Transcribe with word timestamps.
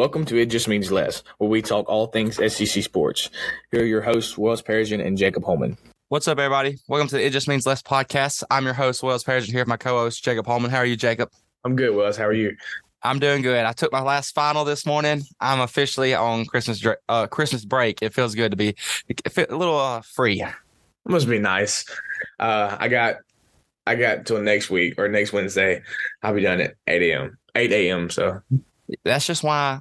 Welcome 0.00 0.24
to 0.24 0.38
It 0.38 0.46
Just 0.46 0.66
Means 0.66 0.90
Less, 0.90 1.22
where 1.36 1.50
we 1.50 1.60
talk 1.60 1.86
all 1.86 2.06
things 2.06 2.36
SEC 2.36 2.82
sports. 2.82 3.28
Here 3.70 3.82
are 3.82 3.84
your 3.84 4.00
hosts, 4.00 4.38
Wells 4.38 4.62
Persian 4.62 4.98
and 4.98 5.18
Jacob 5.18 5.44
Holman. 5.44 5.76
What's 6.08 6.26
up, 6.26 6.38
everybody? 6.38 6.78
Welcome 6.88 7.08
to 7.08 7.16
the 7.16 7.26
It 7.26 7.34
Just 7.34 7.48
Means 7.48 7.66
Less 7.66 7.82
podcast. 7.82 8.42
I'm 8.50 8.64
your 8.64 8.72
host, 8.72 9.02
Wells 9.02 9.24
Persian, 9.24 9.52
here 9.52 9.60
with 9.60 9.68
my 9.68 9.76
co-host, 9.76 10.24
Jacob 10.24 10.46
Holman. 10.46 10.70
How 10.70 10.78
are 10.78 10.86
you, 10.86 10.96
Jacob? 10.96 11.28
I'm 11.64 11.76
good, 11.76 11.94
Wells. 11.94 12.16
How 12.16 12.24
are 12.24 12.32
you? 12.32 12.56
I'm 13.02 13.18
doing 13.18 13.42
good. 13.42 13.62
I 13.66 13.72
took 13.72 13.92
my 13.92 14.00
last 14.00 14.34
final 14.34 14.64
this 14.64 14.86
morning. 14.86 15.20
I'm 15.38 15.60
officially 15.60 16.14
on 16.14 16.46
Christmas 16.46 16.82
uh, 17.10 17.26
Christmas 17.26 17.66
break. 17.66 18.00
It 18.00 18.14
feels 18.14 18.34
good 18.34 18.52
to 18.52 18.56
be 18.56 18.76
a 19.10 19.54
little 19.54 19.78
uh, 19.78 20.00
free. 20.00 20.40
It 20.40 20.48
must 21.04 21.28
be 21.28 21.38
nice. 21.38 21.84
Uh, 22.38 22.74
I 22.80 22.88
got 22.88 23.16
I 23.86 23.96
got 23.96 24.24
till 24.24 24.40
next 24.40 24.70
week 24.70 24.94
or 24.96 25.08
next 25.08 25.34
Wednesday. 25.34 25.82
I'll 26.22 26.32
be 26.32 26.40
done 26.40 26.62
at 26.62 26.76
8 26.86 27.02
a.m. 27.02 27.36
8 27.54 27.70
a.m. 27.70 28.08
So 28.08 28.40
that's 29.04 29.26
just 29.26 29.42
why 29.42 29.80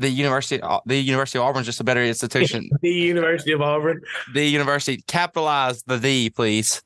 the 0.00 0.08
University 0.08 0.62
the 0.86 0.96
University 0.96 1.38
of 1.38 1.44
Auburn 1.44 1.60
is 1.60 1.66
just 1.66 1.80
a 1.80 1.84
better 1.84 2.02
institution. 2.02 2.70
the 2.80 2.90
University 2.90 3.52
of 3.52 3.60
Auburn. 3.60 4.00
The 4.32 4.44
University 4.44 5.04
capitalize 5.06 5.82
the 5.82 5.98
the 5.98 6.30
please. 6.30 6.82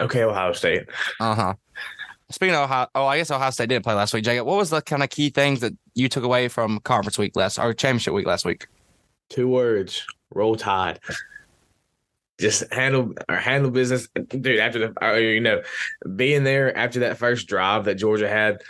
Okay, 0.00 0.22
Ohio 0.22 0.52
State. 0.52 0.86
Uh 1.18 1.34
huh. 1.34 1.54
Speaking 2.30 2.54
of 2.54 2.64
Ohio, 2.64 2.86
oh, 2.94 3.06
I 3.06 3.16
guess 3.16 3.30
Ohio 3.30 3.50
State 3.50 3.70
didn't 3.70 3.84
play 3.84 3.94
last 3.94 4.12
week. 4.12 4.22
Jacob, 4.22 4.46
what 4.46 4.58
was 4.58 4.68
the 4.68 4.82
kind 4.82 5.02
of 5.02 5.08
key 5.08 5.30
things 5.30 5.60
that 5.60 5.72
you 5.94 6.10
took 6.10 6.24
away 6.24 6.48
from 6.48 6.78
conference 6.80 7.16
week 7.16 7.34
last 7.34 7.58
or 7.58 7.72
championship 7.72 8.12
week 8.12 8.26
last 8.26 8.44
week? 8.44 8.66
Two 9.30 9.48
words: 9.48 10.06
roll 10.34 10.54
tide. 10.54 11.00
Just 12.38 12.70
handle 12.72 13.14
or 13.30 13.36
handle 13.36 13.70
business, 13.70 14.08
dude. 14.28 14.60
After 14.60 14.78
the, 14.78 15.04
uh, 15.04 15.14
you 15.14 15.40
know, 15.40 15.62
being 16.14 16.44
there 16.44 16.76
after 16.76 17.00
that 17.00 17.16
first 17.16 17.48
drive 17.48 17.86
that 17.86 17.94
Georgia 17.94 18.28
had, 18.28 18.62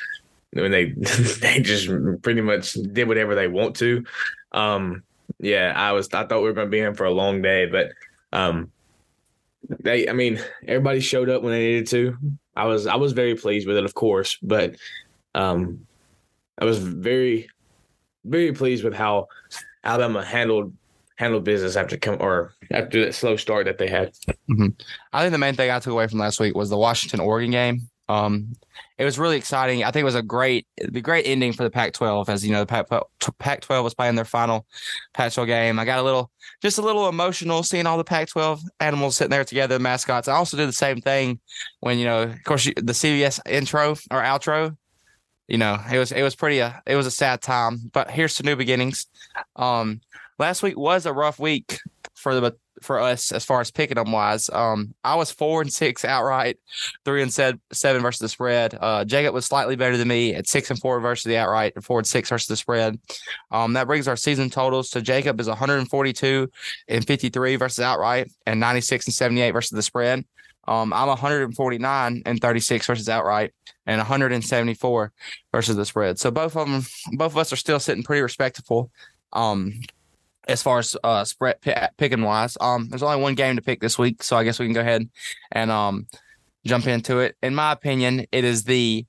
when 0.52 0.70
they 0.70 0.84
they 1.40 1.60
just 1.60 1.88
pretty 2.22 2.40
much 2.40 2.72
did 2.72 3.08
whatever 3.08 3.34
they 3.34 3.48
want 3.48 3.76
to. 3.76 4.04
Um, 4.52 5.02
yeah, 5.38 5.72
I 5.76 5.92
was 5.92 6.08
I 6.12 6.26
thought 6.26 6.40
we 6.40 6.48
were 6.48 6.52
going 6.52 6.66
to 6.66 6.70
be 6.70 6.80
in 6.80 6.94
for 6.94 7.04
a 7.04 7.10
long 7.10 7.42
day, 7.42 7.66
but 7.66 7.90
um, 8.32 8.70
they 9.80 10.08
I 10.08 10.12
mean 10.12 10.40
everybody 10.66 11.00
showed 11.00 11.28
up 11.28 11.42
when 11.42 11.52
they 11.52 11.66
needed 11.66 11.86
to. 11.88 12.16
I 12.56 12.66
was 12.66 12.86
I 12.86 12.96
was 12.96 13.12
very 13.12 13.34
pleased 13.34 13.66
with 13.66 13.76
it, 13.76 13.84
of 13.84 13.94
course, 13.94 14.38
but 14.42 14.76
um, 15.34 15.86
I 16.58 16.64
was 16.64 16.78
very 16.78 17.48
very 18.24 18.52
pleased 18.52 18.84
with 18.84 18.94
how 18.94 19.28
Alabama 19.84 20.24
handled 20.24 20.72
handled 21.16 21.44
business 21.44 21.76
after 21.76 21.96
come 21.96 22.16
or 22.20 22.52
after 22.72 23.04
that 23.04 23.14
slow 23.14 23.36
start 23.36 23.66
that 23.66 23.78
they 23.78 23.88
had. 23.88 24.12
Mm-hmm. 24.48 24.68
I 25.12 25.22
think 25.22 25.32
the 25.32 25.38
main 25.38 25.54
thing 25.54 25.70
I 25.70 25.80
took 25.80 25.92
away 25.92 26.06
from 26.06 26.20
last 26.20 26.40
week 26.40 26.54
was 26.54 26.70
the 26.70 26.78
Washington 26.78 27.20
Oregon 27.20 27.50
game. 27.50 27.88
Um, 28.08 28.54
it 28.96 29.04
was 29.04 29.18
really 29.18 29.36
exciting. 29.36 29.84
I 29.84 29.90
think 29.90 30.02
it 30.02 30.04
was 30.04 30.14
a 30.14 30.22
great, 30.22 30.66
the 30.76 31.00
great 31.00 31.26
ending 31.26 31.52
for 31.52 31.62
the 31.62 31.70
Pac-12 31.70 32.28
as 32.28 32.44
you 32.44 32.52
know 32.52 32.64
the 32.64 32.66
Pac-12 33.38 33.84
was 33.84 33.94
playing 33.94 34.14
their 34.14 34.24
final 34.24 34.66
Pac-12 35.14 35.46
game. 35.46 35.78
I 35.78 35.84
got 35.84 35.98
a 35.98 36.02
little, 36.02 36.30
just 36.62 36.78
a 36.78 36.82
little 36.82 37.08
emotional 37.08 37.62
seeing 37.62 37.86
all 37.86 37.98
the 37.98 38.04
Pac-12 38.04 38.60
animals 38.80 39.16
sitting 39.16 39.30
there 39.30 39.44
together, 39.44 39.76
the 39.76 39.82
mascots. 39.82 40.26
I 40.26 40.34
also 40.34 40.56
did 40.56 40.68
the 40.68 40.72
same 40.72 41.00
thing 41.00 41.38
when 41.80 41.98
you 41.98 42.06
know, 42.06 42.22
of 42.22 42.44
course, 42.44 42.64
the 42.64 42.92
CBS 42.92 43.40
intro 43.46 43.92
or 44.10 44.22
outro. 44.22 44.76
You 45.48 45.58
know, 45.58 45.78
it 45.90 45.98
was 45.98 46.12
it 46.12 46.22
was 46.22 46.36
pretty. 46.36 46.60
Uh, 46.60 46.72
it 46.86 46.96
was 46.96 47.06
a 47.06 47.10
sad 47.10 47.40
time, 47.40 47.90
but 47.92 48.10
here's 48.10 48.34
to 48.34 48.42
new 48.42 48.54
beginnings. 48.54 49.06
Um, 49.56 50.00
last 50.38 50.62
week 50.62 50.76
was 50.76 51.06
a 51.06 51.12
rough 51.12 51.38
week 51.38 51.78
for 52.18 52.34
the 52.34 52.56
for 52.82 53.00
us 53.00 53.32
as 53.32 53.44
far 53.44 53.60
as 53.60 53.70
picking 53.70 53.96
them 53.96 54.12
wise. 54.12 54.50
Um, 54.50 54.94
I 55.04 55.14
was 55.16 55.30
four 55.30 55.60
and 55.60 55.72
six 55.72 56.04
outright, 56.04 56.58
three 57.04 57.22
and 57.22 57.32
seven, 57.32 57.60
versus 58.02 58.18
the 58.18 58.28
spread. 58.28 58.76
Uh, 58.80 59.04
Jacob 59.04 59.34
was 59.34 59.46
slightly 59.46 59.76
better 59.76 59.96
than 59.96 60.08
me 60.08 60.34
at 60.34 60.46
six 60.46 60.70
and 60.70 60.78
four 60.78 61.00
versus 61.00 61.24
the 61.24 61.36
outright, 61.36 61.72
and 61.74 61.84
four 61.84 61.98
and 61.98 62.06
six 62.06 62.28
versus 62.28 62.48
the 62.48 62.56
spread. 62.56 62.98
Um, 63.50 63.72
that 63.74 63.86
brings 63.86 64.08
our 64.08 64.16
season 64.16 64.50
totals 64.50 64.90
to 64.90 65.02
Jacob 65.02 65.40
is 65.40 65.48
142 65.48 66.50
and 66.88 67.06
53 67.06 67.56
versus 67.56 67.80
outright, 67.80 68.30
and 68.46 68.60
96 68.60 69.06
and 69.06 69.14
78 69.14 69.50
versus 69.52 69.70
the 69.70 69.82
spread. 69.82 70.24
Um, 70.66 70.92
I'm 70.92 71.08
149 71.08 72.22
and 72.26 72.40
36 72.40 72.86
versus 72.86 73.08
outright, 73.08 73.52
and 73.86 73.98
174 73.98 75.12
versus 75.52 75.76
the 75.76 75.86
spread. 75.86 76.18
So 76.18 76.30
both 76.30 76.56
of 76.56 76.68
them, 76.68 76.84
both 77.12 77.32
of 77.32 77.38
us 77.38 77.52
are 77.52 77.56
still 77.56 77.80
sitting 77.80 78.02
pretty 78.02 78.22
respectable. 78.22 78.90
Um, 79.32 79.80
as 80.48 80.62
far 80.62 80.78
as 80.78 80.96
uh 81.04 81.24
spread 81.24 81.60
p- 81.60 81.72
picking 81.96 82.22
wise. 82.22 82.56
Um, 82.60 82.88
there's 82.88 83.02
only 83.02 83.22
one 83.22 83.34
game 83.34 83.56
to 83.56 83.62
pick 83.62 83.80
this 83.80 83.98
week, 83.98 84.22
so 84.22 84.36
I 84.36 84.44
guess 84.44 84.58
we 84.58 84.66
can 84.66 84.74
go 84.74 84.80
ahead 84.80 85.08
and 85.52 85.70
um 85.70 86.06
jump 86.66 86.86
into 86.86 87.18
it. 87.18 87.36
In 87.42 87.54
my 87.54 87.72
opinion, 87.72 88.26
it 88.32 88.44
is 88.44 88.64
the 88.64 89.06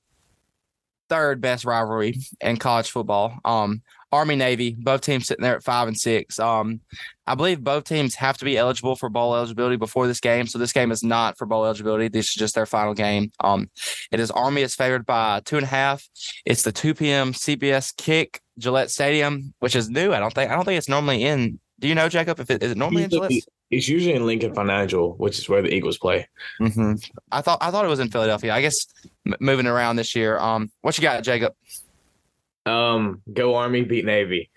third 1.08 1.40
best 1.40 1.64
rivalry 1.64 2.16
in 2.40 2.56
college 2.56 2.90
football. 2.90 3.38
Um, 3.44 3.82
Army 4.12 4.34
Navy, 4.34 4.74
both 4.78 5.02
teams 5.02 5.26
sitting 5.26 5.42
there 5.42 5.54
at 5.54 5.62
five 5.62 5.86
and 5.86 5.96
six. 5.96 6.38
Um, 6.40 6.80
I 7.26 7.36
believe 7.36 7.62
both 7.62 7.84
teams 7.84 8.16
have 8.16 8.36
to 8.38 8.44
be 8.44 8.58
eligible 8.58 8.96
for 8.96 9.08
bowl 9.08 9.36
eligibility 9.36 9.76
before 9.76 10.08
this 10.08 10.18
game. 10.18 10.46
So 10.46 10.58
this 10.58 10.72
game 10.72 10.90
is 10.90 11.04
not 11.04 11.38
for 11.38 11.46
bowl 11.46 11.64
eligibility. 11.64 12.08
This 12.08 12.28
is 12.28 12.34
just 12.34 12.56
their 12.56 12.66
final 12.66 12.92
game. 12.92 13.30
Um, 13.38 13.70
it 14.10 14.18
is 14.18 14.30
Army 14.32 14.62
is 14.62 14.74
favored 14.74 15.06
by 15.06 15.40
two 15.44 15.56
and 15.56 15.64
a 15.64 15.68
half. 15.68 16.08
It's 16.44 16.62
the 16.62 16.72
2 16.72 16.94
p.m. 16.94 17.32
CBS 17.32 17.96
kick, 17.96 18.40
Gillette 18.58 18.90
Stadium, 18.90 19.54
which 19.60 19.76
is 19.76 19.88
new. 19.88 20.12
I 20.12 20.18
don't 20.18 20.34
think 20.34 20.50
I 20.50 20.56
don't 20.56 20.64
think 20.64 20.78
it's 20.78 20.88
normally 20.88 21.24
in. 21.24 21.60
Do 21.78 21.88
you 21.88 21.94
know, 21.94 22.08
Jacob? 22.08 22.40
If 22.40 22.50
it 22.50 22.62
is 22.62 22.72
it 22.72 22.76
normally 22.76 23.04
in 23.04 23.10
Gillette? 23.10 23.32
It's 23.70 23.88
usually 23.88 24.14
in 24.14 24.26
Lincoln 24.26 24.52
Financial, 24.52 25.14
which 25.14 25.38
is 25.38 25.48
where 25.48 25.62
the 25.62 25.72
Eagles 25.72 25.96
play. 25.96 26.28
Mm-hmm. 26.60 26.94
I 27.30 27.40
thought 27.40 27.58
I 27.60 27.70
thought 27.70 27.84
it 27.84 27.88
was 27.88 28.00
in 28.00 28.10
Philadelphia. 28.10 28.52
I 28.52 28.60
guess 28.60 28.86
m- 29.24 29.36
moving 29.38 29.66
around 29.66 29.94
this 29.96 30.16
year. 30.16 30.38
Um, 30.38 30.72
what 30.80 30.98
you 30.98 31.02
got, 31.02 31.22
Jacob? 31.22 31.54
Um, 32.70 33.22
go 33.32 33.56
Army, 33.56 33.82
beat 33.82 34.04
Navy. 34.04 34.50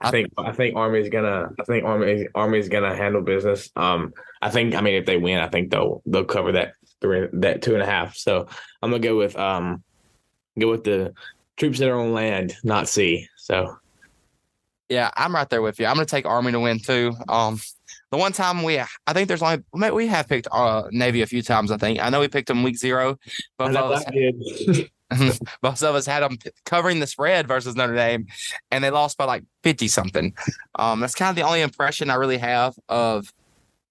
I 0.00 0.10
think 0.10 0.28
I 0.38 0.52
think 0.52 0.76
Army 0.76 1.00
is 1.00 1.08
gonna 1.10 1.50
I 1.58 1.64
think 1.64 1.84
Army 1.84 2.26
Army 2.34 2.58
is 2.58 2.68
gonna 2.68 2.96
handle 2.96 3.20
business. 3.20 3.70
Um, 3.76 4.14
I 4.40 4.50
think 4.50 4.74
I 4.74 4.80
mean 4.80 4.94
if 4.94 5.06
they 5.06 5.18
win, 5.18 5.38
I 5.38 5.48
think 5.48 5.70
they'll 5.70 6.02
they'll 6.06 6.24
cover 6.24 6.52
that 6.52 6.74
three 7.00 7.28
that 7.34 7.60
two 7.62 7.74
and 7.74 7.82
a 7.82 7.86
half. 7.86 8.16
So 8.16 8.48
I'm 8.82 8.90
gonna 8.90 9.02
go 9.02 9.16
with 9.16 9.36
um 9.38 9.82
go 10.58 10.70
with 10.70 10.84
the 10.84 11.12
troops 11.56 11.78
that 11.80 11.90
are 11.90 12.00
on 12.00 12.14
land, 12.14 12.56
not 12.64 12.88
sea. 12.88 13.28
So 13.36 13.76
yeah, 14.88 15.10
I'm 15.16 15.34
right 15.34 15.48
there 15.48 15.62
with 15.62 15.78
you. 15.78 15.86
I'm 15.86 15.94
gonna 15.94 16.06
take 16.06 16.24
Army 16.24 16.52
to 16.52 16.60
win 16.60 16.78
too. 16.78 17.14
Um, 17.28 17.60
the 18.10 18.16
one 18.16 18.32
time 18.32 18.62
we, 18.62 18.80
I 18.80 19.12
think 19.12 19.28
there's 19.28 19.42
only 19.42 19.62
we 19.90 20.06
have 20.08 20.28
picked 20.28 20.48
uh, 20.50 20.84
Navy 20.90 21.22
a 21.22 21.26
few 21.26 21.42
times. 21.42 21.70
I 21.70 21.76
think 21.76 22.00
I 22.00 22.08
know 22.08 22.20
we 22.20 22.28
picked 22.28 22.48
them 22.48 22.62
week 22.62 22.76
zero, 22.76 23.18
but 23.56 23.72
Most 25.62 25.82
of 25.82 25.94
us 25.94 26.06
had 26.06 26.22
them 26.22 26.38
covering 26.64 27.00
the 27.00 27.06
spread 27.06 27.48
versus 27.48 27.76
Notre 27.76 27.94
Dame, 27.94 28.26
and 28.70 28.82
they 28.82 28.90
lost 28.90 29.16
by 29.18 29.24
like 29.24 29.44
fifty 29.62 29.88
something. 29.88 30.34
Um, 30.76 31.00
that's 31.00 31.14
kind 31.14 31.30
of 31.30 31.36
the 31.36 31.46
only 31.46 31.60
impression 31.60 32.10
I 32.10 32.14
really 32.14 32.38
have 32.38 32.74
of. 32.88 33.32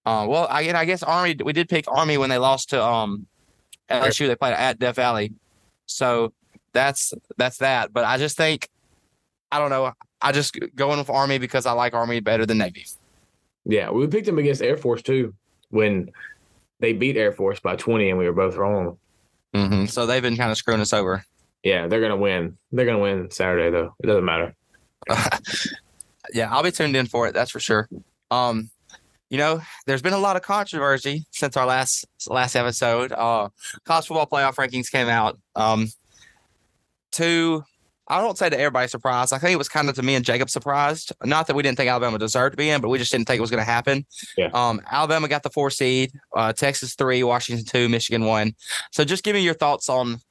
Uh, 0.06 0.26
well, 0.28 0.48
I, 0.50 0.72
I 0.74 0.86
guess 0.86 1.04
Army. 1.04 1.36
We 1.44 1.54
did 1.54 1.70
pick 1.70 1.86
Army 1.88 2.18
when 2.18 2.30
they 2.30 2.38
lost 2.38 2.70
to 2.70 2.84
um, 2.84 3.28
LSU. 3.90 4.28
They 4.28 4.36
played 4.36 4.54
at 4.54 4.80
Death 4.80 4.96
Valley, 4.96 5.34
so 5.86 6.34
that's 6.74 7.14
that's 7.38 7.58
that. 7.58 7.94
But 7.94 8.06
I 8.06 8.18
just 8.18 8.38
think, 8.38 8.70
I 9.52 9.60
don't 9.60 9.70
know. 9.70 9.94
I 10.22 10.32
just 10.32 10.58
going 10.76 11.00
with 11.00 11.10
Army 11.10 11.38
because 11.38 11.66
I 11.66 11.74
like 11.74 11.94
Army 11.94 12.20
better 12.22 12.46
than 12.46 12.58
Navy. 12.58 12.86
Yeah, 13.66 13.92
we 13.92 14.08
picked 14.08 14.26
them 14.26 14.40
against 14.40 14.62
Air 14.62 14.78
Force 14.78 15.02
too 15.02 15.34
when 15.70 16.12
they 16.80 16.94
beat 16.94 17.18
Air 17.18 17.32
Force 17.32 17.60
by 17.60 17.76
twenty, 17.76 18.10
and 18.10 18.18
we 18.18 18.26
were 18.26 18.34
both 18.34 18.56
wrong. 18.56 18.98
Mm-hmm. 19.54 19.86
So 19.86 20.06
they've 20.06 20.22
been 20.22 20.38
kind 20.38 20.52
of 20.52 20.58
screwing 20.58 20.82
us 20.82 20.94
over. 20.94 21.24
Yeah, 21.64 21.88
they're 21.88 22.02
gonna 22.02 22.18
win. 22.18 22.58
They're 22.72 22.86
gonna 22.86 23.00
win 23.00 23.30
Saturday 23.32 23.70
though. 23.70 23.94
It 24.02 24.08
doesn't 24.08 24.26
matter. 24.26 24.56
yeah, 26.34 26.54
I'll 26.54 26.64
be 26.64 26.72
tuned 26.72 26.96
in 26.96 27.08
for 27.08 27.28
it. 27.28 27.34
That's 27.34 27.52
for 27.52 27.60
sure. 27.60 27.90
Um, 28.32 28.70
you 29.30 29.38
know, 29.38 29.62
there's 29.86 30.02
been 30.02 30.14
a 30.14 30.20
lot 30.20 30.36
of 30.36 30.42
controversy 30.42 31.26
since 31.32 31.58
our 31.58 31.66
last 31.66 32.06
last 32.28 32.56
episode. 32.56 33.12
Uh, 33.12 33.50
college 33.86 34.08
football 34.08 34.28
playoff 34.28 34.56
rankings 34.56 34.92
came 34.92 35.08
out. 35.08 35.40
Um, 35.56 35.88
two 37.12 37.64
I 38.10 38.22
don't 38.22 38.38
say 38.38 38.50
to 38.50 38.58
everybody 38.58 38.88
surprised. 38.88 39.34
I 39.34 39.38
think 39.38 39.54
it 39.54 39.58
was 39.58 39.70
kind 39.70 39.88
of 39.88 39.96
to 39.96 40.02
me 40.02 40.16
and 40.16 40.26
Jacob 40.26 40.50
surprised. 40.50 41.12
Not 41.24 41.48
that 41.48 41.56
we 41.56 41.62
didn't 41.62 41.78
think 41.78 41.90
Alabama 41.90 42.18
deserved 42.18 42.54
to 42.54 42.58
be 42.58 42.70
in, 42.70 42.82
but 42.82 42.90
we 42.90 42.98
just 42.98 43.12
didn't 43.12 43.28
think 43.28 43.38
it 43.38 43.42
was 43.42 43.52
going 43.52 43.62
to 43.62 43.72
happen. 43.72 44.06
Yeah. 44.36 44.50
Um, 44.54 44.82
Alabama 44.90 45.28
got 45.28 45.44
the 45.44 45.50
four 45.52 45.70
seed, 45.70 46.12
uh, 46.36 46.52
Texas 46.54 46.96
three, 46.96 47.22
Washington 47.24 47.66
two, 47.66 47.88
Michigan 47.88 48.26
one. 48.26 48.56
So 48.92 49.06
just 49.06 49.24
give 49.24 49.36
me 49.36 49.42
your 49.42 49.54
thoughts 49.54 49.90
on 49.90 50.22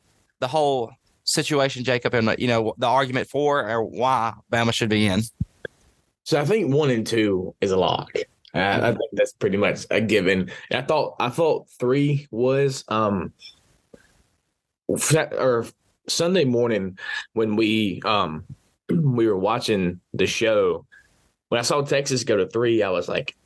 the 0.41 0.49
whole 0.49 0.91
situation, 1.25 1.85
Jacob, 1.85 2.15
and 2.15 2.35
you 2.39 2.49
know 2.49 2.75
the 2.79 2.87
argument 2.87 3.29
for 3.29 3.69
or 3.69 3.85
why 3.85 4.33
Alabama 4.35 4.73
should 4.73 4.89
be 4.89 5.07
in. 5.07 5.23
So 6.25 6.41
I 6.41 6.45
think 6.45 6.75
one 6.75 6.91
and 6.91 7.07
two 7.07 7.55
is 7.61 7.71
a 7.71 7.77
lock. 7.77 8.11
Uh, 8.55 8.81
I 8.83 8.89
think 8.91 9.11
that's 9.13 9.33
pretty 9.35 9.57
much 9.57 9.87
a 9.91 10.01
given. 10.01 10.51
I 10.73 10.83
thought 10.83 11.15
I 11.21 11.29
thought 11.29 11.69
three 11.79 12.27
was 12.31 12.85
um 12.89 13.33
or 14.89 15.67
Sunday 16.09 16.45
morning 16.45 16.99
when 17.33 17.57
we 17.57 18.03
um 18.05 18.45
we 18.91 19.27
were 19.27 19.39
watching 19.39 20.01
the 20.15 20.27
show, 20.27 20.87
when 21.49 21.59
I 21.59 21.63
saw 21.63 21.83
Texas 21.83 22.25
go 22.25 22.37
to 22.37 22.49
three, 22.49 22.83
I 22.83 22.91
was 22.91 23.09
like, 23.09 23.37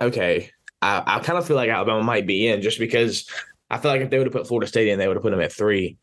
okay, 0.00 0.50
I, 0.80 1.02
I 1.06 1.20
kind 1.20 1.38
of 1.38 1.46
feel 1.46 1.56
like 1.56 1.70
Alabama 1.70 2.02
might 2.02 2.26
be 2.26 2.48
in 2.48 2.62
just 2.62 2.78
because 2.78 3.28
I 3.70 3.78
feel 3.78 3.90
like 3.90 4.00
if 4.00 4.10
they 4.10 4.18
would 4.18 4.26
have 4.26 4.34
put 4.34 4.46
Florida 4.46 4.66
State 4.66 4.88
in, 4.88 4.98
they 4.98 5.08
would 5.08 5.16
have 5.16 5.22
put 5.22 5.30
them 5.30 5.40
at 5.40 5.52
3 5.52 5.96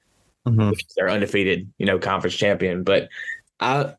mm-hmm. 0.47 0.71
they're 0.95 1.09
undefeated, 1.09 1.71
you 1.77 1.85
know, 1.85 1.99
conference 1.99 2.35
champion. 2.35 2.83
But 2.83 3.09
I 3.59 3.93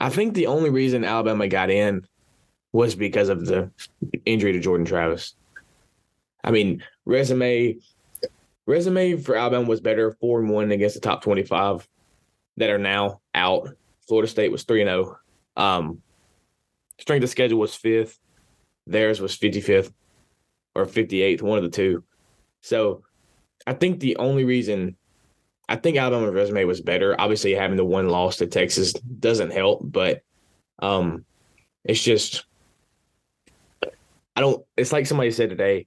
I 0.00 0.08
think 0.08 0.34
the 0.34 0.48
only 0.48 0.70
reason 0.70 1.04
Alabama 1.04 1.46
got 1.46 1.70
in 1.70 2.06
was 2.72 2.94
because 2.94 3.28
of 3.28 3.46
the 3.46 3.70
injury 4.24 4.52
to 4.52 4.60
Jordan 4.60 4.86
Travis. 4.86 5.34
I 6.42 6.50
mean, 6.50 6.82
resume 7.04 7.76
resume 8.66 9.16
for 9.16 9.36
Alabama 9.36 9.68
was 9.68 9.80
better, 9.80 10.12
four 10.12 10.40
and 10.40 10.50
one 10.50 10.70
against 10.70 10.94
the 10.94 11.00
top 11.00 11.22
twenty 11.22 11.42
five 11.42 11.88
that 12.56 12.70
are 12.70 12.78
now 12.78 13.20
out. 13.34 13.68
Florida 14.06 14.28
State 14.28 14.52
was 14.52 14.64
three 14.64 14.82
and 14.82 14.88
zero. 14.88 15.18
Um, 15.56 16.02
strength 16.98 17.24
of 17.24 17.30
schedule 17.30 17.58
was 17.58 17.74
fifth. 17.74 18.18
Theirs 18.86 19.20
was 19.20 19.34
fifty 19.34 19.60
fifth 19.60 19.92
or 20.74 20.86
fifty 20.86 21.22
eighth, 21.22 21.42
one 21.42 21.58
of 21.58 21.64
the 21.64 21.70
two. 21.70 22.04
So, 22.60 23.02
I 23.66 23.74
think 23.74 24.00
the 24.00 24.16
only 24.16 24.44
reason 24.44 24.96
I 25.68 25.76
think 25.76 25.96
Alabama's 25.96 26.34
resume 26.34 26.64
was 26.64 26.80
better. 26.80 27.18
Obviously, 27.20 27.54
having 27.54 27.76
the 27.76 27.84
one 27.84 28.08
loss 28.08 28.36
to 28.36 28.46
Texas 28.46 28.92
doesn't 28.92 29.52
help, 29.52 29.80
but 29.82 30.22
um, 30.80 31.24
it's 31.84 32.02
just 32.02 32.44
I 34.36 34.40
don't. 34.40 34.64
It's 34.76 34.92
like 34.92 35.06
somebody 35.06 35.30
said 35.30 35.50
today 35.50 35.86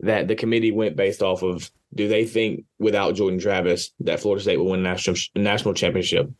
that 0.00 0.28
the 0.28 0.34
committee 0.34 0.72
went 0.72 0.96
based 0.96 1.22
off 1.22 1.42
of 1.42 1.70
do 1.96 2.08
they 2.08 2.24
think 2.24 2.64
without 2.78 3.14
Jordan 3.14 3.40
Travis 3.40 3.92
that 4.00 4.20
Florida 4.20 4.42
State 4.42 4.58
will 4.58 4.70
win 4.70 4.80
a 4.80 4.82
national 4.82 5.16
national 5.34 5.74
championship, 5.74 6.30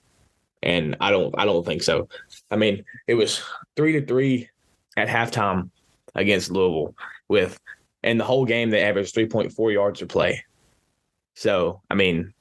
and 0.62 0.97
I 1.00 1.11
don't. 1.11 1.35
I 1.38 1.44
don't 1.44 1.64
think 1.64 1.82
so. 1.82 2.08
I 2.50 2.56
mean, 2.56 2.85
it 3.06 3.14
was 3.14 3.43
three 3.75 3.93
to 3.93 4.06
three 4.06 4.49
at 4.97 5.08
halftime 5.08 5.70
against 6.14 6.50
Louisville 6.50 6.94
with, 7.29 7.58
and 8.03 8.20
the 8.20 8.25
whole 8.25 8.44
game 8.44 8.70
they 8.70 8.82
averaged 8.82 9.14
three 9.14 9.26
point 9.26 9.53
four 9.53 9.73
yards 9.73 10.00
per 10.00 10.06
play. 10.06 10.44
So 11.35 11.81
I 11.91 11.94
mean, 11.94 12.32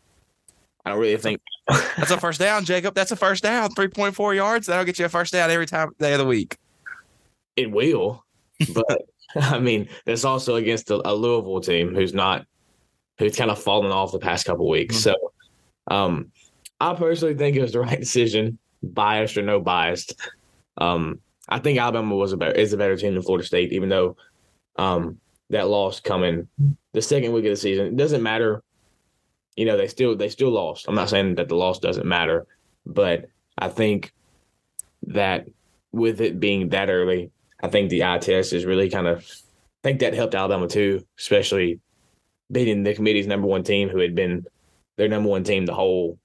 I 0.85 0.91
don't 0.91 0.99
really 0.99 1.17
think 1.17 1.41
that's 1.67 2.11
a 2.11 2.19
first 2.19 2.39
down, 2.39 2.65
Jacob. 2.65 2.95
That's 2.95 3.11
a 3.11 3.15
first 3.15 3.43
down. 3.43 3.71
Three 3.71 3.87
point 3.87 4.15
four 4.15 4.35
yards. 4.35 4.67
That'll 4.67 4.85
get 4.85 4.99
you 4.99 5.05
a 5.05 5.09
first 5.09 5.33
down 5.33 5.49
every 5.49 5.65
time 5.65 5.91
day 5.99 6.13
of 6.13 6.19
the 6.19 6.25
week. 6.25 6.57
It 7.55 7.71
will, 7.71 8.25
but 8.73 9.01
I 9.35 9.59
mean, 9.59 9.89
it's 10.05 10.25
also 10.25 10.55
against 10.55 10.91
a, 10.91 11.01
a, 11.07 11.13
Louisville 11.13 11.61
team 11.61 11.93
who's 11.93 12.13
not 12.13 12.45
who's 13.17 13.35
kind 13.35 13.51
of 13.51 13.61
fallen 13.61 13.91
off 13.91 14.11
the 14.11 14.19
past 14.19 14.45
couple 14.45 14.67
weeks. 14.69 14.95
Mm-hmm. 14.95 15.03
So, 15.03 15.95
um, 15.95 16.31
I 16.79 16.93
personally 16.93 17.35
think 17.35 17.55
it 17.55 17.61
was 17.61 17.73
the 17.73 17.79
right 17.81 17.99
decision, 17.99 18.57
biased 18.83 19.37
or 19.37 19.41
no 19.41 19.59
biased. 19.59 20.19
Um, 20.77 21.19
I 21.47 21.59
think 21.59 21.79
Alabama 21.79 22.15
was 22.15 22.33
a 22.33 22.37
better 22.37 22.53
is 22.53 22.73
a 22.73 22.77
better 22.77 22.97
team 22.97 23.13
than 23.13 23.23
Florida 23.23 23.45
State, 23.45 23.71
even 23.71 23.89
though 23.89 24.17
um, 24.77 25.19
that 25.49 25.69
loss 25.69 25.99
coming 25.99 26.47
the 26.93 27.01
second 27.01 27.31
week 27.33 27.45
of 27.45 27.51
the 27.51 27.55
season. 27.55 27.87
It 27.87 27.95
doesn't 27.95 28.23
matter. 28.23 28.63
You 29.55 29.65
know, 29.65 29.77
they 29.77 29.87
still 29.87 30.15
they 30.15 30.29
still 30.29 30.49
lost. 30.49 30.85
I'm 30.87 30.95
not 30.95 31.09
saying 31.09 31.35
that 31.35 31.49
the 31.49 31.55
loss 31.55 31.79
doesn't 31.79 32.05
matter, 32.05 32.45
but 32.85 33.29
I 33.57 33.69
think 33.69 34.11
that 35.07 35.47
with 35.91 36.19
it 36.19 36.39
being 36.39 36.69
that 36.69 36.89
early, 36.89 37.31
I 37.61 37.69
think 37.69 37.89
the 37.89 38.03
eye 38.03 38.17
test 38.17 38.53
is 38.53 38.65
really 38.65 38.89
kind 38.89 39.07
of 39.07 39.19
I 39.19 39.81
think 39.83 39.99
that 39.99 40.13
helped 40.13 40.35
Alabama 40.35 40.67
too, 40.67 41.05
especially 41.17 41.79
beating 42.55 42.83
the 42.83 42.95
committee's 42.95 43.27
number 43.27 43.47
one 43.47 43.63
team 43.63 43.89
who 43.89 43.99
had 43.99 44.15
been 44.15 44.45
their 44.95 45.09
number 45.09 45.29
one 45.29 45.43
team 45.43 45.65
the 45.65 45.73
whole 45.73 46.17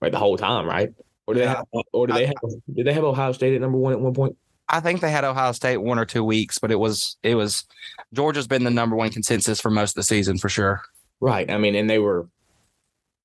right 0.00 0.12
the 0.12 0.18
whole 0.18 0.36
time, 0.36 0.66
right? 0.66 0.92
Or 1.26 1.34
did 1.34 1.40
yeah. 1.40 1.46
they 1.46 1.56
have, 1.56 1.84
or 1.92 2.06
did 2.06 2.16
they 2.16 2.26
have 2.26 2.36
did 2.74 2.86
they 2.86 2.92
have 2.92 3.04
Ohio 3.04 3.32
State 3.32 3.54
at 3.54 3.60
number 3.60 3.78
one 3.78 3.94
at 3.94 4.00
one 4.00 4.12
point? 4.12 4.36
I 4.68 4.80
think 4.80 5.00
they 5.00 5.10
had 5.10 5.24
Ohio 5.24 5.52
State 5.52 5.78
one 5.78 5.98
or 5.98 6.04
two 6.04 6.22
weeks, 6.22 6.58
but 6.58 6.70
it 6.70 6.76
was 6.76 7.16
it 7.22 7.34
was 7.34 7.64
Georgia's 8.12 8.46
been 8.46 8.64
the 8.64 8.70
number 8.70 8.96
one 8.96 9.10
consensus 9.10 9.60
for 9.60 9.70
most 9.70 9.92
of 9.92 9.94
the 9.96 10.02
season 10.02 10.36
for 10.36 10.50
sure. 10.50 10.82
Right. 11.20 11.50
I 11.50 11.56
mean, 11.56 11.74
and 11.74 11.88
they 11.88 11.98
were 11.98 12.28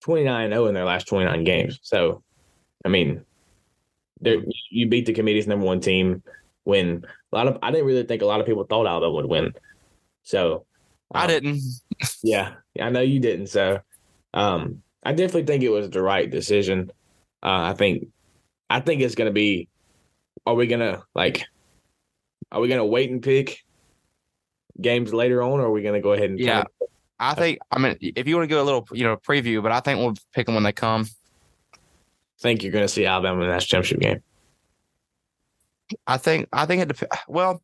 29 0.02 0.50
0 0.50 0.66
in 0.68 0.74
their 0.74 0.86
last 0.86 1.08
29 1.08 1.44
games. 1.44 1.80
So, 1.84 2.24
I 2.86 2.90
mean, 2.90 3.26
you 4.22 4.88
beat 4.88 5.06
the 5.06 5.14
committee's 5.14 5.48
number 5.48 5.66
one 5.66 5.82
team 5.82 6.24
when 6.64 7.06
a 7.34 7.36
lot 7.36 7.48
of 7.48 7.58
I 7.62 7.72
didn't 7.72 7.88
really 7.88 8.04
think 8.04 8.22
a 8.22 8.26
lot 8.26 8.40
of 8.40 8.46
people 8.46 8.64
thought 8.64 8.88
Alabama 8.88 9.14
would 9.16 9.26
win. 9.26 9.54
So 10.24 10.66
um, 11.14 11.24
I 11.24 11.28
didn't. 11.28 11.62
yeah, 12.24 12.56
I 12.80 12.90
know 12.90 13.02
you 13.02 13.20
didn't. 13.20 13.48
So 13.48 13.80
um, 14.34 14.82
I 15.04 15.12
definitely 15.12 15.46
think 15.46 15.64
it 15.64 15.70
was 15.70 15.90
the 15.90 16.02
right 16.02 16.30
decision. 16.30 16.92
Uh, 17.42 17.72
I 17.72 17.74
think 17.74 18.08
I 18.70 18.80
think 18.80 19.02
it's 19.02 19.16
gonna 19.16 19.32
be. 19.32 19.68
Are 20.46 20.56
we 20.56 20.68
gonna 20.68 21.04
like? 21.16 21.46
Are 22.52 22.62
we 22.62 22.68
gonna 22.68 22.86
wait 22.86 23.10
and 23.12 23.22
pick 23.22 23.64
games 24.80 25.14
later 25.14 25.42
on, 25.42 25.60
or 25.60 25.66
are 25.66 25.72
we 25.72 25.82
gonna 25.82 26.02
go 26.02 26.14
ahead 26.14 26.30
and? 26.30 26.40
Yeah, 26.40 26.64
I 27.20 27.34
think. 27.34 27.60
I 27.72 27.80
mean, 27.80 27.98
if 28.02 28.28
you 28.28 28.36
want 28.36 28.50
to 28.50 28.54
go 28.54 28.62
a 28.62 28.66
little, 28.66 28.88
you 28.92 29.04
know, 29.04 29.18
preview, 29.18 29.62
but 29.64 29.72
I 29.72 29.80
think 29.80 30.00
we'll 30.00 30.16
pick 30.34 30.46
them 30.46 30.56
when 30.56 30.64
they 30.64 30.72
come. 30.72 31.08
I 31.74 32.42
think 32.42 32.64
you're 32.64 32.72
gonna 32.72 32.88
see 32.88 33.06
Alabama 33.06 33.42
in 33.42 33.48
the 33.48 33.54
national 33.54 33.84
championship 33.84 34.00
game. 34.00 34.24
I 36.06 36.18
think 36.18 36.48
I 36.54 36.66
think 36.66 36.82
it 36.84 36.88
depends. 36.88 37.16
Well, 37.28 37.62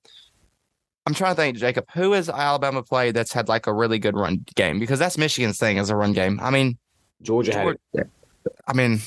I'm 1.05 1.13
trying 1.13 1.35
to 1.35 1.41
think, 1.41 1.57
Jacob, 1.57 1.85
who 1.93 2.13
has 2.13 2.29
Alabama 2.29 2.81
played 2.81 3.15
that's 3.15 3.31
had 3.31 3.47
like 3.47 3.67
a 3.67 3.73
really 3.73 3.99
good 3.99 4.15
run 4.15 4.43
game? 4.55 4.79
Because 4.79 4.97
that's 4.97 5.17
Michigan's 5.17 5.59
thing 5.59 5.77
as 5.77 5.89
a 5.89 5.95
run 5.95 6.13
game. 6.13 6.39
I 6.41 6.49
mean, 6.49 6.77
Georgia, 7.21 7.51
Georgia 7.51 7.79
had. 7.95 8.09
I 8.67 8.73
mean, 8.73 9.01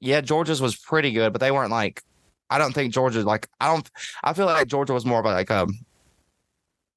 yeah, 0.00 0.20
Georgia's 0.20 0.60
was 0.60 0.76
pretty 0.76 1.12
good, 1.12 1.32
but 1.32 1.40
they 1.40 1.50
weren't 1.50 1.70
like. 1.70 2.02
I 2.50 2.58
don't 2.58 2.72
think 2.72 2.92
Georgia 2.92 3.22
like. 3.22 3.48
I 3.60 3.72
don't. 3.72 3.88
I 4.24 4.32
feel 4.32 4.46
like 4.46 4.66
Georgia 4.66 4.94
was 4.94 5.04
more 5.04 5.20
of 5.20 5.26
like 5.26 5.50
a 5.50 5.68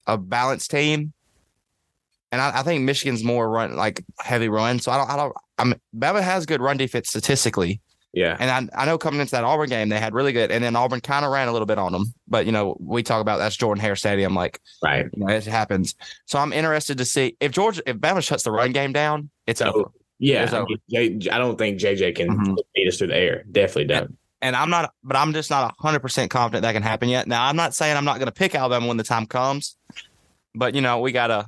a 0.07 0.17
balanced 0.17 0.71
team, 0.71 1.13
and 2.31 2.41
I, 2.41 2.59
I 2.59 2.63
think 2.63 2.83
Michigan's 2.83 3.23
more 3.23 3.49
run 3.49 3.75
like 3.75 4.03
heavy 4.19 4.49
run. 4.49 4.79
So 4.79 4.91
I 4.91 4.97
don't. 4.97 5.09
I 5.09 5.17
don't. 5.17 5.33
I 5.59 5.63
mean, 5.65 5.79
Bama 5.95 6.21
has 6.21 6.47
good 6.47 6.61
run 6.61 6.77
defense 6.77 7.09
statistically, 7.09 7.79
yeah. 8.13 8.35
And 8.39 8.69
I, 8.73 8.83
I 8.83 8.85
know 8.85 8.97
coming 8.97 9.21
into 9.21 9.31
that 9.31 9.43
Auburn 9.43 9.69
game, 9.69 9.89
they 9.89 9.99
had 9.99 10.13
really 10.13 10.33
good, 10.33 10.51
and 10.51 10.63
then 10.63 10.75
Auburn 10.75 10.99
kind 10.99 11.23
of 11.23 11.31
ran 11.31 11.47
a 11.47 11.51
little 11.51 11.65
bit 11.65 11.77
on 11.77 11.93
them. 11.93 12.13
But, 12.27 12.45
you 12.45 12.51
know, 12.51 12.75
we 12.79 13.03
talk 13.03 13.21
about 13.21 13.37
that's 13.37 13.55
Jordan 13.55 13.81
Hare 13.81 13.95
Stadium. 13.95 14.35
Like, 14.35 14.59
right. 14.83 15.05
You 15.13 15.25
know, 15.25 15.33
it 15.33 15.45
happens. 15.45 15.95
So 16.25 16.37
I'm 16.37 16.51
interested 16.51 16.97
to 16.97 17.05
see 17.05 17.37
if 17.39 17.51
Georgia, 17.51 17.81
if 17.85 17.97
Bama 17.97 18.21
shuts 18.21 18.43
the 18.43 18.51
run 18.51 18.73
game 18.73 18.91
down, 18.91 19.29
it's 19.47 19.61
over. 19.61 19.91
Yeah. 20.19 20.43
It's 20.43 20.53
I, 20.53 20.65
mean, 20.65 21.21
I 21.31 21.37
don't 21.37 21.57
think 21.57 21.79
JJ 21.79 22.15
can 22.15 22.29
mm-hmm. 22.29 22.55
beat 22.75 22.87
us 22.87 22.97
through 22.97 23.07
the 23.07 23.17
air. 23.17 23.43
Definitely 23.49 23.85
don't. 23.85 24.03
And, 24.03 24.17
and 24.41 24.55
I'm 24.57 24.69
not, 24.69 24.93
but 25.03 25.15
I'm 25.15 25.31
just 25.31 25.49
not 25.49 25.77
100% 25.77 26.29
confident 26.29 26.63
that 26.63 26.73
can 26.73 26.83
happen 26.83 27.07
yet. 27.07 27.27
Now, 27.27 27.45
I'm 27.45 27.55
not 27.55 27.73
saying 27.73 27.95
I'm 27.95 28.05
not 28.05 28.17
going 28.17 28.27
to 28.27 28.33
pick 28.33 28.55
Alabama 28.55 28.87
when 28.87 28.97
the 28.97 29.03
time 29.03 29.25
comes, 29.25 29.77
but, 30.53 30.75
you 30.75 30.81
know, 30.81 30.99
we 30.99 31.11
got 31.13 31.31
a, 31.31 31.47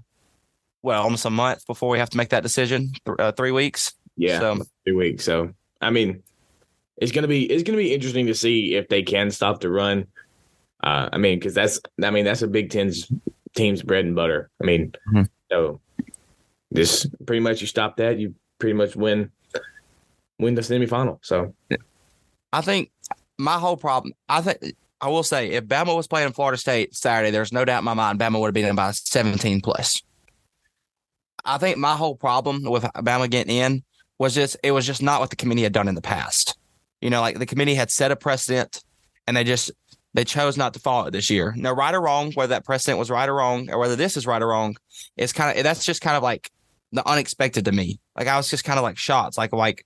well, 0.82 1.04
almost 1.04 1.26
a 1.26 1.30
month 1.30 1.66
before 1.68 1.90
we 1.90 2.00
have 2.00 2.10
to 2.12 2.18
make 2.18 2.30
that 2.30 2.44
decision, 2.44 2.94
th- 3.06 3.18
uh, 3.20 3.32
three 3.34 3.52
weeks. 3.52 3.94
Yeah. 4.16 4.40
So, 4.40 4.64
three 4.86 4.94
weeks. 4.94 5.24
So, 5.24 5.54
I 5.82 5.90
mean, 5.90 6.24
it's 6.98 7.12
gonna 7.12 7.28
be 7.28 7.50
it's 7.50 7.64
gonna 7.64 7.78
be 7.78 7.94
interesting 7.94 8.28
to 8.28 8.36
see 8.36 8.76
if 8.76 8.88
they 8.88 9.04
can 9.04 9.32
stop 9.32 9.60
the 9.60 9.70
run. 9.70 10.08
Uh, 10.84 11.10
I 11.12 11.18
mean, 11.18 11.40
because 11.40 11.54
that's 11.54 11.80
I 12.04 12.12
mean 12.12 12.26
that's 12.26 12.42
a 12.42 12.48
Big 12.48 12.70
Ten's 12.70 13.12
team's 13.56 13.82
bread 13.82 14.06
and 14.06 14.16
butter. 14.16 14.50
I 14.62 14.66
mean, 14.66 14.94
mm-hmm. 15.08 15.24
so 15.52 15.80
this 16.72 17.08
pretty 17.26 17.40
much 17.40 17.62
you 17.62 17.68
stop 17.68 17.98
that, 17.98 18.20
you 18.20 18.36
pretty 18.60 18.74
much 18.74 18.96
win 18.96 19.32
win 20.40 20.56
the 20.56 20.62
semifinal. 20.62 21.20
So 21.22 21.54
I 22.52 22.62
think 22.62 22.92
my 23.38 23.58
whole 23.58 23.78
problem, 23.78 24.14
I 24.30 24.42
think 24.42 24.76
I 25.02 25.10
will 25.10 25.24
say, 25.24 25.50
if 25.52 25.66
Bama 25.66 25.96
was 25.96 26.08
playing 26.08 26.32
Florida 26.32 26.58
State 26.58 26.96
Saturday, 26.96 27.32
there's 27.32 27.52
no 27.52 27.66
doubt 27.66 27.80
in 27.80 27.86
my 27.86 27.94
mind 27.94 28.20
Bama 28.20 28.40
would 28.40 28.48
have 28.48 28.54
been 28.54 28.66
in 28.66 28.76
by 28.76 28.92
17 28.92 29.62
plus. 29.62 30.02
I 31.46 31.58
think 31.58 31.78
my 31.78 31.96
whole 31.96 32.16
problem 32.16 32.64
with 32.64 32.84
Bama 32.84 33.30
getting 33.30 33.56
in 33.56 33.84
was 34.18 34.34
just 34.34 34.56
it 34.64 34.72
was 34.72 34.86
just 34.86 35.02
not 35.02 35.20
what 35.20 35.30
the 35.30 35.36
committee 35.36 35.64
had 35.64 35.74
done 35.74 35.88
in 35.88 35.96
the 35.96 36.02
past. 36.02 36.58
You 37.04 37.10
know, 37.10 37.20
like 37.20 37.38
the 37.38 37.46
committee 37.46 37.76
had 37.76 37.92
set 37.92 38.12
a 38.12 38.16
precedent 38.16 38.82
and 39.28 39.36
they 39.36 39.44
just 39.44 39.72
they 40.14 40.24
chose 40.24 40.56
not 40.56 40.74
to 40.74 40.80
follow 40.80 41.08
it 41.08 41.12
this 41.12 41.30
year. 41.30 41.54
Now, 41.58 41.74
right 41.74 41.94
or 41.94 42.00
wrong, 42.00 42.32
whether 42.32 42.52
that 42.52 42.64
precedent 42.64 42.98
was 42.98 43.12
right 43.12 43.28
or 43.28 43.36
wrong, 43.36 43.70
or 43.70 43.78
whether 43.78 43.98
this 43.98 44.16
is 44.16 44.26
right 44.26 44.42
or 44.42 44.48
wrong, 44.48 44.78
it's 45.18 45.34
kind 45.34 45.58
of 45.58 45.62
that's 45.66 45.84
just 45.84 46.00
kind 46.00 46.16
of 46.16 46.24
like 46.24 46.50
the 46.94 47.06
unexpected 47.06 47.66
to 47.66 47.74
me. 47.74 48.00
Like 48.16 48.28
I 48.28 48.38
was 48.38 48.50
just 48.50 48.64
kind 48.64 48.80
of 48.80 48.84
like 48.84 48.98
shocked, 48.98 49.38
like 49.38 49.52
like 49.52 49.86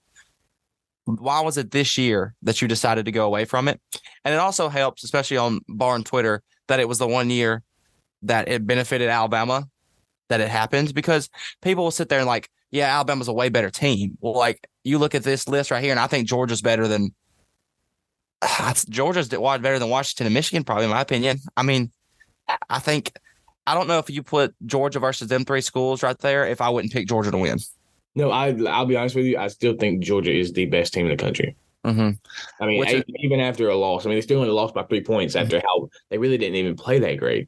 why 1.06 1.42
was 1.42 1.58
it 1.58 1.72
this 1.72 1.98
year 1.98 2.36
that 2.44 2.62
you 2.62 2.68
decided 2.68 3.06
to 3.06 3.12
go 3.12 3.26
away 3.26 3.46
from 3.46 3.68
it? 3.68 3.82
And 4.24 4.36
it 4.36 4.40
also 4.40 4.70
helps, 4.70 5.04
especially 5.04 5.38
on 5.38 5.62
Barn 5.68 6.04
Twitter, 6.04 6.44
that 6.68 6.80
it 6.80 6.88
was 6.88 7.00
the 7.00 7.08
one 7.08 7.32
year 7.32 7.64
that 8.22 8.48
it 8.48 8.68
benefited 8.68 9.10
Alabama 9.10 9.68
that 10.30 10.42
it 10.42 10.50
happens 10.50 10.94
because 10.94 11.30
people 11.62 11.84
will 11.84 11.92
sit 11.92 12.10
there 12.10 12.20
and 12.20 12.28
like, 12.28 12.50
yeah, 12.72 12.88
Alabama's 12.88 13.28
a 13.28 13.34
way 13.34 13.50
better 13.50 13.70
team. 13.70 14.18
Well, 14.20 14.34
like 14.34 14.68
you 14.84 14.98
look 14.98 15.16
at 15.16 15.24
this 15.24 15.48
list 15.48 15.72
right 15.72 15.84
here, 15.84 15.92
and 15.92 16.00
I 16.00 16.08
think 16.08 16.28
Georgia's 16.28 16.62
better 16.62 16.88
than 16.88 17.14
Georgia's 18.90 19.30
better 19.30 19.80
than 19.80 19.90
Washington 19.90 20.28
and 20.28 20.34
Michigan, 20.34 20.64
probably 20.64 20.86
in 20.86 20.92
my 20.92 21.02
opinion. 21.02 21.40
I 21.56 21.64
mean, 21.64 21.92
I 22.70 22.80
think 22.80 23.12
I 23.66 23.74
don't 23.74 23.88
know 23.88 24.00
if 24.00 24.10
you 24.10 24.24
put 24.24 24.56
Georgia 24.66 25.00
versus 25.00 25.28
them 25.28 25.46
three 25.46 25.62
schools 25.62 26.04
right 26.04 26.18
there, 26.20 26.48
if 26.48 26.62
I 26.62 26.70
wouldn't 26.70 26.94
pick 26.94 27.08
Georgia 27.08 27.32
to 27.32 27.38
win. 27.38 27.60
No, 28.16 28.32
I 28.32 28.58
I'll 28.68 28.86
be 28.86 28.98
honest 28.98 29.16
with 29.16 29.26
you. 29.26 29.38
I 29.38 29.48
still 29.48 29.76
think 29.76 30.04
Georgia 30.04 30.36
is 30.36 30.54
the 30.54 30.66
best 30.66 30.94
team 30.94 31.06
in 31.06 31.16
the 31.16 31.24
country. 31.24 31.56
Mm-hmm. 31.86 32.10
I 32.62 32.66
mean, 32.66 32.80
Which, 32.80 33.04
even 33.20 33.40
after 33.40 33.70
a 33.70 33.76
loss, 33.76 34.06
I 34.06 34.10
mean, 34.10 34.18
they 34.18 34.22
still 34.22 34.40
only 34.40 34.52
lost 34.52 34.74
by 34.74 34.84
three 34.84 35.04
points 35.04 35.36
after 35.36 35.60
how 35.60 35.90
they 36.10 36.18
really 36.18 36.38
didn't 36.38 36.56
even 36.56 36.76
play 36.76 37.00
that 37.00 37.18
great. 37.18 37.48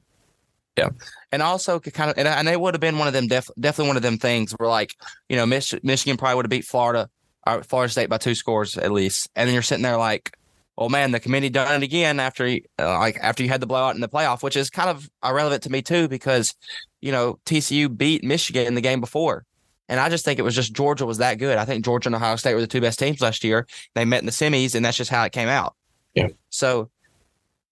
Yeah. 0.79 0.89
And 1.31 1.41
also 1.41 1.79
kind 1.79 2.09
of, 2.09 2.17
and, 2.17 2.27
and 2.27 2.47
it 2.47 2.59
would 2.59 2.73
have 2.73 2.81
been 2.81 2.97
one 2.97 3.07
of 3.07 3.13
them, 3.13 3.27
def, 3.27 3.49
definitely 3.59 3.89
one 3.89 3.97
of 3.97 4.03
them 4.03 4.17
things 4.17 4.51
where 4.53 4.69
like, 4.69 4.95
you 5.29 5.35
know, 5.35 5.45
Mich- 5.45 5.83
Michigan 5.83 6.17
probably 6.17 6.35
would 6.35 6.45
have 6.45 6.49
beat 6.49 6.65
Florida 6.65 7.09
uh, 7.45 7.61
Florida 7.63 7.91
State 7.91 8.09
by 8.09 8.17
two 8.17 8.35
scores 8.35 8.77
at 8.77 8.91
least, 8.91 9.29
and 9.35 9.47
then 9.47 9.53
you're 9.53 9.63
sitting 9.63 9.83
there 9.83 9.97
like, 9.97 10.37
oh 10.77 10.89
man, 10.89 11.11
the 11.11 11.19
committee 11.19 11.49
done 11.49 11.81
it 11.81 11.85
again 11.85 12.19
after 12.19 12.47
you, 12.47 12.61
uh, 12.77 12.97
like 12.99 13.17
after 13.21 13.43
you 13.43 13.49
had 13.49 13.61
the 13.61 13.67
blowout 13.67 13.95
in 13.95 14.01
the 14.01 14.09
playoff, 14.09 14.43
which 14.43 14.55
is 14.55 14.69
kind 14.69 14.89
of 14.89 15.09
irrelevant 15.23 15.63
to 15.63 15.71
me 15.71 15.81
too 15.81 16.07
because 16.07 16.53
you 17.01 17.11
know 17.11 17.39
TCU 17.45 17.95
beat 17.95 18.23
Michigan 18.23 18.67
in 18.67 18.75
the 18.75 18.81
game 18.81 19.01
before. 19.01 19.45
And 19.87 19.99
I 19.99 20.09
just 20.09 20.23
think 20.23 20.37
it 20.37 20.43
was 20.43 20.55
just 20.55 20.73
Georgia 20.73 21.07
was 21.07 21.17
that 21.17 21.39
good. 21.39 21.57
I 21.57 21.65
think 21.65 21.83
Georgia 21.83 22.09
and 22.09 22.15
Ohio 22.15 22.35
State 22.35 22.53
were 22.53 22.61
the 22.61 22.67
two 22.67 22.81
best 22.81 22.99
teams 22.99 23.21
last 23.21 23.43
year. 23.43 23.65
They 23.95 24.05
met 24.05 24.19
in 24.19 24.27
the 24.27 24.31
semis, 24.31 24.75
and 24.75 24.85
that's 24.85 24.97
just 24.97 25.09
how 25.09 25.23
it 25.23 25.31
came 25.31 25.47
out. 25.47 25.75
Yeah. 26.13 26.27
So 26.51 26.91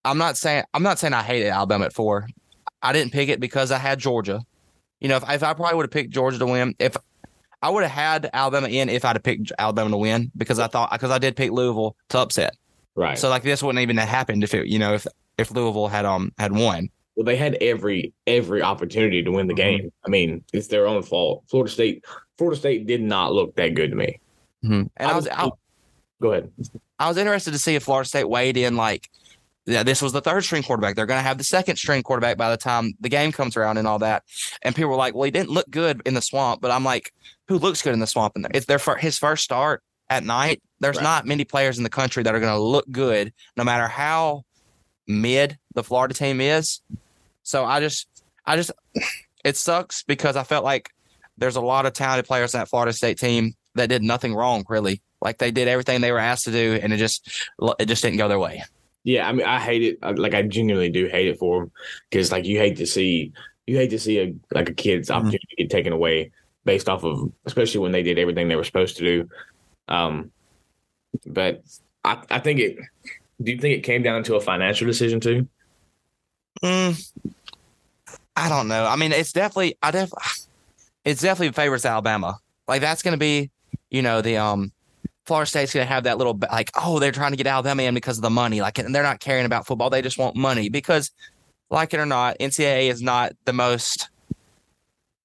I'm 0.04 0.18
not 0.18 0.36
saying 0.36 0.64
I'm 0.74 0.84
not 0.84 0.98
saying 0.98 1.14
I 1.14 1.22
hated 1.22 1.50
Alabama 1.50 1.86
at 1.86 1.94
four. 1.94 2.28
I 2.82 2.94
didn't 2.94 3.12
pick 3.12 3.30
it 3.30 3.40
because 3.40 3.72
I 3.72 3.78
had 3.78 4.00
Georgia. 4.00 4.42
You 5.00 5.10
know, 5.10 5.18
if, 5.18 5.24
if 5.30 5.44
I 5.44 5.54
probably 5.54 5.76
would 5.76 5.84
have 5.84 5.92
picked 5.92 6.12
Georgia 6.12 6.40
to 6.40 6.46
win, 6.46 6.76
if 6.80 6.96
I 7.62 7.70
would 7.70 7.84
have 7.84 7.92
had 7.92 8.30
Alabama 8.34 8.68
in, 8.68 8.90
if 8.90 9.06
I'd 9.06 9.16
have 9.16 9.24
picked 9.24 9.52
Alabama 9.58 9.90
to 9.92 9.98
win, 9.98 10.32
because 10.38 10.60
I 10.60 10.68
thought 10.68 10.92
because 10.92 11.12
I 11.12 11.18
did 11.18 11.36
pick 11.36 11.52
Louisville 11.52 11.96
to 12.10 12.20
upset. 12.20 12.56
Right. 12.96 13.18
So 13.18 13.30
like 13.30 13.44
this 13.44 13.62
wouldn't 13.62 13.82
even 13.82 13.98
have 13.98 14.10
happened 14.10 14.44
if 14.44 14.54
it, 14.54 14.68
you 14.68 14.80
know, 14.80 14.94
if 14.94 15.06
if 15.38 15.52
Louisville 15.52 15.88
had 15.88 16.06
um 16.06 16.32
had 16.38 16.52
won. 16.52 16.90
Well, 17.16 17.26
they 17.26 17.36
had 17.36 17.56
every 17.62 18.14
every 18.28 18.62
opportunity 18.62 19.24
to 19.24 19.32
win 19.32 19.48
the 19.48 19.54
Mm-hmm. 19.54 19.78
game. 19.84 19.92
I 20.06 20.10
mean, 20.10 20.44
it's 20.54 20.68
their 20.68 20.88
own 20.88 21.02
fault. 21.04 21.44
Florida 21.50 21.72
State, 21.72 22.06
Florida 22.38 22.60
State 22.60 22.86
did 22.86 23.02
not 23.02 23.34
look 23.34 23.56
that 23.56 23.74
good 23.74 23.90
to 23.92 23.96
me. 23.96 24.20
And 24.64 24.90
I 25.00 25.16
was 25.16 25.28
I, 25.28 25.50
Go 26.22 26.32
ahead. 26.32 26.52
I 27.00 27.08
was 27.08 27.18
interested 27.18 27.52
to 27.52 27.60
see 27.60 27.76
if 27.76 27.84
Florida 27.84 28.08
State 28.08 28.28
weighed 28.28 28.58
in 28.58 28.76
like 28.76 29.10
yeah, 29.68 29.84
this 29.84 30.02
was 30.02 30.14
the 30.14 30.22
third 30.22 30.44
string 30.44 30.64
quarterback. 30.64 30.96
They're 30.96 31.06
going 31.06 31.20
to 31.20 31.24
have 31.28 31.38
the 31.38 31.44
second 31.44 31.76
string 31.76 32.02
quarterback 32.02 32.38
by 32.38 32.50
the 32.50 32.58
time 32.58 32.94
the 33.02 33.10
game 33.10 33.32
comes 33.32 33.56
around 33.58 33.78
and 33.78 33.88
all 33.88 34.00
that. 34.00 34.24
And 34.64 34.74
people 34.76 34.90
were 34.90 34.96
like, 34.96 35.14
"Well, 35.14 35.24
he 35.26 35.32
didn't 35.32 35.50
look 35.50 35.70
good 35.70 36.02
in 36.06 36.14
the 36.14 36.22
swamp." 36.22 36.62
But 36.62 36.72
I'm 36.72 36.84
like, 36.84 37.14
"Who 37.50 37.60
looks 37.60 37.82
good 37.82 37.94
in 37.94 38.00
the 38.00 38.08
swamp?" 38.08 38.34
And 38.36 38.48
it's 38.56 38.66
their 38.66 38.80
fir- 38.80 38.96
his 38.98 39.18
first 39.20 39.44
start 39.44 39.84
at 40.10 40.24
night. 40.24 40.62
There's 40.80 40.96
Right. 40.98 41.04
not 41.04 41.26
many 41.26 41.44
players 41.44 41.78
in 41.78 41.84
the 41.84 41.90
country 41.90 42.24
that 42.24 42.34
are 42.34 42.40
going 42.40 42.54
to 42.54 42.60
look 42.60 42.90
good, 42.92 43.34
no 43.58 43.64
matter 43.64 43.88
how 43.88 44.46
mid 45.06 45.58
the 45.76 45.84
Florida 45.84 46.14
team 46.14 46.40
is. 46.42 46.82
So 47.44 47.66
I 47.66 47.80
just, 47.80 48.08
I 48.46 48.56
just, 48.56 48.72
it 49.44 49.58
sucks 49.58 50.04
because 50.04 50.36
I 50.36 50.44
felt 50.44 50.64
like 50.64 50.90
there's 51.38 51.56
a 51.56 51.62
lot 51.62 51.86
of 51.86 51.94
talented 51.94 52.26
players 52.26 52.54
in 52.54 52.60
that 52.60 52.70
Florida 52.70 52.94
State 52.94 53.18
team 53.20 53.54
that 53.76 53.90
did 53.90 54.02
nothing 54.02 54.34
wrong, 54.34 54.66
really. 54.70 55.02
Like 55.22 55.38
they 55.40 55.52
did 55.52 55.68
everything 55.68 56.02
they 56.02 56.12
were 56.12 56.20
asked 56.20 56.46
to 56.46 56.52
do, 56.52 56.80
and 56.82 56.94
it 56.94 56.98
just, 56.98 57.28
it 57.80 57.86
just 57.88 58.02
didn't 58.04 58.18
go 58.18 58.28
their 58.28 58.40
way. 58.40 58.64
Yeah, 59.08 59.26
I 59.26 59.32
mean, 59.32 59.46
I 59.46 59.58
hate 59.58 59.84
it. 59.84 60.00
I- 60.04 60.12
Like, 60.12 60.34
I 60.34 60.42
genuinely 60.42 60.90
do 60.90 61.08
hate 61.08 61.30
it 61.30 61.40
for 61.40 61.62
them 61.62 61.72
because, 62.10 62.30
like, 62.30 62.44
you 62.44 62.58
hate 62.58 62.76
to 62.78 62.86
see 62.86 63.32
you 63.66 63.78
hate 63.78 63.90
to 63.92 64.00
see 64.00 64.20
a 64.20 64.34
like 64.52 64.68
a 64.70 64.74
kid's 64.74 65.08
Mhm. 65.08 65.16
opportunity 65.16 65.56
get 65.58 65.70
taken 65.70 65.94
away 65.94 66.32
based 66.66 66.90
off 66.90 67.06
of, 67.06 67.32
especially 67.46 67.80
when 67.80 67.94
they 67.94 68.04
did 68.04 68.20
everything 68.20 68.50
they 68.50 68.58
were 68.58 68.66
supposed 68.66 68.98
to 68.98 69.04
do. 69.06 69.30
Um, 69.88 70.32
but 71.26 71.64
I, 72.04 72.22
I 72.30 72.40
think 72.40 72.60
it. 72.60 72.78
Do 73.42 73.52
you 73.52 73.58
think 73.60 73.78
it 73.78 73.82
came 73.84 74.04
down 74.04 74.24
to 74.24 74.36
a 74.36 74.42
financial 74.42 74.88
decision 74.88 75.22
too? 75.22 75.48
Mm, 76.62 77.12
I 78.36 78.50
don't 78.50 78.68
know. 78.68 78.86
I 78.86 78.98
mean, 78.98 79.14
it's 79.14 79.32
definitely 79.32 79.78
I 79.82 79.92
def 79.92 80.12
it's 81.06 81.22
definitely 81.22 81.54
favors 81.54 81.86
Alabama. 81.86 82.40
Like 82.68 82.82
that's 82.82 83.04
going 83.04 83.14
to 83.14 83.18
be, 83.18 83.52
you 83.90 84.02
know, 84.02 84.22
the 84.22 84.36
um 84.36 84.74
Florida 85.28 85.46
State's 85.46 85.74
going 85.74 85.86
to 85.86 85.94
have 85.94 86.06
that 86.06 86.18
little 86.18 86.40
like, 86.50 86.72
oh, 86.76 87.00
they're 87.00 87.12
trying 87.12 87.32
to 87.32 87.38
get 87.38 87.48
Alabama 87.48 87.84
in 87.84 87.94
because 87.94 88.18
of 88.18 88.22
the 88.22 88.30
money. 88.30 88.62
Like, 88.62 88.80
and 88.80 88.96
they're 88.96 89.04
not 89.04 89.20
caring 89.20 89.46
about 89.46 89.68
football. 89.68 89.90
They 89.90 90.02
just 90.02 90.18
want 90.18 90.38
money 90.38 90.70
because, 90.70 91.12
like 91.70 91.94
it 91.94 92.00
or 92.00 92.06
not, 92.06 92.38
NCAA 92.40 92.90
is 92.90 93.02
not 93.02 93.34
the 93.46 93.54
most. 93.54 94.10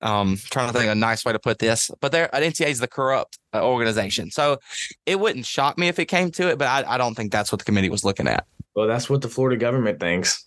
Um, 0.00 0.36
trying 0.50 0.66
to 0.66 0.72
think 0.72 0.86
of 0.86 0.92
a 0.92 0.96
nice 0.96 1.24
way 1.24 1.32
to 1.32 1.38
put 1.38 1.60
this, 1.60 1.88
but 2.00 2.10
they're 2.10 2.28
NCAA 2.32 2.66
is 2.66 2.80
the 2.80 2.88
corrupt 2.88 3.38
uh, 3.54 3.64
organization, 3.64 4.32
so 4.32 4.58
it 5.06 5.20
wouldn't 5.20 5.46
shock 5.46 5.78
me 5.78 5.86
if 5.86 6.00
it 6.00 6.06
came 6.06 6.32
to 6.32 6.48
it. 6.48 6.58
But 6.58 6.66
I, 6.66 6.94
I 6.94 6.98
don't 6.98 7.14
think 7.14 7.30
that's 7.30 7.52
what 7.52 7.60
the 7.60 7.64
committee 7.64 7.88
was 7.88 8.04
looking 8.04 8.26
at. 8.26 8.44
Well, 8.74 8.88
that's 8.88 9.08
what 9.08 9.22
the 9.22 9.28
Florida 9.28 9.56
government 9.56 10.00
thinks. 10.00 10.44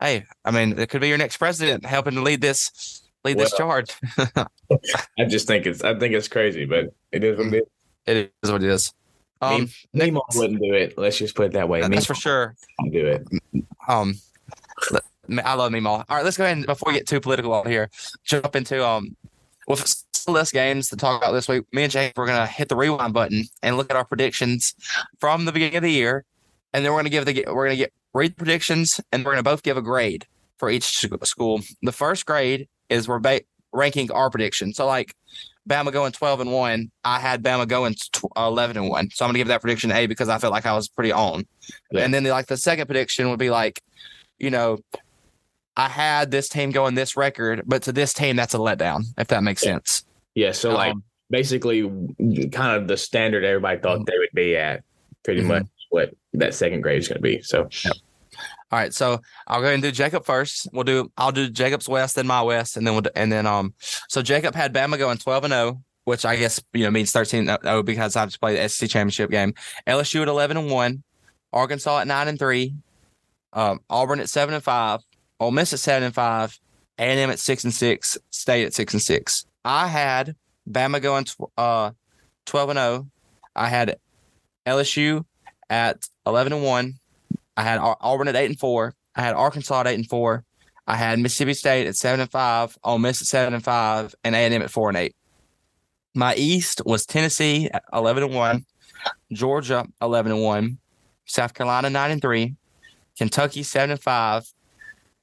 hey, 0.00 0.24
I 0.46 0.50
mean, 0.50 0.78
it 0.78 0.88
could 0.88 1.02
be 1.02 1.08
your 1.08 1.18
next 1.18 1.36
president 1.36 1.84
helping 1.84 2.14
to 2.14 2.22
lead 2.22 2.40
this 2.40 3.02
lead 3.22 3.38
this 3.38 3.54
charge. 3.54 3.92
I 4.16 5.24
just 5.28 5.46
think 5.46 5.66
it's 5.66 5.84
I 5.84 5.98
think 5.98 6.14
it's 6.14 6.28
crazy, 6.28 6.64
but 6.64 6.94
it 7.10 7.24
is 7.24 7.36
what 7.36 7.48
it 7.48 7.54
is. 7.54 7.71
It 8.06 8.32
is 8.42 8.50
what 8.50 8.62
it 8.62 8.70
is. 8.70 8.92
Um, 9.40 9.52
Me- 9.54 9.60
next- 9.62 9.86
Nemo 9.94 10.22
wouldn't 10.34 10.60
do 10.60 10.72
it. 10.74 10.96
Let's 10.96 11.18
just 11.18 11.34
put 11.34 11.46
it 11.46 11.52
that 11.52 11.68
way. 11.68 11.80
that's 11.80 11.90
Nemo 11.90 12.02
for 12.02 12.14
sure. 12.14 12.54
do 12.90 13.06
it. 13.06 13.26
Um, 13.88 14.14
I 15.44 15.54
love 15.54 15.72
Meemaw. 15.72 15.86
All 16.08 16.16
right, 16.16 16.24
let's 16.24 16.36
go 16.36 16.44
ahead 16.44 16.56
and 16.58 16.66
before 16.66 16.92
we 16.92 16.98
get 16.98 17.06
too 17.08 17.20
political 17.20 17.54
out 17.54 17.66
here, 17.66 17.90
jump 18.24 18.54
into 18.56 18.84
um 18.86 19.16
with 19.68 20.04
less 20.28 20.52
games 20.52 20.88
to 20.90 20.96
talk 20.96 21.20
about 21.20 21.32
this 21.32 21.48
week. 21.48 21.64
Me 21.72 21.82
and 21.84 21.92
Jake 21.92 22.12
we're 22.16 22.26
gonna 22.26 22.46
hit 22.46 22.68
the 22.68 22.76
rewind 22.76 23.12
button 23.14 23.44
and 23.62 23.76
look 23.76 23.90
at 23.90 23.96
our 23.96 24.04
predictions 24.04 24.74
from 25.20 25.44
the 25.44 25.52
beginning 25.52 25.76
of 25.76 25.82
the 25.82 25.90
year, 25.92 26.24
and 26.72 26.84
then 26.84 26.92
we're 26.92 26.98
gonna 26.98 27.10
give 27.10 27.24
the 27.24 27.44
we're 27.48 27.66
gonna 27.66 27.76
get 27.76 27.92
read 28.14 28.36
predictions, 28.36 29.00
and 29.12 29.24
we're 29.24 29.32
gonna 29.32 29.42
both 29.42 29.62
give 29.62 29.76
a 29.76 29.82
grade 29.82 30.26
for 30.58 30.70
each 30.70 30.84
school. 31.24 31.60
The 31.82 31.92
first 31.92 32.26
grade 32.26 32.68
is 32.88 33.08
we're 33.08 33.18
ba- 33.20 33.40
ranking 33.72 34.10
our 34.12 34.30
prediction. 34.30 34.72
So 34.74 34.86
like 34.86 35.14
Bama 35.68 35.92
going 35.92 36.12
twelve 36.12 36.40
and 36.40 36.52
one, 36.52 36.90
I 37.04 37.20
had 37.20 37.42
Bama 37.42 37.68
going 37.68 37.94
eleven 38.36 38.76
and 38.76 38.88
one. 38.88 39.10
So 39.12 39.24
I'm 39.24 39.28
gonna 39.28 39.38
give 39.38 39.48
that 39.48 39.60
prediction 39.60 39.92
A 39.92 40.06
because 40.06 40.28
I 40.28 40.38
felt 40.38 40.52
like 40.52 40.66
I 40.66 40.74
was 40.74 40.88
pretty 40.88 41.12
on. 41.12 41.46
Yeah. 41.90 42.02
And 42.04 42.12
then 42.12 42.24
the, 42.24 42.30
like 42.30 42.46
the 42.46 42.56
second 42.56 42.86
prediction 42.86 43.30
would 43.30 43.38
be 43.38 43.50
like, 43.50 43.80
you 44.38 44.50
know, 44.50 44.78
I 45.76 45.88
had 45.88 46.30
this 46.30 46.48
team 46.48 46.70
going 46.70 46.94
this 46.96 47.16
record, 47.16 47.62
but 47.66 47.82
to 47.84 47.92
this 47.92 48.12
team 48.12 48.36
that's 48.36 48.54
a 48.54 48.58
letdown. 48.58 49.04
If 49.18 49.28
that 49.28 49.42
makes 49.42 49.64
Yeah. 49.64 49.72
sense. 49.74 50.04
Yeah, 50.34 50.52
so 50.52 50.72
like 50.72 50.92
Um, 50.92 51.02
basically 51.30 51.82
kind 52.50 52.76
of 52.76 52.88
the 52.88 52.96
standard 52.96 53.44
everybody 53.44 53.80
thought 53.80 54.04
they 54.06 54.18
would 54.18 54.30
be 54.34 54.56
at 54.56 54.82
pretty 55.24 55.42
Mhm. 55.42 55.46
much 55.46 55.66
what 55.90 56.14
that 56.32 56.54
second 56.54 56.80
grade 56.80 56.98
is 56.98 57.08
going 57.08 57.18
to 57.18 57.22
be. 57.22 57.40
So 57.42 57.68
All 58.70 58.78
right, 58.78 58.92
so 58.94 59.20
I'll 59.46 59.60
go 59.60 59.64
ahead 59.64 59.74
and 59.74 59.82
do 59.82 59.90
Jacob 59.90 60.24
first. 60.24 60.68
We'll 60.72 60.84
do 60.84 61.10
I'll 61.16 61.32
do 61.32 61.50
Jacob's 61.50 61.88
West, 61.88 62.16
and 62.16 62.26
my 62.26 62.42
West, 62.42 62.76
and 62.76 62.86
then 62.86 62.94
we'll 62.94 63.02
do, 63.02 63.10
and 63.14 63.30
then 63.30 63.46
um. 63.46 63.74
So 64.08 64.22
Jacob 64.22 64.54
had 64.54 64.72
Bama 64.72 64.98
going 64.98 65.18
twelve 65.18 65.44
and 65.44 65.52
zero, 65.52 65.82
which 66.04 66.24
I 66.24 66.36
guess 66.36 66.62
you 66.72 66.84
know 66.84 66.90
means 66.90 67.12
thirteen 67.12 67.48
and 67.48 67.58
zero 67.62 67.82
because 67.82 68.16
I 68.16 68.20
have 68.20 68.40
played 68.40 68.58
the 68.58 68.68
SEC 68.68 68.88
championship 68.88 69.30
game. 69.30 69.54
LSU 69.86 70.22
at 70.22 70.28
eleven 70.28 70.56
and 70.56 70.70
one, 70.70 71.02
Arkansas 71.52 72.00
at 72.00 72.06
nine 72.06 72.28
and 72.28 72.38
three, 72.38 72.74
um, 73.52 73.80
Auburn 73.90 74.20
at 74.20 74.28
seven 74.30 74.54
and 74.54 74.64
five, 74.64 75.00
Ole 75.38 75.50
Miss 75.50 75.72
at 75.72 75.78
seven 75.80 76.04
and 76.04 76.14
five, 76.14 76.58
A 76.98 77.02
and 77.02 77.20
M 77.20 77.30
at 77.30 77.38
six 77.38 77.64
and 77.64 77.74
six, 77.74 78.16
State 78.30 78.64
at 78.64 78.72
six 78.74 78.94
and 78.94 79.02
six. 79.02 79.44
I 79.64 79.86
had 79.88 80.34
Bama 80.68 81.02
going 81.02 81.24
tw- 81.24 81.52
uh 81.58 81.90
twelve 82.46 82.70
and 82.70 82.78
zero. 82.78 83.08
I 83.54 83.68
had 83.68 83.96
LSU 84.66 85.24
at 85.68 86.08
eleven 86.26 86.54
and 86.54 86.64
one. 86.64 86.94
I 87.56 87.62
had 87.62 87.78
Au- 87.78 87.96
Auburn 88.00 88.28
at 88.28 88.36
eight 88.36 88.50
and 88.50 88.58
four. 88.58 88.94
I 89.14 89.22
had 89.22 89.34
Arkansas 89.34 89.80
at 89.80 89.86
eight 89.86 89.94
and 89.98 90.08
four. 90.08 90.44
I 90.86 90.96
had 90.96 91.18
Mississippi 91.18 91.54
State 91.54 91.86
at 91.86 91.96
seven 91.96 92.20
and 92.20 92.30
five, 92.30 92.76
Ole 92.82 92.98
Miss 92.98 93.20
at 93.20 93.26
seven 93.28 93.54
and 93.54 93.62
five, 93.62 94.14
and 94.24 94.34
A 94.34 94.38
and 94.38 94.54
M 94.54 94.62
at 94.62 94.70
four 94.70 94.88
and 94.88 94.98
eight. 94.98 95.14
My 96.14 96.34
East 96.34 96.82
was 96.84 97.06
Tennessee 97.06 97.68
at 97.72 97.84
eleven 97.92 98.24
and 98.24 98.34
one, 98.34 98.66
Georgia 99.32 99.86
eleven 100.00 100.32
and 100.32 100.42
one, 100.42 100.78
South 101.24 101.54
Carolina 101.54 101.88
nine 101.88 102.10
and 102.10 102.20
three, 102.20 102.56
Kentucky 103.16 103.62
seven 103.62 103.90
and 103.92 104.00
five, 104.02 104.52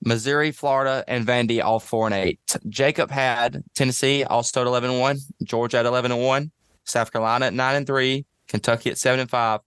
Missouri, 0.03 0.51
Florida, 0.51 1.03
and 1.07 1.27
Vandy 1.27 1.61
all 1.61 1.79
four 1.79 2.07
and 2.07 2.15
eight. 2.15 2.39
Jacob 2.69 3.11
had 3.11 3.63
Tennessee 3.75 4.23
also 4.23 4.61
at 4.61 4.67
eleven 4.67 4.91
and 4.91 4.99
one, 4.99 5.17
Georgia 5.43 5.79
at 5.79 5.85
eleven 5.85 6.11
and 6.11 6.23
one, 6.23 6.51
South 6.85 7.11
Carolina 7.11 7.47
at 7.47 7.53
nine 7.53 7.75
and 7.75 7.85
three, 7.85 8.25
Kentucky 8.47 8.89
at 8.89 8.97
seven 8.97 9.19
and 9.19 9.29
five, 9.29 9.59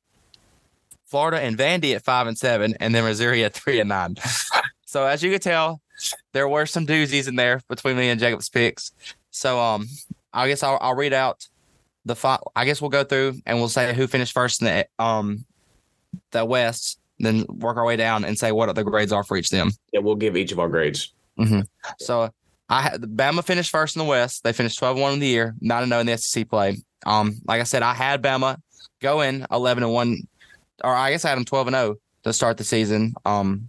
Florida 1.12 1.38
and 1.40 1.59
Vandy 1.59 1.95
at 1.95 2.02
five 2.02 2.26
and 2.26 2.38
seven, 2.38 2.75
and 2.81 2.95
then 2.95 3.04
Missouri 3.04 3.45
at 3.45 3.52
three 3.52 3.81
and 3.81 3.90
nine. 3.90 4.16
so 4.87 5.07
as 5.07 5.23
you 5.23 5.31
can 5.31 5.40
tell, 5.40 5.83
there 6.33 6.49
were 6.49 6.64
some 6.64 6.87
doozies 6.87 7.28
in 7.28 7.37
there 7.37 7.61
between 7.69 7.99
me 7.99 8.09
and 8.09 8.19
Jacob's 8.19 8.49
picks. 8.49 8.92
So 9.31 9.61
um, 9.61 9.88
I 10.33 10.49
guess 10.49 10.62
I'll, 10.62 10.78
I'll 10.81 10.97
read 10.97 11.12
out 11.12 11.47
the 12.07 12.16
five. 12.16 12.40
I 12.57 12.64
guess 12.64 12.81
we'll 12.81 12.88
go 12.88 13.04
through 13.04 13.35
and 13.45 13.59
we'll 13.59 13.69
say 13.69 13.92
who 13.95 14.07
finished 14.07 14.33
first 14.33 14.62
in 14.62 14.66
the 14.66 15.04
um 15.04 15.45
the 16.31 16.47
West, 16.47 16.99
then 17.19 17.45
work 17.47 17.76
our 17.76 17.85
way 17.85 17.97
down 17.97 18.25
and 18.25 18.38
say 18.38 18.50
what 18.50 18.75
the 18.75 18.83
grades 18.83 19.12
are 19.12 19.23
for 19.23 19.37
each 19.37 19.52
of 19.52 19.59
them. 19.59 19.71
yeah, 19.92 20.00
we'll 20.00 20.14
give 20.14 20.35
each 20.35 20.50
of 20.50 20.59
our 20.59 20.69
grades. 20.69 21.12
So 21.99 22.31
I 22.71 22.81
had 22.81 23.02
Bama 23.02 23.45
finished 23.45 23.71
first 23.71 23.97
in 23.97 24.00
the 24.00 24.09
West. 24.09 24.45
They 24.45 24.54
finished 24.54 24.78
12 24.78 24.99
1 24.99 25.12
in 25.12 25.19
the 25.21 25.26
year, 25.26 25.54
9 25.61 25.88
0 25.88 26.00
in 26.00 26.07
the 26.07 26.16
SEC 26.16 26.49
play. 26.49 26.78
Um, 27.04 27.38
like 27.45 27.61
I 27.61 27.64
said, 27.64 27.83
I 27.83 27.92
had 27.92 28.23
Bama 28.23 28.57
go 29.02 29.21
in 29.21 29.47
11 29.50 29.83
and 29.83 29.92
1, 29.92 30.16
or 30.85 30.95
I 30.95 31.11
guess 31.11 31.25
I 31.25 31.31
had 31.31 31.39
them 31.39 31.45
12 31.45 31.67
and 31.69 31.77
0 31.77 31.97
to 32.25 32.33
start 32.33 32.57
the 32.57 32.65
season. 32.65 33.15
Um, 33.25 33.69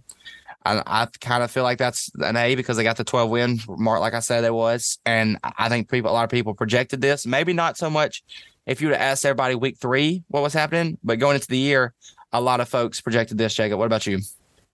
I, 0.66 0.82
I 0.86 1.08
kind 1.20 1.42
of 1.42 1.50
feel 1.50 1.62
like 1.62 1.78
that's 1.78 2.10
an 2.20 2.36
A 2.36 2.54
because 2.54 2.76
they 2.76 2.84
got 2.84 2.96
the 2.96 3.04
12 3.04 3.30
win 3.30 3.60
mark, 3.68 4.00
like 4.00 4.14
I 4.14 4.20
said 4.20 4.44
it 4.44 4.54
was. 4.54 4.98
And 5.04 5.38
I 5.42 5.68
think 5.68 5.90
people, 5.90 6.10
a 6.10 6.14
lot 6.14 6.24
of 6.24 6.30
people 6.30 6.54
projected 6.54 7.00
this. 7.00 7.26
Maybe 7.26 7.52
not 7.52 7.76
so 7.76 7.90
much 7.90 8.22
if 8.66 8.80
you 8.80 8.88
would 8.88 8.96
have 8.96 9.02
asked 9.12 9.26
everybody 9.26 9.54
week 9.54 9.76
three 9.78 10.22
what 10.28 10.42
was 10.42 10.54
happening, 10.54 10.96
but 11.04 11.18
going 11.18 11.34
into 11.34 11.48
the 11.48 11.58
year, 11.58 11.92
a 12.32 12.40
lot 12.40 12.60
of 12.60 12.68
folks 12.68 13.00
projected 13.00 13.36
this. 13.38 13.54
Jacob, 13.54 13.78
what 13.78 13.86
about 13.86 14.06
you? 14.06 14.20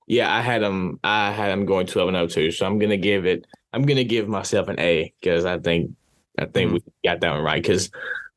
Yeah, 0.07 0.33
I 0.35 0.41
had 0.41 0.63
them. 0.63 0.99
I 1.05 1.31
had 1.33 1.51
them 1.51 1.67
going 1.67 1.87
twelve 1.87 2.09
and 2.09 2.17
zero 2.17 2.27
too. 2.27 2.51
So 2.51 2.67
I'm 2.67 2.79
gonna 2.79 2.97
give 2.97 3.27
it. 3.27 3.47
I'm 3.73 3.83
gonna 3.83 4.03
give 4.05 4.29
myself 4.29 4.69
an 4.69 4.81
A 4.81 5.13
because 5.21 5.45
I 5.45 5.59
think 5.59 5.93
I 6.39 6.47
think 6.47 6.71
Mhm. 6.71 6.75
we 6.75 6.83
got 7.05 7.21
that 7.21 7.31
one 7.31 7.43
right. 7.43 7.63
Because 7.63 7.91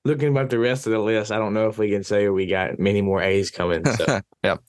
looking 0.05 0.35
at 0.37 0.49
the 0.49 0.59
rest 0.59 0.85
of 0.85 0.91
the 0.91 0.99
list, 0.99 1.31
I 1.31 1.37
don't 1.37 1.53
know 1.53 1.67
if 1.67 1.77
we 1.77 1.89
can 1.89 2.03
say 2.03 2.27
we 2.29 2.45
got 2.45 2.79
many 2.79 3.01
more 3.01 3.21
A's 3.21 3.51
coming. 3.51 3.85
So. 3.85 4.21
yep. 4.43 4.61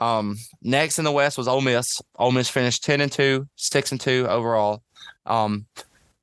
Um, 0.00 0.36
next 0.62 0.98
in 0.98 1.04
the 1.04 1.12
West 1.12 1.38
was 1.38 1.48
Ole 1.48 1.60
Miss. 1.60 2.00
Ole 2.18 2.32
Miss 2.32 2.48
finished 2.48 2.84
ten 2.84 3.00
and 3.00 3.10
two, 3.10 3.48
six 3.56 3.92
and 3.92 4.00
two 4.00 4.26
overall. 4.28 4.82
Um, 5.26 5.66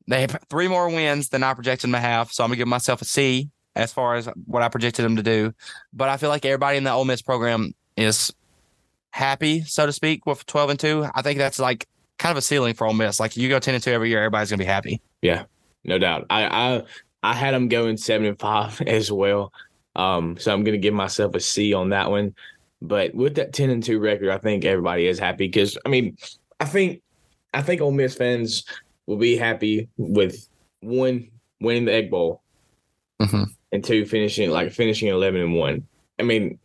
they 0.08 0.22
have 0.22 0.38
three 0.50 0.68
more 0.68 0.90
wins 0.90 1.30
than 1.30 1.44
I 1.44 1.54
projected 1.54 1.84
them 1.84 1.94
to 1.94 2.00
have, 2.00 2.32
so 2.32 2.44
I'm 2.44 2.50
gonna 2.50 2.58
give 2.58 2.68
myself 2.68 3.02
a 3.02 3.06
C 3.06 3.50
as 3.76 3.94
far 3.94 4.16
as 4.16 4.28
what 4.46 4.64
I 4.64 4.68
projected 4.68 5.06
them 5.06 5.16
to 5.16 5.24
do. 5.24 5.54
But 5.94 6.10
I 6.10 6.18
feel 6.18 6.30
like 6.30 6.46
everybody 6.46 6.78
in 6.78 6.84
the 6.84 6.92
Ole 6.92 7.06
Miss 7.06 7.22
program 7.22 7.74
is 7.96 8.34
happy, 9.12 9.64
so 9.64 9.86
to 9.86 9.94
speak, 9.94 10.26
with 10.26 10.46
12 10.46 10.70
and 10.72 10.80
two. 10.80 11.08
I 11.14 11.22
think 11.22 11.38
that's 11.38 11.60
like 11.60 11.88
kind 12.18 12.32
of 12.32 12.38
a 12.38 12.42
ceiling 12.42 12.74
for 12.74 12.88
Ole 12.88 12.94
Miss. 12.94 13.20
Like 13.20 13.38
you 13.38 13.50
go 13.50 13.60
10 13.60 13.76
and 13.76 13.84
two 13.84 13.92
every 13.92 14.10
year, 14.10 14.20
everybody's 14.20 14.50
gonna 14.50 14.58
be 14.58 14.66
happy. 14.66 15.02
Yeah, 15.22 15.44
no 15.86 15.98
doubt. 15.98 16.26
I 16.30 16.46
I 16.46 16.84
I 17.24 17.34
had 17.34 17.54
them 17.54 17.68
going 17.68 17.98
seven 17.98 18.28
and 18.28 18.40
five 18.40 18.82
as 18.88 19.12
well. 19.12 19.54
Um, 19.96 20.38
so 20.38 20.54
I'm 20.54 20.64
gonna 20.64 20.78
give 20.78 20.94
myself 20.94 21.36
a 21.36 21.40
C 21.40 21.74
on 21.74 21.90
that 21.90 22.10
one. 22.10 22.36
But 22.82 23.14
with 23.14 23.36
that 23.36 23.52
10 23.52 23.70
and 23.70 23.84
2 23.84 24.00
record, 24.00 24.30
I 24.30 24.38
think 24.38 24.64
everybody 24.64 25.08
is 25.08 25.20
happy 25.20 25.48
because 25.48 25.78
I 25.86 25.90
mean, 25.90 26.18
I 26.60 26.66
think 26.66 27.02
I 27.54 27.62
think 27.62 27.82
Ole 27.82 27.92
Miss 27.92 28.16
fans 28.16 28.64
will 29.06 29.18
be 29.18 29.36
happy 29.36 29.90
with 29.98 30.48
one 30.82 31.30
winning 31.60 31.86
the 31.86 31.94
Egg 31.94 32.10
Bowl 32.10 32.42
mm-hmm. 33.20 33.44
and 33.72 33.84
two 33.84 34.06
finishing 34.06 34.50
like 34.52 34.72
finishing 34.72 35.10
11 35.10 35.42
and 35.42 35.56
1. 35.56 35.88
I 36.20 36.24
mean, 36.24 36.60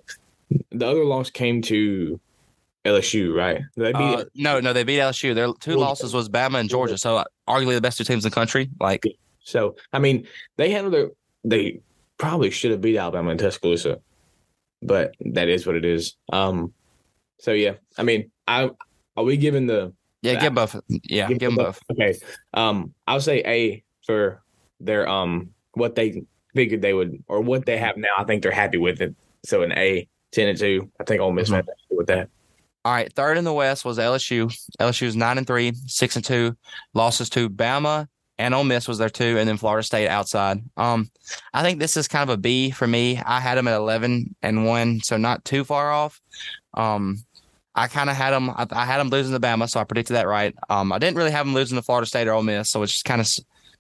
the 0.71 0.87
other 0.87 1.05
loss 1.05 1.31
came 1.31 1.63
to 1.63 2.21
LSU, 2.85 3.35
right? 3.35 3.63
They 3.77 3.93
beat 3.93 3.99
uh, 3.99 4.25
no, 4.35 4.61
no, 4.61 4.73
they 4.73 4.85
beat 4.85 4.99
LSU. 4.99 5.35
Their 5.35 5.53
two 5.61 5.77
losses 5.77 6.13
was 6.13 6.29
Bama 6.29 6.61
and 6.61 6.69
Georgia, 6.69 6.99
so 6.99 7.25
arguably 7.49 7.75
the 7.75 7.81
best 7.81 7.99
two 7.99 8.05
teams 8.05 8.25
in 8.25 8.31
the 8.31 8.35
country. 8.35 8.69
Like, 8.79 9.05
so 9.45 9.77
I 9.93 10.01
mean, 10.01 10.27
they 10.57 10.71
handled 10.71 10.95
their. 10.95 11.11
They 11.45 11.81
probably 12.19 12.51
should 12.51 12.71
have 12.73 12.81
beat 12.81 12.97
Alabama 12.97 13.31
and 13.31 13.39
Tuscaloosa 13.39 14.01
but 14.85 15.15
that 15.21 15.49
is 15.49 15.67
what 15.67 15.75
it 15.75 15.85
is. 15.85 16.15
Um, 16.33 16.73
so 17.41 17.53
yeah, 17.53 17.75
I 17.99 18.03
mean, 18.03 18.31
I 18.47 18.71
are 19.17 19.25
we 19.25 19.37
giving 19.37 19.67
the 19.67 19.93
yeah, 20.23 20.35
the, 20.35 20.41
give 20.41 20.55
both. 20.55 20.77
Yeah, 20.89 21.29
give, 21.29 21.39
give 21.39 21.51
them 21.51 21.57
both. 21.57 21.81
both. 21.89 21.99
Okay. 21.99 22.19
Um, 22.53 22.95
I'll 23.07 23.21
say 23.21 23.43
A 23.45 23.83
for 24.07 24.43
their 24.81 25.09
um 25.09 25.51
what 25.73 25.95
they 25.95 26.25
figured 26.55 26.83
they 26.83 26.93
would 26.93 27.23
or 27.27 27.41
what 27.41 27.67
they 27.67 27.79
have 27.79 27.97
now. 27.97 28.09
I 28.19 28.25
think 28.25 28.43
they're 28.43 28.53
happy 28.53 28.79
with 28.79 29.01
it. 29.01 29.15
So 29.45 29.63
an 29.63 29.73
A, 29.73 30.07
ten 30.31 30.49
and 30.49 30.59
two. 30.59 30.91
I 31.01 31.05
think 31.05 31.21
Ole 31.21 31.33
Miss 31.33 31.51
mm-hmm. 31.51 31.69
with 31.97 32.07
that. 32.07 32.29
All 32.85 32.93
right, 32.93 33.11
third 33.15 33.39
in 33.39 33.45
the 33.45 33.53
West 33.53 33.87
was 33.87 33.97
LSU. 33.97 34.55
LSU's 34.79 35.17
nine 35.17 35.39
and 35.39 35.47
three, 35.47 35.73
six 35.87 36.17
and 36.17 36.25
two, 36.25 36.55
losses 36.93 37.31
to 37.31 37.49
Bama, 37.49 38.09
and 38.39 38.55
Ole 38.55 38.65
Miss 38.65 38.89
was 38.89 38.99
there 38.99 39.09
too, 39.09 39.39
and 39.39 39.49
then 39.49 39.57
Florida 39.57 39.85
State 39.85 40.09
outside. 40.09 40.63
Um, 40.77 41.11
I 41.53 41.63
think 41.63 41.79
this 41.79 41.97
is 41.97 42.09
kind 42.09 42.29
of 42.29 42.35
a 42.35 42.41
B 42.41 42.71
for 42.71 42.87
me. 42.87 43.21
I 43.25 43.41
had 43.41 43.57
them 43.57 43.69
at 43.69 43.77
eleven 43.77 44.35
and 44.43 44.65
one, 44.65 45.01
so 45.01 45.17
not 45.17 45.45
too 45.45 45.65
far 45.65 45.93
off. 45.93 46.21
Um, 46.75 47.25
I 47.75 47.89
kind 47.89 48.11
of 48.11 48.17
had 48.17 48.31
them. 48.31 48.51
I, 48.51 48.67
I, 48.71 48.85
had 48.85 48.99
them 48.99 49.09
losing 49.09 49.33
to 49.33 49.41
Bama, 49.41 49.69
so 49.69 49.81
I 49.81 49.85
predicted 49.85 50.17
that 50.17 50.29
right. 50.29 50.55
Um, 50.69 50.93
I 50.93 50.99
didn't 50.99 51.17
really 51.17 51.31
have 51.31 51.47
them 51.47 51.55
losing 51.55 51.77
to 51.77 51.83
Florida 51.83 52.07
State 52.07 52.29
or 52.29 52.33
Ole 52.33 52.43
Miss, 52.43 52.71
so 52.71 52.83
it's 52.83 52.93
just 52.93 53.05
kind 53.05 53.21
of 53.21 53.29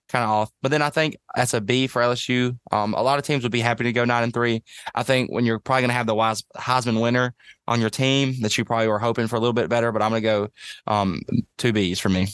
kind 0.08 0.24
of 0.24 0.30
off. 0.30 0.52
But 0.62 0.70
then 0.70 0.82
I 0.82 0.90
think 0.90 1.16
that's 1.34 1.54
a 1.54 1.60
B 1.60 1.86
for 1.86 2.02
LSU. 2.02 2.58
Um, 2.72 2.94
a 2.94 3.02
lot 3.02 3.18
of 3.18 3.24
teams 3.24 3.42
would 3.42 3.52
be 3.52 3.60
happy 3.60 3.84
to 3.84 3.92
go 3.92 4.04
nine 4.04 4.24
and 4.24 4.32
three. 4.34 4.62
I 4.94 5.02
think 5.02 5.30
when 5.30 5.44
you're 5.44 5.58
probably 5.58 5.82
going 5.82 5.90
to 5.90 5.94
have 5.94 6.06
the 6.06 6.14
Heisman 6.14 7.00
winner 7.00 7.34
on 7.66 7.80
your 7.80 7.90
team, 7.90 8.40
that 8.42 8.56
you 8.58 8.64
probably 8.64 8.88
were 8.88 8.98
hoping 8.98 9.28
for 9.28 9.36
a 9.36 9.40
little 9.40 9.52
bit 9.52 9.68
better. 9.68 9.92
But 9.92 10.02
I'm 10.02 10.10
going 10.10 10.22
to 10.22 10.28
go 10.28 10.48
um, 10.86 11.22
two 11.56 11.72
Bs 11.72 11.98
for 11.98 12.08
me. 12.08 12.28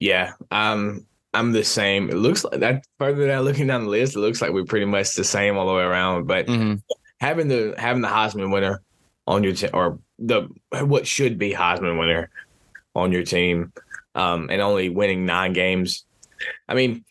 Yeah. 0.00 0.32
Um, 0.50 1.06
I'm 1.34 1.52
the 1.52 1.64
same. 1.64 2.08
It 2.08 2.16
looks 2.16 2.44
like 2.44 2.60
that 2.60 2.84
further 2.98 3.26
down 3.26 3.44
looking 3.44 3.66
down 3.66 3.84
the 3.84 3.90
list, 3.90 4.16
it 4.16 4.20
looks 4.20 4.40
like 4.40 4.52
we're 4.52 4.64
pretty 4.64 4.86
much 4.86 5.14
the 5.14 5.24
same 5.24 5.56
all 5.56 5.66
the 5.66 5.74
way 5.74 5.82
around. 5.82 6.26
But 6.26 6.46
mm-hmm. 6.46 6.76
having 7.20 7.48
the 7.48 7.74
having 7.76 8.02
the 8.02 8.08
Heisman 8.08 8.52
winner 8.52 8.82
on 9.26 9.44
your 9.44 9.52
team 9.52 9.70
or 9.72 9.98
the 10.18 10.48
what 10.80 11.06
should 11.06 11.38
be 11.38 11.52
Heisman 11.52 11.98
winner 11.98 12.30
on 12.94 13.12
your 13.12 13.24
team, 13.24 13.72
um, 14.14 14.48
and 14.50 14.60
only 14.60 14.88
winning 14.88 15.26
nine 15.26 15.52
games. 15.52 16.04
I 16.68 16.74
mean, 16.74 17.04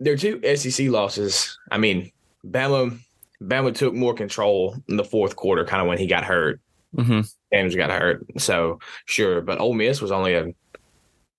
there 0.00 0.14
are 0.14 0.18
two 0.18 0.40
SEC 0.56 0.88
losses. 0.88 1.58
I 1.70 1.78
mean, 1.78 2.12
Bama 2.46 2.98
Bama 3.42 3.74
took 3.74 3.94
more 3.94 4.14
control 4.14 4.76
in 4.88 4.96
the 4.96 5.04
fourth 5.04 5.36
quarter, 5.36 5.64
kind 5.64 5.80
of 5.80 5.88
when 5.88 5.98
he 5.98 6.06
got 6.06 6.24
hurt. 6.24 6.60
Mm-hmm. 6.96 7.20
James 7.52 7.74
got 7.74 7.90
hurt, 7.90 8.24
so 8.38 8.78
sure. 9.06 9.40
But 9.40 9.58
Ole 9.58 9.74
Miss 9.74 10.00
was 10.00 10.12
only 10.12 10.34
a 10.34 10.52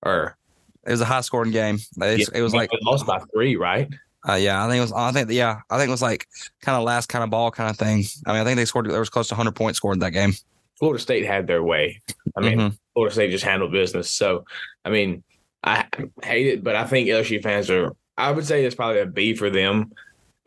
or 0.01 0.37
it 0.85 0.91
was 0.91 1.01
a 1.01 1.05
high 1.05 1.21
scoring 1.21 1.51
game. 1.51 1.79
It, 1.97 2.19
yeah, 2.19 2.25
it 2.33 2.41
was 2.41 2.53
like 2.53 2.69
lost 2.83 3.05
by 3.05 3.19
three, 3.33 3.55
right? 3.55 3.89
Uh, 4.27 4.33
yeah, 4.33 4.63
I 4.63 4.67
think 4.67 4.77
it 4.79 4.81
was. 4.81 4.91
I 4.93 5.11
think 5.11 5.31
yeah, 5.31 5.59
I 5.69 5.77
think 5.77 5.89
it 5.89 5.91
was 5.91 6.01
like 6.01 6.27
kind 6.61 6.77
of 6.77 6.83
last 6.83 7.07
kind 7.07 7.23
of 7.23 7.29
ball 7.29 7.51
kind 7.51 7.69
of 7.69 7.77
thing. 7.77 8.03
I 8.25 8.33
mean, 8.33 8.41
I 8.41 8.43
think 8.43 8.57
they 8.57 8.65
scored. 8.65 8.89
There 8.89 8.99
was 8.99 9.09
close 9.09 9.27
to 9.29 9.35
100 9.35 9.55
points 9.55 9.77
scored 9.77 9.95
in 9.95 9.99
that 9.99 10.11
game. 10.11 10.33
Florida 10.77 11.01
State 11.01 11.25
had 11.25 11.47
their 11.47 11.63
way. 11.63 12.01
I 12.35 12.41
mean, 12.41 12.57
mm-hmm. 12.57 12.75
Florida 12.93 13.13
State 13.13 13.31
just 13.31 13.45
handled 13.45 13.71
business. 13.71 14.09
So, 14.09 14.45
I 14.83 14.89
mean, 14.89 15.23
I 15.63 15.85
hate 16.23 16.47
it, 16.47 16.63
but 16.63 16.75
I 16.75 16.85
think 16.85 17.07
LSU 17.07 17.41
fans 17.41 17.69
are. 17.69 17.95
I 18.17 18.31
would 18.31 18.45
say 18.45 18.63
it's 18.63 18.75
probably 18.75 19.01
a 19.01 19.05
B 19.05 19.35
for 19.35 19.49
them. 19.49 19.91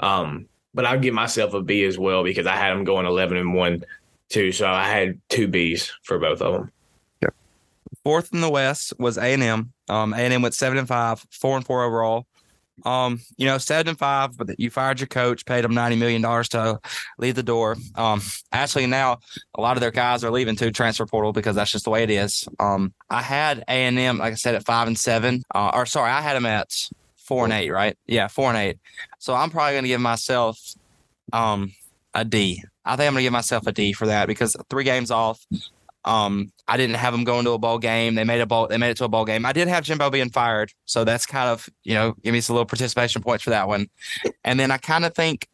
Um, 0.00 0.48
but 0.74 0.84
I'll 0.84 0.98
give 0.98 1.14
myself 1.14 1.54
a 1.54 1.62
B 1.62 1.84
as 1.84 1.98
well 1.98 2.24
because 2.24 2.46
I 2.46 2.56
had 2.56 2.70
them 2.70 2.84
going 2.84 3.06
11 3.06 3.36
and 3.36 3.54
one 3.54 3.84
too. 4.28 4.52
So 4.52 4.68
I 4.68 4.84
had 4.88 5.20
two 5.28 5.48
Bs 5.48 5.90
for 6.02 6.18
both 6.18 6.40
of 6.40 6.52
them. 6.52 6.70
Fourth 8.08 8.32
in 8.32 8.40
the 8.40 8.48
West 8.48 8.94
was 8.98 9.18
A 9.18 9.34
and 9.34 9.42
M. 9.42 9.72
Um, 9.90 10.14
A 10.14 10.16
and 10.16 10.32
M 10.32 10.40
went 10.40 10.54
seven 10.54 10.78
and 10.78 10.88
five, 10.88 11.22
four 11.30 11.58
and 11.58 11.66
four 11.66 11.84
overall. 11.84 12.24
Um, 12.86 13.20
you 13.36 13.44
know, 13.44 13.58
seven 13.58 13.86
and 13.90 13.98
five, 13.98 14.34
but 14.34 14.58
you 14.58 14.70
fired 14.70 14.98
your 14.98 15.08
coach, 15.08 15.44
paid 15.44 15.62
him 15.62 15.74
ninety 15.74 15.94
million 15.94 16.22
dollars 16.22 16.48
to 16.50 16.80
leave 17.18 17.34
the 17.34 17.42
door. 17.42 17.76
Um, 17.96 18.22
actually, 18.50 18.86
now 18.86 19.18
a 19.54 19.60
lot 19.60 19.76
of 19.76 19.82
their 19.82 19.90
guys 19.90 20.24
are 20.24 20.30
leaving 20.30 20.56
to 20.56 20.70
transfer 20.70 21.04
portal 21.04 21.34
because 21.34 21.54
that's 21.54 21.70
just 21.70 21.84
the 21.84 21.90
way 21.90 22.02
it 22.02 22.08
is. 22.08 22.48
Um, 22.58 22.94
I 23.10 23.20
had 23.20 23.58
A 23.68 23.72
and 23.72 23.98
M, 23.98 24.16
like 24.16 24.32
I 24.32 24.36
said, 24.36 24.54
at 24.54 24.64
five 24.64 24.86
and 24.86 24.98
seven. 24.98 25.42
Uh, 25.54 25.72
or 25.74 25.84
sorry, 25.84 26.10
I 26.10 26.22
had 26.22 26.32
them 26.32 26.46
at 26.46 26.70
four 27.18 27.44
and 27.44 27.52
eight, 27.52 27.70
right? 27.70 27.94
Yeah, 28.06 28.28
four 28.28 28.48
and 28.48 28.56
eight. 28.56 28.78
So 29.18 29.34
I'm 29.34 29.50
probably 29.50 29.74
going 29.74 29.84
to 29.84 29.88
give 29.88 30.00
myself 30.00 30.58
um 31.34 31.74
a 32.14 32.24
D. 32.24 32.62
I 32.86 32.96
think 32.96 33.06
I'm 33.06 33.12
going 33.12 33.20
to 33.20 33.26
give 33.26 33.32
myself 33.34 33.66
a 33.66 33.72
D 33.72 33.92
for 33.92 34.06
that 34.06 34.28
because 34.28 34.56
three 34.70 34.84
games 34.84 35.10
off. 35.10 35.44
Um, 36.04 36.52
I 36.66 36.76
didn't 36.76 36.96
have 36.96 37.12
them 37.12 37.24
going 37.24 37.44
to 37.44 37.52
a 37.52 37.58
ball 37.58 37.78
game. 37.78 38.14
They 38.14 38.24
made 38.24 38.40
a 38.40 38.46
ball. 38.46 38.68
They 38.68 38.78
made 38.78 38.90
it 38.90 38.96
to 38.98 39.04
a 39.04 39.08
ball 39.08 39.24
game. 39.24 39.44
I 39.44 39.52
did 39.52 39.68
have 39.68 39.84
Jimbo 39.84 40.10
being 40.10 40.30
fired, 40.30 40.72
so 40.84 41.04
that's 41.04 41.26
kind 41.26 41.48
of 41.48 41.68
you 41.84 41.94
know 41.94 42.14
give 42.22 42.32
me 42.32 42.40
some 42.40 42.54
little 42.54 42.66
participation 42.66 43.22
points 43.22 43.44
for 43.44 43.50
that 43.50 43.68
one. 43.68 43.88
And 44.44 44.58
then 44.58 44.70
I 44.70 44.78
kind 44.78 45.04
of 45.04 45.14
think 45.14 45.48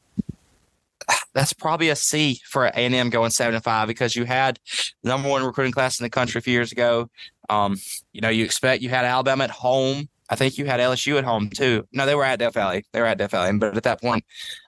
that's 1.35 1.53
probably 1.53 1.89
a 1.89 1.97
C 1.97 2.41
for 2.45 2.67
A 2.67 2.77
and 2.77 2.95
M 2.95 3.11
going 3.11 3.31
seven 3.31 3.55
and 3.55 3.65
five 3.65 3.89
because 3.89 4.17
you 4.17 4.25
had 4.25 4.59
number 5.03 5.29
one 5.29 5.45
recruiting 5.45 5.73
class 5.73 5.99
in 5.99 6.05
the 6.05 6.11
country 6.11 6.39
a 6.39 6.43
few 6.43 6.53
years 6.53 6.73
ago. 6.73 7.11
Um, 7.51 7.77
you 8.13 8.21
know, 8.21 8.31
you 8.31 8.45
expect 8.45 8.83
you 8.83 8.89
had 8.89 9.05
Alabama 9.05 9.45
at 9.45 9.51
home. 9.51 10.09
I 10.31 10.37
think 10.37 10.57
you 10.57 10.65
had 10.65 10.81
LSU 10.81 11.19
at 11.19 11.25
home 11.25 11.51
too. 11.51 11.87
No, 11.93 12.07
they 12.07 12.15
were 12.15 12.25
at 12.25 12.39
Death 12.39 12.55
Valley. 12.55 12.85
They 12.93 13.01
were 13.01 13.07
at 13.07 13.19
Death 13.19 13.33
Valley, 13.33 13.57
but 13.59 13.77
at 13.77 13.83
that 13.83 14.01
point, 14.01 14.25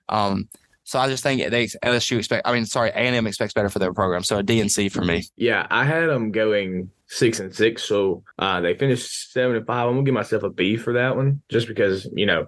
um, 0.09 0.49
so 0.87 1.01
I 1.01 1.09
just 1.09 1.25
think 1.25 1.51
they 1.51 1.67
LSU 1.67 2.17
expect. 2.17 2.47
I 2.47 2.53
mean, 2.53 2.65
sorry, 2.65 2.91
A 2.91 2.95
and 2.95 3.17
M 3.17 3.27
expects 3.27 3.53
better 3.53 3.69
for 3.69 3.81
their 3.81 3.93
program. 3.93 4.23
So 4.23 4.39
a 4.39 4.43
D 4.45 4.61
and 4.61 4.71
C 4.71 4.89
for 4.89 5.03
me. 5.03 5.25
Yeah, 5.35 5.67
I 5.69 5.85
had 5.85 6.09
them 6.09 6.31
going 6.31 6.93
six 7.09 7.41
and 7.41 7.53
six, 7.53 7.83
so 7.83 8.23
uh, 8.39 8.61
they 8.61 8.77
finished 8.77 9.33
seven 9.33 9.57
and 9.57 9.67
five. 9.67 9.89
I'm 9.89 9.95
gonna 9.95 10.05
give 10.05 10.15
myself 10.15 10.45
a 10.45 10.49
B 10.49 10.77
for 10.77 10.93
that 10.93 11.17
one, 11.17 11.43
just 11.49 11.67
because 11.67 12.09
you 12.15 12.25
know 12.25 12.47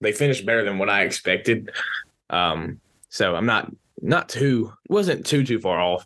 they 0.00 0.10
finished 0.10 0.44
better 0.44 0.64
than 0.64 0.78
what 0.78 0.90
I 0.90 1.04
expected. 1.04 1.70
Um, 2.30 2.80
so 3.10 3.36
I'm 3.36 3.46
not 3.46 3.72
not 4.02 4.28
too 4.28 4.72
wasn't 4.88 5.24
too 5.24 5.44
too 5.44 5.60
far 5.60 5.80
off. 5.80 6.04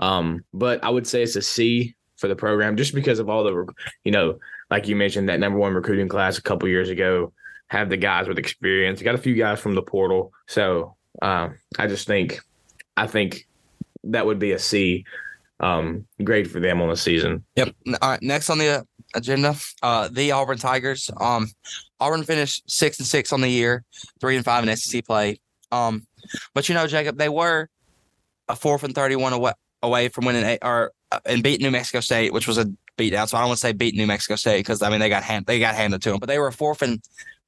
Um, 0.00 0.44
but 0.52 0.82
I 0.82 0.90
would 0.90 1.06
say 1.06 1.22
it's 1.22 1.36
a 1.36 1.42
C 1.42 1.94
for 2.16 2.26
the 2.26 2.34
program 2.34 2.76
just 2.76 2.96
because 2.96 3.20
of 3.20 3.28
all 3.28 3.44
the 3.44 3.72
you 4.02 4.10
know 4.10 4.40
like 4.72 4.88
you 4.88 4.96
mentioned 4.96 5.28
that 5.28 5.38
number 5.38 5.58
one 5.60 5.72
recruiting 5.72 6.08
class 6.08 6.36
a 6.36 6.42
couple 6.42 6.68
years 6.68 6.88
ago 6.88 7.32
have 7.70 7.88
the 7.88 7.96
guys 7.96 8.26
with 8.26 8.38
experience. 8.38 9.00
got 9.00 9.14
a 9.14 9.18
few 9.18 9.34
guys 9.34 9.60
from 9.60 9.74
the 9.74 9.82
portal, 9.82 10.32
so 10.46 10.96
um, 11.22 11.56
I 11.78 11.86
just 11.86 12.06
think 12.06 12.40
I 12.96 13.06
think 13.06 13.46
that 14.04 14.26
would 14.26 14.38
be 14.38 14.52
a 14.52 14.58
C 14.58 15.04
um, 15.60 16.06
grade 16.22 16.50
for 16.50 16.60
them 16.60 16.80
on 16.80 16.88
the 16.88 16.96
season. 16.96 17.44
Yep. 17.56 17.74
All 18.02 18.10
right. 18.10 18.22
Next 18.22 18.50
on 18.50 18.58
the 18.58 18.84
agenda, 19.14 19.54
uh, 19.82 20.08
the 20.10 20.32
Auburn 20.32 20.58
Tigers. 20.58 21.10
Um, 21.18 21.48
Auburn 22.00 22.24
finished 22.24 22.68
six 22.70 22.98
and 22.98 23.06
six 23.06 23.32
on 23.32 23.40
the 23.40 23.48
year, 23.48 23.84
three 24.20 24.36
and 24.36 24.44
five 24.44 24.66
in 24.66 24.76
SEC 24.76 25.04
play. 25.06 25.40
Um, 25.70 26.06
but 26.54 26.68
you 26.68 26.74
know, 26.74 26.86
Jacob, 26.86 27.18
they 27.18 27.28
were 27.28 27.68
a 28.48 28.56
fourth 28.56 28.82
and 28.82 28.94
thirty-one 28.94 29.32
away, 29.32 29.52
away 29.82 30.08
from 30.08 30.24
winning 30.24 30.44
eight, 30.44 30.60
or 30.62 30.92
uh, 31.12 31.20
and 31.24 31.42
beat 31.42 31.60
New 31.60 31.70
Mexico 31.70 32.00
State, 32.00 32.32
which 32.32 32.48
was 32.48 32.58
a 32.58 32.64
beat 32.96 33.12
beatdown. 33.12 33.28
So 33.28 33.36
I 33.36 33.40
don't 33.40 33.50
want 33.50 33.58
to 33.58 33.66
say 33.66 33.72
beat 33.72 33.94
New 33.94 34.06
Mexico 34.06 34.36
State 34.36 34.58
because 34.58 34.82
I 34.82 34.90
mean 34.90 35.00
they 35.00 35.08
got 35.08 35.22
hand, 35.22 35.46
they 35.46 35.60
got 35.60 35.74
handed 35.74 36.02
to 36.02 36.10
them, 36.10 36.18
but 36.18 36.28
they 36.28 36.38
were 36.38 36.48
a 36.48 36.52
fourth 36.52 36.82
and 36.82 37.00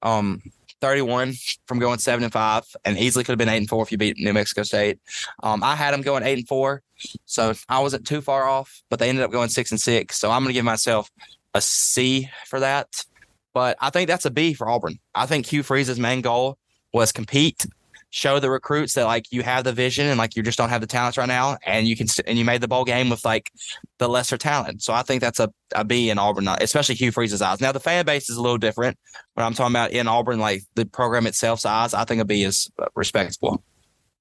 um, 0.02 0.42
31 0.80 1.34
from 1.66 1.78
going 1.78 1.98
seven 1.98 2.24
and 2.24 2.32
five, 2.32 2.64
and 2.84 2.98
easily 2.98 3.24
could 3.24 3.32
have 3.32 3.38
been 3.38 3.48
eight 3.48 3.58
and 3.58 3.68
four 3.68 3.82
if 3.82 3.92
you 3.92 3.98
beat 3.98 4.18
New 4.18 4.32
Mexico 4.32 4.62
State. 4.64 4.98
Um, 5.42 5.62
I 5.62 5.76
had 5.76 5.94
them 5.94 6.02
going 6.02 6.24
eight 6.24 6.38
and 6.38 6.48
four, 6.48 6.82
so 7.24 7.54
I 7.68 7.80
wasn't 7.80 8.06
too 8.06 8.20
far 8.20 8.48
off, 8.48 8.82
but 8.90 8.98
they 8.98 9.08
ended 9.08 9.24
up 9.24 9.30
going 9.30 9.48
six 9.48 9.70
and 9.70 9.80
six. 9.80 10.16
So 10.18 10.30
I'm 10.30 10.42
going 10.42 10.48
to 10.48 10.54
give 10.54 10.64
myself 10.64 11.10
a 11.54 11.60
C 11.60 12.28
for 12.46 12.60
that. 12.60 13.04
But 13.54 13.76
I 13.80 13.90
think 13.90 14.08
that's 14.08 14.24
a 14.24 14.30
B 14.30 14.54
for 14.54 14.68
Auburn. 14.68 14.98
I 15.14 15.26
think 15.26 15.46
Hugh 15.46 15.62
Freeze's 15.62 16.00
main 16.00 16.20
goal 16.20 16.58
was 16.92 17.12
compete 17.12 17.66
show 18.12 18.38
the 18.38 18.50
recruits 18.50 18.92
that 18.92 19.06
like 19.06 19.24
you 19.32 19.42
have 19.42 19.64
the 19.64 19.72
vision 19.72 20.06
and 20.06 20.18
like 20.18 20.36
you 20.36 20.42
just 20.42 20.58
don't 20.58 20.68
have 20.68 20.82
the 20.82 20.86
talents 20.86 21.16
right 21.16 21.26
now, 21.26 21.56
and 21.66 21.88
you 21.88 21.96
can 21.96 22.06
and 22.26 22.38
you 22.38 22.44
made 22.44 22.60
the 22.60 22.68
bowl 22.68 22.84
game 22.84 23.10
with 23.10 23.24
like 23.24 23.50
the 23.98 24.08
lesser 24.08 24.36
talent. 24.36 24.82
So 24.82 24.92
I 24.92 25.02
think 25.02 25.22
that's 25.22 25.40
a, 25.40 25.50
a 25.74 25.82
B 25.82 26.10
in 26.10 26.18
Auburn, 26.18 26.46
especially 26.60 26.94
Hugh 26.94 27.10
Freeze's 27.10 27.42
eyes. 27.42 27.60
Now 27.60 27.72
the 27.72 27.80
fan 27.80 28.04
base 28.04 28.28
is 28.30 28.36
a 28.36 28.42
little 28.42 28.58
different, 28.58 28.98
but 29.34 29.42
I'm 29.42 29.54
talking 29.54 29.72
about 29.72 29.92
in 29.92 30.06
Auburn, 30.06 30.38
like 30.38 30.62
the 30.74 30.84
program 30.84 31.26
itself's 31.26 31.64
eyes. 31.64 31.94
I 31.94 32.04
think 32.04 32.20
a 32.20 32.26
B 32.26 32.44
is 32.44 32.70
respectable. 32.94 33.64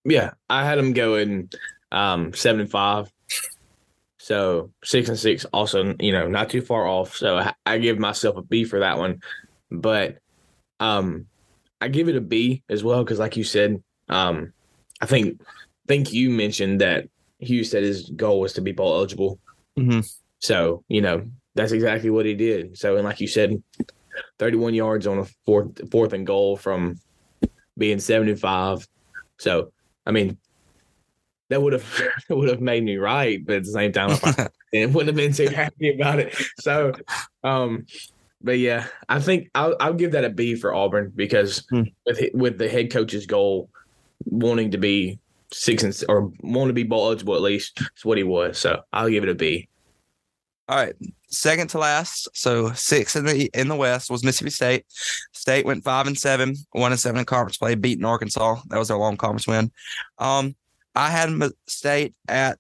Yeah, 0.06 0.32
I 0.50 0.66
had 0.66 0.80
them 0.80 0.94
going 0.94 1.50
um, 1.92 2.34
seven 2.34 2.62
and 2.62 2.72
five. 2.72 3.12
So 4.18 4.72
six 4.84 5.10
and 5.10 5.20
six, 5.20 5.46
also 5.46 5.96
you 6.00 6.14
know 6.14 6.30
not 6.30 6.50
too 6.50 6.62
far 6.62 6.88
off. 6.88 7.16
So 7.16 7.46
I 7.66 7.78
give 7.78 8.00
myself 8.00 8.38
a 8.38 8.42
B 8.42 8.64
for 8.64 8.80
that 8.80 8.98
one, 8.98 9.22
but 9.70 10.18
um, 10.80 11.28
I 11.82 11.88
give 11.88 12.08
it 12.08 12.16
a 12.16 12.22
B 12.22 12.64
as 12.70 12.84
well 12.84 13.04
because, 13.04 13.20
like 13.20 13.36
you 13.36 13.44
said, 13.44 13.84
um, 14.08 14.54
I 15.02 15.06
think 15.06 15.42
think 15.88 16.14
you 16.14 16.30
mentioned 16.30 16.80
that 16.82 17.10
Hugh 17.40 17.64
said 17.64 17.84
his 17.84 18.10
goal 18.12 18.40
was 18.40 18.54
to 18.54 18.62
be 18.62 18.72
bowl 18.72 18.94
eligible. 18.94 19.40
Mm-hmm. 19.78 20.02
So 20.40 20.84
you 20.88 21.02
know 21.02 21.26
that's 21.56 21.72
exactly 21.72 22.10
what 22.10 22.26
he 22.26 22.36
did. 22.36 22.78
So 22.78 22.96
and 22.96 23.06
like 23.06 23.20
you 23.20 23.28
said, 23.28 23.62
31 24.40 24.74
yards 24.74 25.08
on 25.08 25.20
a 25.20 25.26
fourth 25.46 25.90
fourth 25.92 26.14
and 26.14 26.26
goal 26.26 26.56
from 26.56 27.00
being 27.78 28.00
75. 28.00 28.88
So 29.40 29.72
I 30.06 30.12
mean, 30.12 30.38
that 31.50 31.62
would 31.62 31.74
have 31.74 32.02
that 32.30 32.36
would 32.36 32.50
have 32.50 32.62
made 32.62 32.84
me 32.84 32.98
right, 32.98 33.46
but 33.46 33.58
at 33.58 33.64
the 33.64 33.72
same 33.72 33.92
time, 33.92 34.18
I 34.24 34.50
wouldn't 34.86 35.08
have 35.08 35.16
been 35.16 35.34
too 35.34 35.50
happy 35.50 35.94
about 35.94 36.20
it. 36.20 36.36
So, 36.60 36.94
um, 37.44 37.86
but 38.44 38.60
yeah, 38.60 38.88
I 39.10 39.20
think 39.20 39.50
I'll, 39.56 39.76
I'll 39.80 39.94
give 39.94 40.12
that 40.14 40.26
a 40.26 40.30
B 40.30 40.56
for 40.56 40.74
Auburn 40.74 41.12
because 41.16 41.66
hmm. 41.70 41.84
with 42.06 42.20
with 42.34 42.58
the 42.58 42.70
head 42.70 42.92
coach's 42.92 43.26
goal 43.26 43.70
wanting 44.26 44.72
to 44.72 44.78
be 44.78 45.20
six 45.52 45.84
and 45.84 46.04
or 46.10 46.32
want 46.42 46.70
to 46.70 46.74
be 46.74 46.84
bowl 46.84 47.08
eligible 47.08 47.36
at 47.36 47.42
least, 47.42 47.82
is 47.82 48.06
what 48.06 48.18
he 48.18 48.24
was. 48.24 48.58
So 48.58 48.82
I'll 48.94 49.10
give 49.10 49.24
it 49.24 49.30
a 49.30 49.36
B. 49.36 49.68
All 50.70 50.78
right, 50.78 50.96
second 51.28 51.68
to 51.72 51.80
last, 51.80 52.30
so 52.34 52.72
six 52.72 53.16
in 53.16 53.26
the 53.26 53.50
in 53.54 53.68
the 53.68 53.76
West 53.76 54.10
was 54.10 54.24
Mississippi 54.24 54.52
State. 54.52 54.86
State 55.34 55.66
went 55.66 55.84
five 55.84 56.08
and 56.08 56.18
seven, 56.18 56.56
one 56.72 56.92
and 56.92 57.00
seven 57.00 57.20
in 57.20 57.26
conference 57.26 57.58
play, 57.58 57.76
beating 57.76 58.06
Arkansas. 58.06 58.62
That 58.68 58.80
was 58.80 58.88
their 58.88 58.98
long 58.98 59.18
conference 59.18 59.48
win. 59.48 59.72
Um, 60.18 60.56
I 60.96 61.10
had 61.10 61.30
State 61.68 62.16
at 62.28 62.60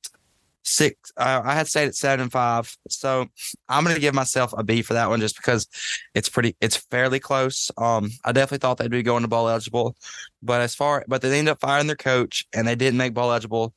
six. 0.64 1.12
Uh, 1.18 1.42
I 1.44 1.54
had 1.54 1.68
stayed 1.68 1.88
at 1.88 1.96
seven 1.96 2.24
and 2.24 2.32
five. 2.32 2.76
So 2.88 3.28
I'm 3.70 3.84
going 3.84 3.96
to 3.96 4.02
give 4.02 4.14
myself 4.14 4.54
a 4.58 4.64
B 4.64 4.82
for 4.82 4.94
that 4.94 5.10
one 5.10 5.20
just 5.20 5.36
because 5.36 5.68
it's 6.14 6.30
pretty, 6.30 6.56
it's 6.62 6.78
fairly 6.78 7.20
close. 7.20 7.72
Um, 7.78 8.12
I 8.24 8.32
definitely 8.32 8.60
thought 8.60 8.78
they'd 8.78 8.92
be 8.92 9.04
going 9.04 9.24
to 9.24 9.28
bowl 9.28 9.50
eligible, 9.50 9.96
but 10.42 10.62
as 10.62 10.76
far, 10.76 11.04
but 11.08 11.22
they 11.22 11.38
ended 11.38 11.52
up 11.52 11.60
firing 11.62 11.88
their 11.88 11.96
coach 11.96 12.46
and 12.54 12.68
they 12.68 12.76
didn't 12.76 12.98
make 12.98 13.14
bowl 13.14 13.32
eligible. 13.32 13.74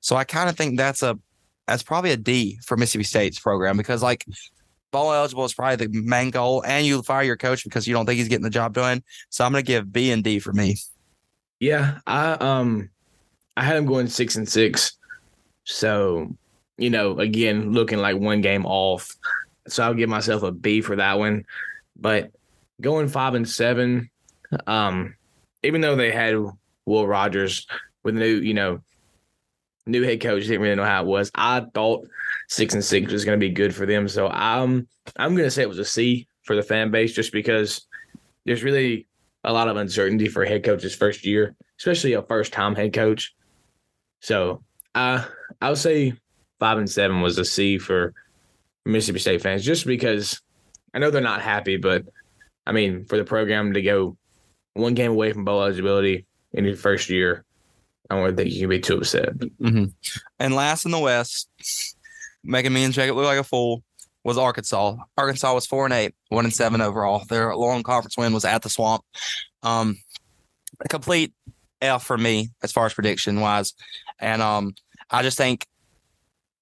So 0.00 0.16
I 0.16 0.24
kind 0.24 0.48
of 0.48 0.56
think 0.56 0.76
that's 0.76 1.02
a, 1.02 1.18
that's 1.66 1.82
probably 1.82 2.12
a 2.12 2.16
D 2.16 2.58
for 2.64 2.76
Mississippi 2.76 3.04
State's 3.04 3.38
program 3.38 3.76
because 3.76 4.02
like 4.02 4.24
bowl 4.90 5.12
eligible 5.12 5.44
is 5.44 5.52
probably 5.52 5.86
the 5.86 6.00
main 6.00 6.30
goal, 6.30 6.64
and 6.64 6.86
you 6.86 7.02
fire 7.02 7.22
your 7.22 7.36
coach 7.36 7.64
because 7.64 7.86
you 7.86 7.92
don't 7.92 8.06
think 8.06 8.18
he's 8.18 8.28
getting 8.28 8.44
the 8.44 8.50
job 8.50 8.72
done. 8.72 9.02
So 9.28 9.44
I'm 9.44 9.52
going 9.52 9.62
to 9.62 9.66
give 9.66 9.92
B 9.92 10.10
and 10.10 10.24
D 10.24 10.38
for 10.38 10.52
me. 10.52 10.76
Yeah, 11.60 11.98
I 12.06 12.32
um, 12.32 12.88
I 13.56 13.64
had 13.64 13.76
him 13.76 13.86
going 13.86 14.06
six 14.06 14.36
and 14.36 14.48
six. 14.48 14.96
So, 15.70 16.34
you 16.78 16.88
know, 16.88 17.18
again, 17.18 17.72
looking 17.72 17.98
like 17.98 18.16
one 18.16 18.40
game 18.40 18.64
off. 18.64 19.14
So 19.68 19.84
I'll 19.84 19.92
give 19.92 20.08
myself 20.08 20.42
a 20.42 20.50
B 20.50 20.80
for 20.80 20.96
that 20.96 21.18
one. 21.18 21.44
But 21.94 22.32
going 22.80 23.08
five 23.08 23.34
and 23.34 23.46
seven, 23.46 24.08
um, 24.66 25.14
even 25.62 25.82
though 25.82 25.94
they 25.94 26.10
had 26.10 26.36
Will 26.86 27.06
Rogers 27.06 27.66
with 28.02 28.14
new, 28.14 28.36
you 28.36 28.54
know, 28.54 28.80
new 29.86 30.02
head 30.02 30.22
coach, 30.22 30.44
didn't 30.44 30.62
really 30.62 30.74
know 30.74 30.84
how 30.84 31.02
it 31.02 31.06
was. 31.06 31.30
I 31.34 31.66
thought 31.74 32.08
six 32.48 32.72
and 32.72 32.84
six 32.84 33.12
was 33.12 33.26
going 33.26 33.38
to 33.38 33.46
be 33.46 33.52
good 33.52 33.74
for 33.74 33.84
them. 33.84 34.08
So 34.08 34.28
I'm 34.28 34.88
I'm 35.16 35.34
going 35.34 35.46
to 35.46 35.50
say 35.50 35.60
it 35.60 35.68
was 35.68 35.78
a 35.78 35.84
C 35.84 36.26
for 36.44 36.56
the 36.56 36.62
fan 36.62 36.90
base, 36.90 37.12
just 37.12 37.30
because 37.30 37.86
there's 38.46 38.64
really 38.64 39.06
a 39.44 39.52
lot 39.52 39.68
of 39.68 39.76
uncertainty 39.76 40.28
for 40.28 40.46
head 40.46 40.64
coach's 40.64 40.94
first 40.94 41.26
year, 41.26 41.54
especially 41.78 42.14
a 42.14 42.22
first 42.22 42.54
time 42.54 42.74
head 42.74 42.94
coach. 42.94 43.34
So 44.20 44.62
I 45.60 45.68
would 45.68 45.78
say 45.78 46.14
five 46.58 46.78
and 46.78 46.90
seven 46.90 47.20
was 47.20 47.38
a 47.38 47.44
C 47.44 47.78
for 47.78 48.14
Mississippi 48.84 49.18
State 49.18 49.42
fans, 49.42 49.64
just 49.64 49.86
because 49.86 50.40
I 50.94 50.98
know 50.98 51.10
they're 51.10 51.20
not 51.20 51.42
happy, 51.42 51.76
but 51.76 52.04
I 52.66 52.72
mean, 52.72 53.04
for 53.04 53.16
the 53.16 53.24
program 53.24 53.74
to 53.74 53.82
go 53.82 54.16
one 54.74 54.94
game 54.94 55.12
away 55.12 55.32
from 55.32 55.44
bowl 55.44 55.62
eligibility 55.62 56.26
in 56.52 56.64
your 56.64 56.76
first 56.76 57.10
year, 57.10 57.44
I 58.10 58.16
don't 58.16 58.36
think 58.36 58.52
you 58.52 58.60
can 58.60 58.68
be 58.70 58.80
too 58.80 58.98
upset. 58.98 59.36
Mm-hmm. 59.38 59.84
And 60.38 60.54
last 60.54 60.84
in 60.84 60.90
the 60.90 60.98
West, 60.98 61.48
making 62.42 62.72
me 62.72 62.84
and 62.84 62.94
Jacob 62.94 63.16
look 63.16 63.26
like 63.26 63.38
a 63.38 63.44
fool 63.44 63.82
was 64.24 64.38
Arkansas. 64.38 64.96
Arkansas 65.16 65.54
was 65.54 65.66
four 65.66 65.84
and 65.84 65.94
eight, 65.94 66.14
one 66.28 66.44
and 66.44 66.54
seven 66.54 66.80
overall. 66.80 67.24
Their 67.28 67.54
long 67.54 67.82
conference 67.82 68.16
win 68.16 68.32
was 68.32 68.44
at 68.44 68.62
the 68.62 68.68
Swamp. 68.68 69.02
Um, 69.62 69.98
a 70.80 70.88
complete 70.88 71.32
F 71.80 72.04
for 72.04 72.18
me 72.18 72.50
as 72.62 72.72
far 72.72 72.86
as 72.86 72.94
prediction 72.94 73.40
wise, 73.40 73.74
and 74.18 74.42
um, 74.42 74.74
I 75.10 75.22
just 75.22 75.36
think, 75.36 75.66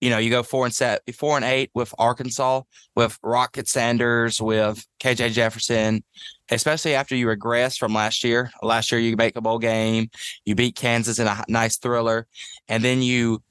you 0.01 0.11
know, 0.11 0.19
you 0.19 0.31
go 0.31 0.43
four 0.43 0.67
and 0.67 0.75
set 0.75 1.03
four 1.15 1.37
and 1.37 1.45
eight 1.45 1.71
with 1.75 1.95
Arkansas, 1.99 2.63
with 2.95 3.19
Rocket 3.23 3.69
Sanders, 3.69 4.41
with 4.41 4.85
KJ 5.01 5.33
Jefferson, 5.33 6.05
especially 6.51 6.95
after 6.95 7.17
you 7.17 7.29
regress 7.29 7.77
from 7.77 7.95
last 7.95 8.23
year. 8.23 8.51
Last 8.63 8.93
year 8.93 9.01
you 9.01 9.17
make 9.17 9.37
a 9.37 9.41
bowl 9.41 9.59
game, 9.59 10.11
you 10.45 10.55
beat 10.55 10.77
Kansas 10.77 11.19
in 11.19 11.27
a 11.27 11.45
nice 11.49 11.79
thriller, 11.79 12.27
and 12.69 12.85
then 12.85 13.03
you 13.03 13.43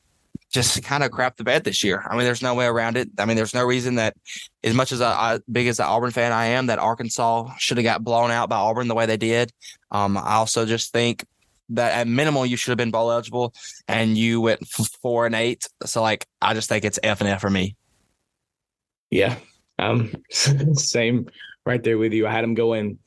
just 0.51 0.81
kind 0.83 1.03
of 1.03 1.11
crap 1.11 1.35
the 1.35 1.43
bed 1.43 1.63
this 1.63 1.83
year. 1.83 2.03
I 2.09 2.15
mean, 2.15 2.25
there's 2.25 2.41
no 2.41 2.53
way 2.53 2.65
around 2.65 2.95
it. 2.95 3.09
I 3.19 3.25
mean, 3.25 3.35
there's 3.35 3.53
no 3.53 3.65
reason 3.65 3.95
that, 3.95 4.15
as 4.63 4.73
much 4.73 4.91
as 4.91 5.01
I, 5.01 5.11
I 5.11 5.39
big 5.51 5.67
as 5.67 5.77
the 5.77 5.85
Auburn 5.85 6.11
fan 6.11 6.31
I 6.31 6.45
am, 6.47 6.67
that 6.67 6.79
Arkansas 6.79 7.51
should 7.57 7.77
have 7.77 7.83
got 7.83 8.03
blown 8.03 8.31
out 8.31 8.49
by 8.49 8.57
Auburn 8.57 8.87
the 8.87 8.95
way 8.95 9.05
they 9.05 9.17
did. 9.17 9.51
Um, 9.91 10.17
I 10.17 10.35
also 10.35 10.65
just 10.65 10.93
think 10.93 11.25
that 11.69 11.93
at 11.93 12.07
minimal 12.07 12.45
you 12.45 12.57
should 12.57 12.71
have 12.71 12.77
been 12.77 12.91
bowl 12.91 13.11
eligible, 13.11 13.53
and 13.87 14.17
you 14.17 14.41
went 14.41 14.67
four 14.67 15.25
and 15.25 15.35
eight. 15.35 15.67
So 15.85 16.01
like, 16.01 16.27
I 16.41 16.53
just 16.53 16.69
think 16.69 16.85
it's 16.85 16.99
F 17.03 17.21
and 17.21 17.29
F 17.29 17.41
for 17.41 17.49
me. 17.49 17.75
Yeah, 19.09 19.37
um, 19.79 20.11
same 20.29 21.27
right 21.65 21.83
there 21.83 21.97
with 21.97 22.13
you. 22.13 22.27
I 22.27 22.31
had 22.31 22.43
them 22.43 22.53
going 22.53 22.99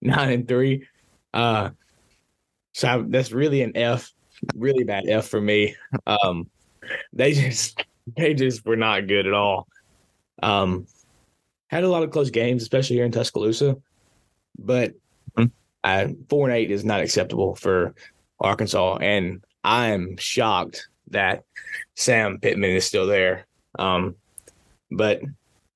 nine 0.00 0.30
and 0.30 0.48
three. 0.48 0.86
Uh, 1.32 1.70
so 2.72 2.88
I, 2.88 3.04
that's 3.06 3.32
really 3.32 3.62
an 3.62 3.76
F, 3.76 4.12
really 4.54 4.84
bad 4.84 5.08
F 5.08 5.28
for 5.28 5.40
me. 5.40 5.76
Um, 6.06 6.48
they 7.12 7.32
just 7.32 7.84
they 8.16 8.34
just 8.34 8.64
were 8.64 8.76
not 8.76 9.06
good 9.06 9.26
at 9.26 9.34
all. 9.34 9.68
Um, 10.42 10.86
had 11.68 11.84
a 11.84 11.88
lot 11.88 12.02
of 12.02 12.10
close 12.10 12.30
games, 12.30 12.62
especially 12.62 12.96
here 12.96 13.04
in 13.04 13.12
Tuscaloosa, 13.12 13.76
but 14.58 14.94
uh, 15.84 16.08
four 16.28 16.48
and 16.48 16.56
eight 16.56 16.70
is 16.70 16.84
not 16.84 17.00
acceptable 17.00 17.54
for 17.54 17.94
Arkansas, 18.38 18.98
and 19.00 19.44
I 19.64 19.88
am 19.88 20.16
shocked 20.16 20.88
that 21.08 21.44
Sam 21.96 22.38
Pittman 22.38 22.70
is 22.70 22.86
still 22.86 23.06
there. 23.06 23.46
Um, 23.78 24.16
but 24.90 25.20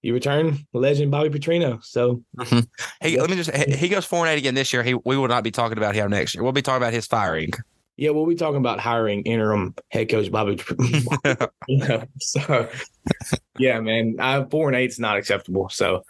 you 0.02 0.12
return 0.12 0.58
legend 0.72 1.10
Bobby 1.10 1.30
Petrino. 1.30 1.82
So 1.82 2.22
mm-hmm. 2.36 2.60
hey, 3.00 3.18
let 3.18 3.30
me 3.30 3.36
just 3.36 3.54
he 3.54 3.88
goes 3.88 4.04
four 4.04 4.26
and 4.26 4.34
eight 4.34 4.38
again 4.38 4.54
this 4.54 4.72
year. 4.72 4.82
He 4.82 4.94
we 4.94 5.16
will 5.16 5.28
not 5.28 5.44
be 5.44 5.50
talking 5.50 5.78
about 5.78 5.94
him 5.94 6.10
next 6.10 6.34
year. 6.34 6.42
We'll 6.42 6.52
be 6.52 6.62
talking 6.62 6.82
about 6.82 6.92
his 6.92 7.06
firing. 7.06 7.50
Yeah, 7.96 8.10
we'll 8.10 8.26
be 8.26 8.34
talking 8.34 8.56
about 8.56 8.80
hiring 8.80 9.22
interim 9.22 9.74
head 9.88 10.10
coach 10.10 10.30
Bobby. 10.30 10.58
so 12.20 12.68
yeah, 13.58 13.80
man, 13.80 14.16
I, 14.18 14.44
four 14.44 14.68
and 14.68 14.76
eight 14.76 14.90
is 14.90 14.98
not 14.98 15.16
acceptable. 15.16 15.68
So 15.70 16.04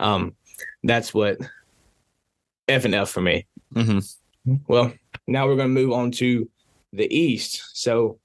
um, 0.00 0.36
that's 0.84 1.12
what 1.12 1.38
F 2.68 2.84
and 2.84 2.94
F 2.94 3.10
for 3.10 3.20
me. 3.20 3.46
Mm-hmm. 3.74 4.54
Well, 4.66 4.92
now 5.26 5.46
we're 5.46 5.56
going 5.56 5.74
to 5.74 5.80
move 5.80 5.92
on 5.92 6.10
to 6.12 6.48
the 6.92 7.12
East. 7.14 7.62
So 7.72 8.18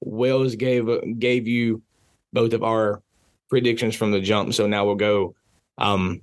Wells 0.00 0.56
gave 0.56 0.88
gave 1.18 1.46
you 1.46 1.82
both 2.32 2.52
of 2.52 2.62
our 2.62 3.02
predictions 3.48 3.94
from 3.96 4.12
the 4.12 4.20
jump. 4.20 4.54
So 4.54 4.66
now 4.66 4.86
we'll 4.86 4.94
go 4.94 5.34
um, 5.78 6.22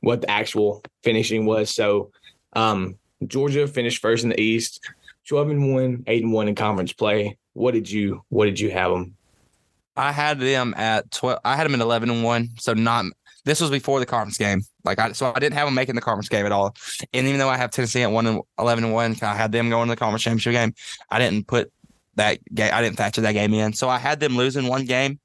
what 0.00 0.20
the 0.20 0.30
actual 0.30 0.82
finishing 1.02 1.46
was. 1.46 1.74
So 1.74 2.10
um, 2.52 2.96
Georgia 3.26 3.66
finished 3.66 4.00
first 4.00 4.24
in 4.24 4.30
the 4.30 4.40
East, 4.40 4.80
twelve 5.26 5.50
and 5.50 5.74
one, 5.74 6.04
eight 6.06 6.22
and 6.22 6.32
one 6.32 6.48
in 6.48 6.54
conference 6.54 6.92
play. 6.92 7.36
What 7.54 7.72
did 7.72 7.90
you 7.90 8.22
What 8.28 8.44
did 8.46 8.60
you 8.60 8.70
have 8.70 8.92
them? 8.92 9.16
I 9.96 10.12
had 10.12 10.40
them 10.40 10.74
at 10.76 11.10
twelve. 11.10 11.40
I 11.44 11.56
had 11.56 11.66
them 11.66 11.74
at 11.74 11.80
eleven 11.80 12.10
and 12.10 12.22
one, 12.22 12.50
so 12.58 12.74
not 12.74 13.06
this 13.44 13.60
was 13.60 13.70
before 13.70 14.00
the 14.00 14.06
conference 14.06 14.38
game. 14.38 14.62
Like 14.84 14.98
I, 14.98 15.12
so 15.12 15.32
I 15.34 15.38
didn't 15.38 15.54
have 15.54 15.66
them 15.66 15.74
making 15.74 15.94
the 15.94 16.00
conference 16.00 16.28
game 16.28 16.46
at 16.46 16.52
all. 16.52 16.74
And 17.12 17.26
even 17.26 17.38
though 17.38 17.48
I 17.48 17.56
have 17.56 17.70
Tennessee 17.70 18.02
at 18.02 18.10
one 18.10 18.26
and 18.26 18.40
eleven 18.58 18.84
and 18.84 18.92
one, 18.92 19.16
I 19.22 19.34
had 19.34 19.52
them 19.52 19.70
going 19.70 19.88
to 19.88 19.92
the 19.92 19.96
conference 19.96 20.22
championship 20.22 20.52
game. 20.52 20.74
I 21.10 21.18
didn't 21.18 21.46
put 21.46 21.72
that 22.16 22.38
game. 22.54 22.70
I 22.72 22.82
didn't 22.82 22.96
factor 22.96 23.20
that 23.22 23.32
game 23.32 23.54
in. 23.54 23.72
So 23.72 23.88
I 23.88 23.98
had 23.98 24.20
them 24.20 24.36
losing 24.36 24.66
one 24.66 24.84
game. 24.84 25.18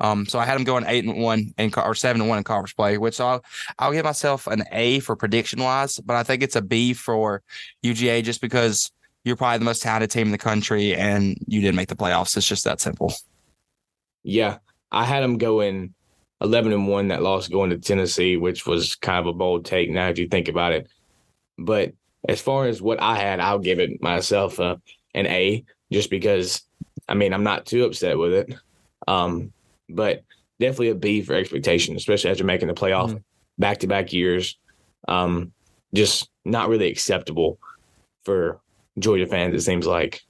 Um, 0.00 0.26
so 0.26 0.38
I 0.38 0.44
had 0.44 0.54
them 0.54 0.64
going 0.64 0.84
eight 0.86 1.04
and 1.04 1.18
one 1.18 1.52
and 1.58 1.74
or 1.76 1.94
seven 1.94 2.20
and 2.20 2.28
one 2.28 2.38
in 2.38 2.44
conference 2.44 2.72
play, 2.72 2.98
which 2.98 3.20
I'll 3.20 3.44
I'll 3.78 3.92
give 3.92 4.04
myself 4.04 4.46
an 4.46 4.64
A 4.72 5.00
for 5.00 5.16
prediction 5.16 5.62
wise, 5.62 5.98
but 5.98 6.16
I 6.16 6.22
think 6.22 6.42
it's 6.42 6.56
a 6.56 6.62
B 6.62 6.94
for 6.94 7.42
UGA 7.84 8.22
just 8.22 8.40
because 8.40 8.90
you're 9.24 9.36
probably 9.36 9.58
the 9.58 9.64
most 9.64 9.82
talented 9.82 10.10
team 10.10 10.28
in 10.28 10.32
the 10.32 10.38
country, 10.38 10.94
and 10.94 11.36
you 11.46 11.60
didn't 11.60 11.76
make 11.76 11.88
the 11.88 11.96
playoffs. 11.96 12.36
It's 12.36 12.46
just 12.46 12.64
that 12.64 12.80
simple. 12.80 13.12
Yeah, 14.22 14.58
I 14.90 15.04
had 15.04 15.22
them 15.22 15.38
going 15.38 15.94
eleven 16.40 16.72
and 16.72 16.88
one. 16.88 17.08
That 17.08 17.22
loss 17.22 17.48
going 17.48 17.70
to 17.70 17.78
Tennessee, 17.78 18.36
which 18.36 18.66
was 18.66 18.94
kind 18.94 19.18
of 19.18 19.26
a 19.26 19.32
bold 19.32 19.64
take. 19.64 19.90
Now, 19.90 20.08
if 20.08 20.18
you 20.18 20.28
think 20.28 20.48
about 20.48 20.72
it, 20.72 20.88
but 21.58 21.92
as 22.28 22.40
far 22.40 22.66
as 22.66 22.82
what 22.82 23.00
I 23.00 23.16
had, 23.16 23.40
I'll 23.40 23.58
give 23.58 23.78
it 23.78 24.02
myself 24.02 24.58
an 24.58 24.80
A, 25.14 25.64
just 25.92 26.10
because. 26.10 26.62
I 27.10 27.14
mean, 27.14 27.32
I'm 27.32 27.44
not 27.44 27.64
too 27.64 27.86
upset 27.86 28.18
with 28.18 28.34
it, 28.34 28.54
um, 29.06 29.50
but 29.88 30.24
definitely 30.60 30.90
a 30.90 30.94
B 30.94 31.22
for 31.22 31.32
expectation, 31.32 31.96
especially 31.96 32.30
after 32.30 32.44
making 32.44 32.68
the 32.68 32.74
playoff 32.74 33.22
back 33.56 33.78
to 33.78 33.86
back 33.86 34.12
years. 34.12 34.58
Um, 35.06 35.52
just 35.94 36.28
not 36.44 36.68
really 36.68 36.90
acceptable 36.90 37.58
for 38.24 38.60
Georgia 38.98 39.26
fans, 39.26 39.54
it 39.54 39.62
seems 39.62 39.86
like. 39.86 40.20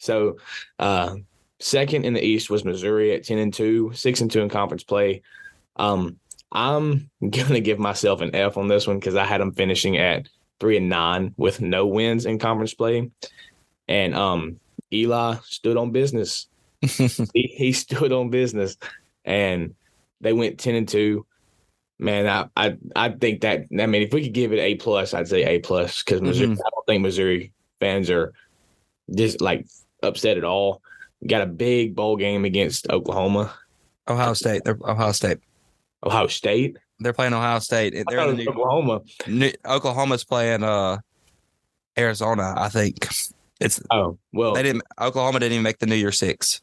So, 0.00 0.38
uh, 0.80 1.14
second 1.62 2.04
in 2.04 2.12
the 2.14 2.24
East 2.24 2.50
was 2.50 2.64
Missouri 2.64 3.12
at 3.14 3.24
10 3.24 3.38
and 3.38 3.54
2, 3.54 3.92
6 3.94 4.20
and 4.20 4.30
2 4.30 4.40
in 4.40 4.48
conference 4.48 4.82
play. 4.82 5.22
Um, 5.76 6.18
I'm 6.50 7.10
going 7.20 7.48
to 7.54 7.60
give 7.60 7.78
myself 7.78 8.20
an 8.20 8.34
F 8.34 8.56
on 8.56 8.68
this 8.68 8.86
one 8.86 8.98
because 8.98 9.16
I 9.16 9.24
had 9.24 9.40
them 9.40 9.52
finishing 9.52 9.96
at 9.96 10.28
3 10.60 10.78
and 10.78 10.88
9 10.88 11.34
with 11.36 11.60
no 11.60 11.86
wins 11.86 12.26
in 12.26 12.38
conference 12.38 12.74
play. 12.74 13.10
And 13.88 14.14
um, 14.14 14.60
Eli 14.92 15.36
stood 15.44 15.76
on 15.76 15.92
business. 15.92 16.48
he, 16.80 17.18
he 17.32 17.72
stood 17.72 18.12
on 18.12 18.30
business 18.30 18.76
and 19.24 19.74
they 20.20 20.32
went 20.32 20.58
10 20.58 20.74
and 20.74 20.88
2 20.88 21.24
man 21.98 22.26
i 22.26 22.48
i, 22.56 22.76
I 22.96 23.10
think 23.10 23.42
that 23.42 23.66
i 23.78 23.86
mean 23.86 24.02
if 24.02 24.12
we 24.12 24.24
could 24.24 24.32
give 24.32 24.52
it 24.52 24.58
a 24.58 24.74
plus 24.74 25.14
i'd 25.14 25.28
say 25.28 25.44
a 25.44 25.60
plus 25.60 26.02
because 26.02 26.20
missouri 26.20 26.48
Mhm. 26.48 26.58
i 26.58 26.70
don't 26.74 26.86
think 26.86 27.02
missouri 27.02 27.52
fans 27.78 28.10
are 28.10 28.32
just 29.14 29.40
like 29.40 29.66
upset 30.02 30.38
at 30.38 30.42
all 30.42 30.82
got 31.26 31.42
a 31.42 31.46
big 31.46 31.94
bowl 31.94 32.16
game 32.16 32.44
against 32.44 32.88
oklahoma 32.90 33.52
Ohio 34.08 34.32
State. 34.34 34.62
They're 34.64 34.78
Ohio 34.84 35.12
State. 35.12 35.38
ohio 36.04 36.26
state 36.26 36.76
They're 36.98 37.12
playing 37.12 37.34
Ohio 37.34 37.60
State. 37.60 37.92
They're 38.08 38.18
in 38.20 38.24
it 38.24 38.26
the 38.30 38.36
was 38.36 38.44
new, 38.46 38.50
oklahoma 38.50 39.00
new, 39.28 39.52
Oklahoma's 39.66 40.24
playing 40.24 40.62
uh 40.64 40.98
Arizona. 41.98 42.54
I 42.56 42.68
think 42.68 43.06
it's 43.60 43.80
oh 43.90 44.18
well 44.32 44.54
they 44.54 44.62
didn't. 44.62 44.82
Oklahoma 45.00 45.38
didn't 45.40 45.52
even 45.52 45.62
make 45.62 45.78
the 45.78 45.86
New 45.86 45.94
Year 45.94 46.12
Six. 46.12 46.60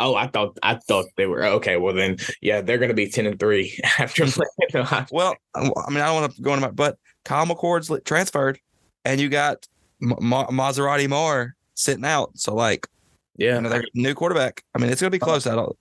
oh 0.00 0.14
i 0.14 0.26
thought 0.26 0.58
i 0.62 0.74
thought 0.74 1.06
they 1.16 1.26
were 1.26 1.44
okay 1.44 1.76
well 1.76 1.94
then 1.94 2.16
yeah 2.40 2.60
they're 2.60 2.78
gonna 2.78 2.94
be 2.94 3.08
10 3.08 3.26
and 3.26 3.38
3 3.38 3.80
after 3.98 4.26
playing 4.26 4.48
Ohio 4.74 5.06
Well, 5.12 5.36
I 5.54 5.60
mean, 5.60 5.98
I 6.00 6.06
don't 6.06 6.20
want 6.20 6.34
to 6.34 6.42
go 6.42 6.52
into 6.54 6.66
my, 6.66 6.72
but 6.72 6.98
Kyle 7.24 7.46
McCord's 7.46 7.90
transferred, 8.04 8.58
and 9.04 9.20
you 9.20 9.28
got 9.28 9.66
Ma- 10.00 10.16
Ma- 10.20 10.48
Maserati 10.48 11.08
Moore 11.08 11.54
sitting 11.74 12.04
out. 12.04 12.30
So 12.36 12.54
like, 12.54 12.88
yeah 13.36 13.82
new 13.94 14.14
quarterback. 14.14 14.62
I 14.74 14.78
mean, 14.78 14.90
it's 14.90 15.00
gonna 15.00 15.10
be 15.10 15.18
close. 15.18 15.46
I 15.46 15.54
don't. 15.54 15.76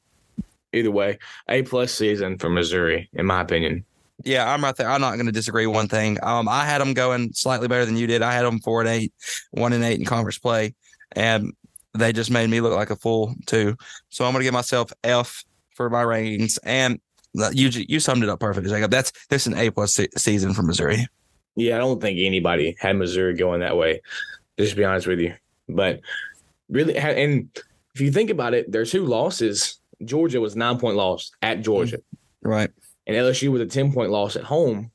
either 0.73 0.91
way 0.91 1.19
a 1.49 1.63
plus 1.63 1.91
season 1.93 2.37
for 2.37 2.49
missouri 2.49 3.09
in 3.13 3.25
my 3.25 3.41
opinion 3.41 3.83
Yeah, 4.23 4.51
I'm 4.51 4.63
right 4.63 4.75
there. 4.75 4.89
I'm 4.89 5.01
not 5.01 5.15
going 5.15 5.25
to 5.25 5.31
disagree 5.31 5.65
one 5.65 5.87
thing. 5.87 6.17
Um, 6.21 6.47
I 6.47 6.63
had 6.65 6.79
them 6.79 6.93
going 6.93 7.33
slightly 7.33 7.67
better 7.67 7.85
than 7.85 7.97
you 7.97 8.05
did. 8.05 8.21
I 8.21 8.33
had 8.33 8.45
them 8.45 8.59
four 8.59 8.79
and 8.81 8.87
eight, 8.89 9.11
one 9.49 9.73
and 9.73 9.83
eight 9.83 9.99
in 9.99 10.05
conference 10.05 10.37
play, 10.37 10.75
and 11.15 11.51
they 11.97 12.13
just 12.13 12.29
made 12.29 12.47
me 12.49 12.61
look 12.61 12.73
like 12.75 12.91
a 12.91 12.95
fool 12.95 13.33
too. 13.47 13.75
So 14.09 14.23
I'm 14.23 14.31
going 14.31 14.41
to 14.41 14.45
give 14.45 14.53
myself 14.53 14.93
F 15.03 15.43
for 15.75 15.89
my 15.89 16.03
rankings, 16.03 16.59
and 16.63 17.01
you 17.51 17.69
you 17.89 17.99
summed 17.99 18.23
it 18.23 18.29
up 18.29 18.39
perfectly, 18.39 18.69
Jacob. 18.69 18.91
That's 18.91 19.11
this 19.29 19.47
is 19.47 19.53
an 19.53 19.59
A 19.59 19.71
plus 19.71 19.95
se- 19.95 20.09
season 20.17 20.53
for 20.53 20.61
Missouri. 20.61 21.07
Yeah, 21.55 21.75
I 21.75 21.79
don't 21.79 21.99
think 21.99 22.19
anybody 22.19 22.77
had 22.79 22.97
Missouri 22.97 23.33
going 23.33 23.61
that 23.61 23.75
way. 23.75 24.01
Just 24.59 24.71
to 24.71 24.77
be 24.77 24.85
honest 24.85 25.07
with 25.07 25.19
you, 25.19 25.33
but 25.67 25.99
really, 26.71 26.97
ha- 26.97 27.09
and 27.09 27.49
if 27.93 28.01
you 28.01 28.11
think 28.11 28.29
about 28.31 28.53
it, 28.55 28.71
their 28.71 28.85
two 28.85 29.05
losses. 29.05 29.77
Georgia 30.03 30.41
was 30.41 30.55
nine 30.55 30.79
point 30.79 30.95
loss 30.97 31.29
at 31.43 31.61
Georgia, 31.61 31.99
Right 32.41 32.71
and 33.05 33.15
LSU 33.15 33.49
was 33.51 33.61
a 33.61 33.67
ten 33.67 33.93
point 33.93 34.09
loss 34.09 34.35
at 34.35 34.43
home. 34.43 34.89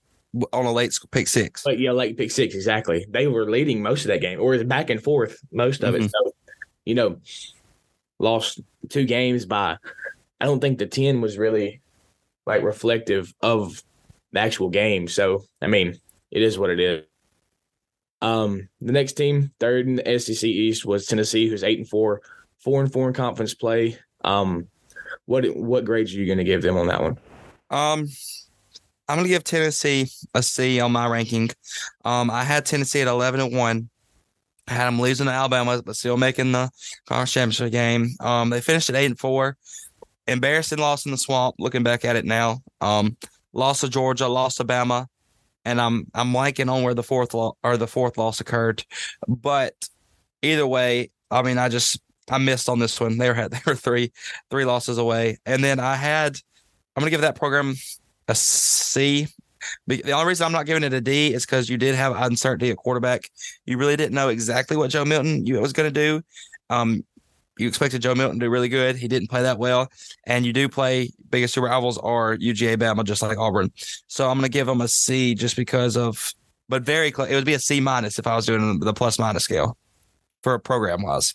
on 0.53 0.67
a 0.67 0.73
late 0.73 0.93
pick 1.13 1.29
six. 1.29 1.63
But 1.65 1.79
yeah, 1.79 1.93
like 1.93 2.17
pick 2.17 2.31
six 2.33 2.55
exactly. 2.57 3.07
They 3.09 3.27
were 3.29 3.49
leading 3.51 3.81
most 3.83 4.03
of 4.03 4.09
that 4.09 4.21
game, 4.21 4.41
or 4.41 4.63
back 4.65 4.91
and 4.91 5.01
forth 5.03 5.39
most 5.53 5.83
of 5.85 5.95
Mhm. 5.95 6.05
it. 6.07 6.11
So, 6.11 6.35
you 6.85 6.95
know, 6.95 7.21
lost 8.19 8.61
two 8.89 9.05
games 9.05 9.47
by. 9.47 9.77
I 10.41 10.45
don't 10.45 10.61
think 10.61 10.79
the 10.79 10.87
ten 10.87 11.21
was 11.21 11.39
really 11.39 11.81
like 12.47 12.63
reflective 12.63 13.33
of 13.41 13.83
the 14.33 14.41
actual 14.41 14.69
game. 14.71 15.09
So 15.09 15.45
I 15.63 15.69
mean, 15.69 15.97
it 16.33 16.43
is 16.43 16.59
what 16.59 16.71
it 16.71 16.81
is. 16.81 17.05
Um, 18.27 18.69
the 18.81 18.91
next 18.91 19.13
team, 19.13 19.53
third 19.61 19.87
in 19.87 19.97
the 19.97 20.19
SEC 20.19 20.43
East, 20.43 20.85
was 20.85 21.07
Tennessee, 21.07 21.49
who's 21.49 21.63
eight 21.63 21.79
and 21.79 21.89
four, 21.89 22.23
four 22.59 22.81
and 22.81 22.93
four 22.93 23.07
in 23.07 23.15
conference 23.15 23.55
play. 23.55 23.99
Um, 24.25 24.67
what 25.27 25.45
what 25.57 25.85
grades 25.85 26.13
are 26.13 26.19
you 26.19 26.27
going 26.27 26.39
to 26.39 26.45
give 26.45 26.63
them 26.63 26.77
on 26.77 26.89
that 26.89 27.01
one? 27.01 27.19
Um, 27.71 28.09
I'm 29.09 29.19
gonna 29.19 29.29
give 29.29 29.45
Tennessee 29.45 30.09
a 30.35 30.43
C 30.43 30.81
on 30.81 30.91
my 30.91 31.07
ranking. 31.07 31.51
Um, 32.05 32.29
I 32.29 32.43
had 32.43 32.67
Tennessee 32.67 33.01
at 33.01 33.07
11 33.07 33.39
and 33.39 33.57
one. 33.57 33.91
I 34.67 34.73
had 34.73 34.87
them 34.87 35.01
losing 35.01 35.27
to 35.27 35.33
Alabama, 35.33 35.81
but 35.85 35.95
still 35.95 36.17
making 36.17 36.51
the 36.51 36.69
conference 37.07 37.33
championship 37.33 37.71
game. 37.71 38.09
Um, 38.19 38.51
they 38.51 38.61
finished 38.61 38.91
at 38.91 38.97
eight 38.97 39.07
and 39.07 39.19
four. 39.19 39.57
Embarrassing 40.27 40.79
loss 40.79 41.07
in 41.07 41.13
the 41.13 41.17
swamp. 41.17 41.55
Looking 41.61 41.85
back 41.85 42.05
at 42.05 42.17
it 42.17 42.25
now, 42.25 42.59
um, 42.81 43.17
lost 43.53 43.83
to 43.83 43.89
Georgia, 43.89 44.27
lost 44.27 44.57
to 44.57 44.65
Bama, 44.65 45.07
and 45.67 45.81
I'm 45.81 46.07
I'm 46.15 46.33
blanking 46.33 46.73
on 46.73 46.83
where 46.85 46.95
the 46.95 47.03
fourth 47.03 47.35
lo- 47.35 47.59
or 47.63 47.77
the 47.77 47.89
fourth 47.89 48.17
loss 48.17 48.41
occurred. 48.41 48.85
But 49.29 49.75
either 50.41 50.67
way, 50.67 51.11
I 51.31 51.43
mean, 51.43 51.59
I 51.59 51.69
just 51.69 52.01
I 52.31 52.39
missed 52.39 52.69
on 52.69 52.79
this 52.79 52.99
one. 52.99 53.19
They 53.19 53.29
were 53.29 53.49
they 53.51 53.61
were 53.67 53.75
three 53.75 54.13
three 54.49 54.65
losses 54.65 54.97
away, 54.97 55.39
and 55.45 55.63
then 55.63 55.81
I 55.81 55.97
had 55.97 56.39
I'm 56.95 57.03
gonna 57.03 57.11
give 57.11 57.21
that 57.21 57.37
program 57.37 57.75
a 58.29 58.35
C. 58.35 59.27
The 59.89 60.13
only 60.13 60.29
reason 60.29 60.47
I'm 60.47 60.53
not 60.53 60.67
giving 60.67 60.85
it 60.85 60.93
a 60.93 61.01
D 61.01 61.35
is 61.35 61.45
because 61.45 61.69
you 61.69 61.77
did 61.77 61.97
have 61.97 62.15
uncertainty 62.17 62.71
at 62.71 62.77
quarterback. 62.77 63.29
You 63.67 63.77
really 63.79 63.97
didn't 63.97 64.15
know 64.15 64.29
exactly 64.29 64.77
what 64.77 64.91
Joe 64.91 65.05
Milton 65.05 65.45
was 65.61 65.73
going 65.73 65.93
to 65.93 66.01
do. 66.01 66.23
Um, 66.71 67.05
you 67.59 67.69
expected 67.69 68.03
Joe 68.03 68.15
Milton 68.15 68.39
to 68.39 68.47
do 68.47 68.51
really 68.51 68.69
good. 68.69 68.97
He 68.97 69.09
didn't 69.09 69.29
play 69.29 69.43
that 69.43 69.59
well, 69.59 69.91
and 70.27 70.45
you 70.45 70.53
do 70.53 70.69
play 70.69 71.11
biggest 71.31 71.55
two 71.55 71.63
rivals 71.63 71.99
are 71.99 72.37
UGA 72.37 72.77
Bama, 72.77 73.05
just 73.05 73.23
like 73.23 73.39
Auburn. 73.39 73.71
So 74.07 74.29
I'm 74.29 74.37
going 74.37 74.51
to 74.51 74.51
give 74.51 74.67
them 74.67 74.81
a 74.81 74.89
C 74.89 75.35
just 75.35 75.57
because 75.57 75.97
of, 75.97 76.35
but 76.69 76.83
very 76.83 77.11
close. 77.11 77.31
It 77.31 77.35
would 77.35 77.47
be 77.47 77.55
a 77.55 77.59
C 77.59 77.81
minus 77.81 78.19
if 78.19 78.27
I 78.27 78.37
was 78.37 78.47
doing 78.47 78.81
the 78.81 78.93
plus 78.93 79.19
minus 79.19 79.45
scale 79.45 79.77
for 80.43 80.55
a 80.55 80.61
program 80.61 81.03
wise. 81.03 81.35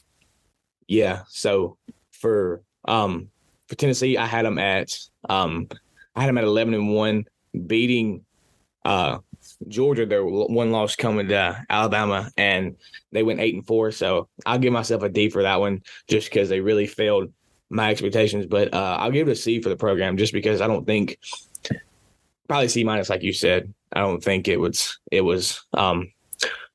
Yeah. 0.88 1.24
So 1.30 1.78
for 2.12 2.62
um 2.86 3.30
for 3.68 3.76
Tennessee, 3.76 4.18
I 4.18 4.26
had 4.26 4.46
them 4.46 4.60
at 4.60 4.98
um 5.30 5.68
I 6.16 6.22
had 6.22 6.30
them 6.30 6.38
at 6.38 6.44
eleven 6.44 6.74
and 6.74 6.94
one, 6.94 7.26
beating 7.68 8.26
uh 8.86 9.20
Georgia. 9.68 10.06
Their 10.06 10.26
one 10.26 10.72
loss 10.72 10.96
coming 10.96 11.28
to 11.30 11.66
Alabama, 11.70 12.32
and 12.38 12.76
they 13.12 13.24
went 13.24 13.40
eight 13.40 13.56
and 13.56 13.66
four. 13.66 13.92
So 13.92 14.28
I'll 14.46 14.60
give 14.60 14.74
myself 14.74 15.04
a 15.04 15.10
D 15.10 15.30
for 15.30 15.44
that 15.44 15.60
one, 15.60 15.82
just 16.08 16.30
because 16.30 16.50
they 16.50 16.60
really 16.60 16.88
failed 16.88 17.32
my 17.70 17.92
expectations. 17.92 18.46
But 18.46 18.74
uh, 18.74 18.98
I'll 19.00 19.12
give 19.12 19.28
it 19.28 19.32
a 19.32 19.36
C 19.36 19.62
for 19.62 19.70
the 19.70 19.78
program, 19.78 20.18
just 20.18 20.34
because 20.34 20.62
I 20.62 20.68
don't 20.68 20.86
think 20.86 21.18
probably 22.48 22.68
C 22.68 22.84
minus, 22.84 23.10
like 23.10 23.24
you 23.24 23.34
said. 23.34 23.74
I 23.94 24.00
don't 24.00 24.24
think 24.24 24.48
it 24.48 24.58
was 24.58 25.00
it 25.12 25.22
was 25.22 25.64
um 25.74 26.12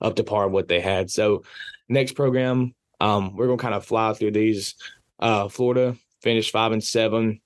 up 0.01 0.17
to 0.17 0.25
par 0.25 0.49
what 0.49 0.69
they 0.69 0.81
had. 0.81 1.11
So 1.11 1.45
next 1.89 2.13
program, 2.13 2.75
um, 3.01 3.37
we're 3.37 3.47
gonna 3.47 3.59
kind 3.59 3.75
of 3.75 3.85
fly 3.85 4.13
through 4.13 4.33
these. 4.33 4.75
Uh, 5.19 5.49
Florida 5.49 5.97
finished 6.23 6.51
five 6.51 6.73
and 6.73 6.85
seven. 6.85 7.41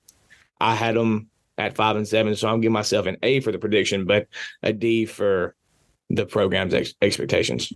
I 0.60 0.74
had 0.74 0.96
them 0.96 1.29
at 1.60 1.76
five 1.76 1.96
and 1.96 2.06
seven, 2.06 2.34
so 2.34 2.48
I'm 2.48 2.60
giving 2.60 2.72
myself 2.72 3.06
an 3.06 3.16
A 3.22 3.40
for 3.40 3.52
the 3.52 3.58
prediction, 3.58 4.04
but 4.04 4.26
a 4.62 4.72
D 4.72 5.06
for 5.06 5.54
the 6.08 6.26
program's 6.26 6.74
ex- 6.74 6.94
expectations. 7.00 7.72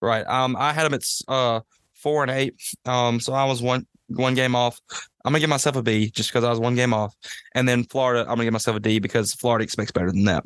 Right. 0.00 0.26
Um, 0.26 0.56
I 0.58 0.72
had 0.72 0.84
them 0.84 0.94
at 0.94 1.04
uh 1.28 1.60
four 1.94 2.22
and 2.22 2.30
eight. 2.30 2.54
Um, 2.84 3.20
so 3.20 3.32
I 3.32 3.44
was 3.44 3.62
one 3.62 3.86
one 4.08 4.34
game 4.34 4.54
off. 4.54 4.80
I'm 5.24 5.32
gonna 5.32 5.40
give 5.40 5.50
myself 5.50 5.76
a 5.76 5.82
B 5.82 6.10
just 6.10 6.30
because 6.30 6.44
I 6.44 6.50
was 6.50 6.60
one 6.60 6.74
game 6.74 6.94
off, 6.94 7.14
and 7.54 7.68
then 7.68 7.84
Florida, 7.84 8.22
I'm 8.22 8.36
gonna 8.36 8.44
give 8.44 8.52
myself 8.52 8.76
a 8.76 8.80
D 8.80 8.98
because 8.98 9.34
Florida 9.34 9.64
expects 9.64 9.90
better 9.90 10.10
than 10.12 10.24
that. 10.24 10.44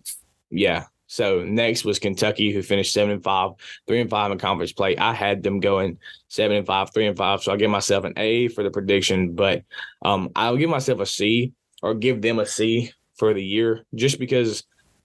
Yeah. 0.51 0.85
So 1.11 1.43
next 1.43 1.85
was 1.85 1.99
Kentucky, 1.99 2.53
who 2.53 2.63
finished 2.63 2.93
seven 2.93 3.15
and 3.15 3.25
five, 3.25 3.53
three 3.87 4.01
and 4.01 4.11
five 4.11 4.31
in 4.31 4.39
conference 4.39 4.73
play. 4.73 4.97
I 4.97 5.15
had 5.15 5.43
them 5.43 5.59
going 5.59 5.99
seven 6.29 6.59
and 6.59 6.67
five, 6.67 6.93
three 6.93 7.07
and 7.07 7.17
five. 7.17 7.43
So 7.43 7.51
I'll 7.51 7.59
give 7.59 7.71
myself 7.71 8.05
an 8.05 8.13
A 8.19 8.49
for 8.49 8.63
the 8.63 8.71
prediction, 8.71 9.35
but 9.35 9.65
um, 10.05 10.31
I'll 10.37 10.59
give 10.59 10.69
myself 10.69 11.01
a 11.01 11.07
C 11.07 11.55
or 11.83 11.95
give 11.95 12.23
them 12.23 12.39
a 12.39 12.47
C 12.47 12.93
for 13.17 13.35
the 13.35 13.43
year 13.45 13.85
just 13.95 14.19
because 14.19 14.65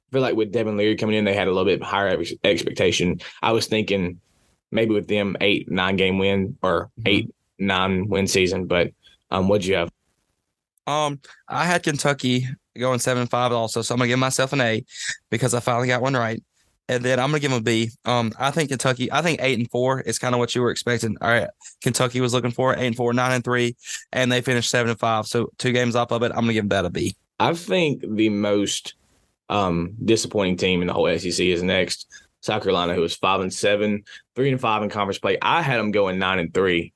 I 0.10 0.14
feel 0.14 0.22
like 0.22 0.36
with 0.36 0.52
Devin 0.52 0.78
Leary 0.78 0.96
coming 0.96 1.16
in, 1.16 1.26
they 1.26 1.34
had 1.34 1.48
a 1.48 1.52
little 1.52 1.66
bit 1.66 1.82
higher 1.84 2.10
ex- 2.10 2.34
expectation. 2.44 3.20
I 3.42 3.52
was 3.52 3.68
thinking 3.68 4.20
maybe 4.72 4.94
with 4.94 5.08
them 5.08 5.36
eight, 5.42 5.70
nine 5.72 5.96
game 5.96 6.18
win 6.20 6.58
or 6.62 6.90
Mhm. 7.00 7.08
eight, 7.08 7.36
nine 7.60 8.08
win 8.08 8.28
season, 8.28 8.66
but 8.68 8.92
um, 9.32 9.48
what'd 9.48 9.66
you 9.66 9.76
have? 9.76 9.90
Um, 10.86 11.20
I 11.48 11.66
had 11.66 11.82
Kentucky 11.84 12.48
going 12.78 13.00
seven 13.00 13.26
five 13.28 13.52
also, 13.52 13.82
so 13.82 13.94
I'm 13.94 14.00
gonna 14.00 14.10
give 14.10 14.20
myself 14.20 14.54
an 14.54 14.62
A 14.62 14.84
because 15.30 15.54
I 15.54 15.60
finally 15.60 15.88
got 15.88 16.02
one 16.02 16.14
right. 16.16 16.44
And 16.89 17.04
then 17.04 17.19
I'm 17.19 17.30
gonna 17.30 17.39
give 17.39 17.52
them 17.52 17.60
a 17.60 17.63
B. 17.63 17.91
Um, 18.06 18.34
I 18.38 18.52
think 18.52 18.69
Kentucky. 18.69 19.12
I 19.12 19.22
think 19.22 19.41
eight 19.41 19.58
and 19.58 19.69
four 19.72 20.02
is 20.02 20.19
kind 20.19 20.36
of 20.36 20.39
what 20.39 20.54
you 20.54 20.62
were 20.62 20.72
expecting. 20.72 21.15
All 21.22 21.30
right, 21.30 21.50
Kentucky 21.82 22.22
was 22.22 22.34
looking 22.34 22.52
for 22.52 22.76
eight 22.76 22.88
and 22.88 22.96
four, 22.96 23.13
nine 23.13 23.32
and 23.32 23.43
three, 23.43 23.76
and 24.12 24.32
they 24.32 24.41
finished 24.41 24.69
seven 24.69 24.89
and 24.89 25.00
five. 25.00 25.26
So 25.28 25.50
two 25.58 25.72
games 25.72 25.96
off 25.96 26.12
of 26.12 26.24
it. 26.24 26.32
I'm 26.32 26.41
gonna 26.41 26.54
give 26.54 26.63
them 26.63 26.69
that 26.69 26.86
a 26.86 26.89
B. 26.89 27.15
I 27.39 27.54
think 27.54 28.04
the 28.08 28.30
most 28.30 28.96
um, 29.50 29.96
disappointing 30.04 30.58
team 30.58 30.82
in 30.82 30.88
the 30.88 30.93
whole 30.93 31.08
SEC 31.17 31.39
is 31.39 31.63
next 31.63 32.08
South 32.41 32.63
Carolina, 32.63 32.93
who 32.93 33.02
was 33.02 33.15
five 33.15 33.41
and 33.41 33.54
seven, 33.54 34.04
three 34.36 34.52
and 34.52 34.60
five 34.60 34.84
in 34.84 34.89
conference 34.89 35.19
play. 35.19 35.38
I 35.41 35.62
had 35.62 35.80
them 35.80 35.91
going 35.91 36.19
nine 36.19 36.39
and 36.39 36.54
three. 36.54 36.93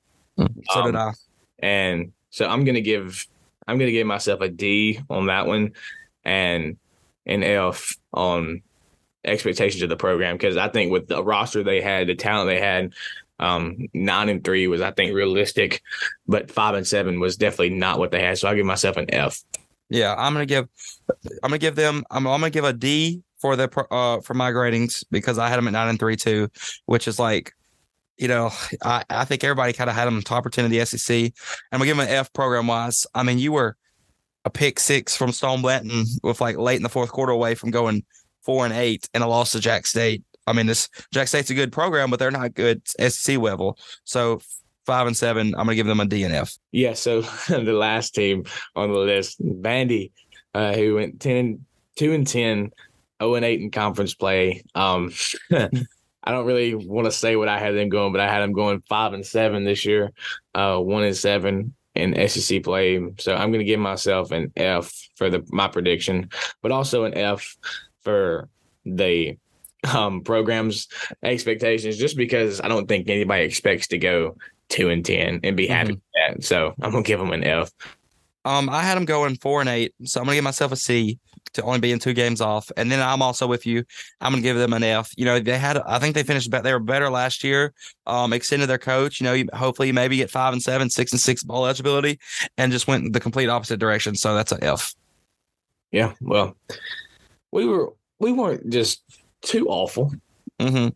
So 0.70 0.84
did 0.84 0.94
I. 0.94 1.12
and 1.58 2.12
so 2.30 2.46
I'm 2.46 2.64
gonna 2.64 2.80
give 2.80 3.26
I'm 3.66 3.78
gonna 3.78 3.90
give 3.90 4.06
myself 4.06 4.40
a 4.40 4.48
D 4.48 5.00
on 5.08 5.26
that 5.26 5.46
one, 5.46 5.72
and 6.24 6.76
an 7.26 7.42
F 7.42 7.96
on 8.12 8.62
expectations 9.24 9.82
of 9.82 9.88
the 9.88 9.96
program 9.96 10.36
because 10.36 10.56
I 10.56 10.68
think 10.68 10.92
with 10.92 11.08
the 11.08 11.22
roster 11.22 11.62
they 11.62 11.80
had, 11.80 12.06
the 12.06 12.14
talent 12.14 12.48
they 12.48 12.60
had, 12.60 12.92
um, 13.40 13.88
nine 13.94 14.28
and 14.28 14.42
three 14.42 14.66
was 14.66 14.80
I 14.80 14.90
think 14.90 15.14
realistic, 15.14 15.82
but 16.26 16.50
five 16.50 16.74
and 16.74 16.86
seven 16.86 17.20
was 17.20 17.36
definitely 17.36 17.70
not 17.70 17.98
what 17.98 18.10
they 18.10 18.22
had. 18.22 18.38
So 18.38 18.48
I 18.48 18.54
give 18.54 18.66
myself 18.66 18.96
an 18.96 19.12
F. 19.14 19.42
Yeah, 19.90 20.14
I'm 20.16 20.32
gonna 20.32 20.46
give. 20.46 20.68
I'm 21.42 21.50
gonna 21.50 21.58
give 21.58 21.76
them. 21.76 22.04
I'm, 22.10 22.26
I'm 22.26 22.40
gonna 22.40 22.50
give 22.50 22.64
a 22.64 22.72
D 22.72 23.22
for 23.38 23.56
the 23.56 23.68
uh 23.90 24.20
for 24.20 24.34
my 24.34 24.50
gradings 24.50 25.04
because 25.10 25.38
I 25.38 25.48
had 25.48 25.56
them 25.56 25.68
at 25.68 25.72
nine 25.72 25.88
and 25.88 25.98
three 25.98 26.16
too, 26.16 26.48
which 26.86 27.08
is 27.08 27.18
like, 27.18 27.54
you 28.16 28.28
know, 28.28 28.50
I 28.82 29.04
I 29.08 29.24
think 29.24 29.44
everybody 29.44 29.72
kind 29.72 29.88
of 29.88 29.96
had 29.96 30.06
them 30.06 30.20
top 30.22 30.44
or 30.44 30.50
ten 30.50 30.64
of 30.64 30.70
the 30.70 30.84
SEC. 30.84 31.16
I'm 31.16 31.78
gonna 31.78 31.86
give 31.86 31.96
them 31.96 32.06
an 32.06 32.12
F 32.12 32.32
program 32.32 32.66
wise. 32.66 33.06
I 33.14 33.22
mean, 33.22 33.38
you 33.38 33.52
were 33.52 33.76
a 34.44 34.50
pick 34.50 34.80
six 34.80 35.16
from 35.16 35.32
Stone 35.32 35.62
Blanton 35.62 36.04
with 36.22 36.40
like 36.40 36.56
late 36.56 36.76
in 36.76 36.82
the 36.82 36.88
fourth 36.88 37.10
quarter 37.10 37.32
away 37.32 37.54
from 37.54 37.70
going 37.70 38.04
four 38.42 38.64
and 38.64 38.74
eight 38.74 39.08
and 39.14 39.22
a 39.22 39.26
loss 39.26 39.52
to 39.52 39.60
Jack 39.60 39.86
State. 39.86 40.22
I 40.46 40.52
mean, 40.52 40.66
this 40.66 40.88
Jack 41.12 41.28
State's 41.28 41.50
a 41.50 41.54
good 41.54 41.72
program, 41.72 42.10
but 42.10 42.18
they're 42.18 42.30
not 42.30 42.54
good 42.54 42.82
SEC 42.88 43.38
level. 43.38 43.78
So 44.04 44.40
five 44.86 45.06
and 45.06 45.16
seven, 45.16 45.54
I'm 45.54 45.66
gonna 45.66 45.74
give 45.74 45.86
them 45.86 46.00
a 46.00 46.06
DNF. 46.06 46.58
Yeah, 46.72 46.94
so 46.94 47.20
the 47.48 47.72
last 47.72 48.14
team 48.14 48.44
on 48.74 48.90
the 48.90 48.98
list, 48.98 49.40
Vandy, 49.42 50.12
uh, 50.54 50.72
who 50.74 50.96
went 50.96 51.20
10, 51.20 51.64
2 51.96 52.12
and 52.12 52.26
10, 52.26 52.72
0 53.22 53.34
and 53.34 53.44
8 53.44 53.60
in 53.60 53.70
conference 53.70 54.14
play. 54.14 54.62
Um, 54.74 55.12
I 55.52 56.32
don't 56.32 56.46
really 56.46 56.74
want 56.74 57.06
to 57.06 57.12
say 57.12 57.36
what 57.36 57.48
I 57.48 57.58
had 57.58 57.74
them 57.74 57.88
going, 57.88 58.12
but 58.12 58.20
I 58.20 58.30
had 58.30 58.40
them 58.40 58.52
going 58.52 58.82
5 58.88 59.12
and 59.12 59.26
7 59.26 59.64
this 59.64 59.84
year, 59.84 60.12
uh, 60.54 60.78
1 60.78 61.04
and 61.04 61.16
7 61.16 61.74
in 61.94 62.28
SEC 62.28 62.62
play. 62.62 63.00
So 63.18 63.34
I'm 63.34 63.50
going 63.50 63.60
to 63.60 63.64
give 63.64 63.80
myself 63.80 64.30
an 64.30 64.52
F 64.56 64.92
for 65.16 65.30
the 65.30 65.44
my 65.48 65.68
prediction, 65.68 66.30
but 66.62 66.72
also 66.72 67.04
an 67.04 67.14
F 67.14 67.56
for 68.08 68.48
the 68.86 69.36
um, 69.94 70.22
program's 70.22 70.88
expectations, 71.22 71.98
just 71.98 72.16
because 72.16 72.58
I 72.58 72.68
don't 72.68 72.88
think 72.88 73.10
anybody 73.10 73.44
expects 73.44 73.86
to 73.88 73.98
go 73.98 74.36
two 74.70 74.88
and 74.88 75.04
ten 75.04 75.40
and 75.44 75.58
be 75.58 75.66
happy 75.66 75.92
with 75.92 76.02
that. 76.14 76.42
So 76.42 76.72
I'm 76.80 76.90
gonna 76.90 77.02
give 77.02 77.20
them 77.20 77.32
an 77.32 77.44
F. 77.44 77.70
Um, 78.46 78.70
I 78.70 78.82
had 78.82 78.96
them 78.96 79.04
going 79.04 79.36
four 79.36 79.60
and 79.60 79.68
eight, 79.68 79.94
so 80.04 80.20
I'm 80.20 80.24
gonna 80.24 80.36
give 80.36 80.44
myself 80.44 80.72
a 80.72 80.76
C 80.76 81.18
to 81.52 81.62
only 81.62 81.80
being 81.80 81.98
two 81.98 82.14
games 82.14 82.40
off. 82.40 82.72
And 82.78 82.90
then 82.90 83.00
I'm 83.02 83.20
also 83.20 83.46
with 83.46 83.66
you. 83.66 83.84
I'm 84.22 84.32
gonna 84.32 84.42
give 84.42 84.56
them 84.56 84.72
an 84.72 84.82
F. 84.82 85.12
You 85.18 85.26
know, 85.26 85.38
they 85.38 85.58
had, 85.58 85.76
I 85.76 85.98
think 85.98 86.14
they 86.14 86.22
finished, 86.22 86.50
better. 86.50 86.62
they 86.62 86.72
were 86.72 86.80
better 86.80 87.10
last 87.10 87.44
year. 87.44 87.74
Um, 88.06 88.32
extended 88.32 88.68
their 88.68 88.78
coach. 88.78 89.20
You 89.20 89.24
know, 89.24 89.34
you, 89.34 89.48
hopefully 89.52 89.92
maybe 89.92 90.16
get 90.16 90.30
five 90.30 90.54
and 90.54 90.62
seven, 90.62 90.88
six 90.88 91.12
and 91.12 91.20
six 91.20 91.42
ball 91.42 91.66
eligibility, 91.66 92.18
and 92.56 92.72
just 92.72 92.88
went 92.88 93.12
the 93.12 93.20
complete 93.20 93.50
opposite 93.50 93.78
direction. 93.78 94.14
So 94.14 94.34
that's 94.34 94.52
an 94.52 94.64
F. 94.64 94.94
Yeah, 95.90 96.14
well, 96.20 96.54
we 97.50 97.64
were 97.64 97.92
we 98.18 98.32
weren't 98.32 98.70
just 98.70 99.02
too 99.42 99.68
awful. 99.68 100.12
Mm-hmm. 100.58 100.88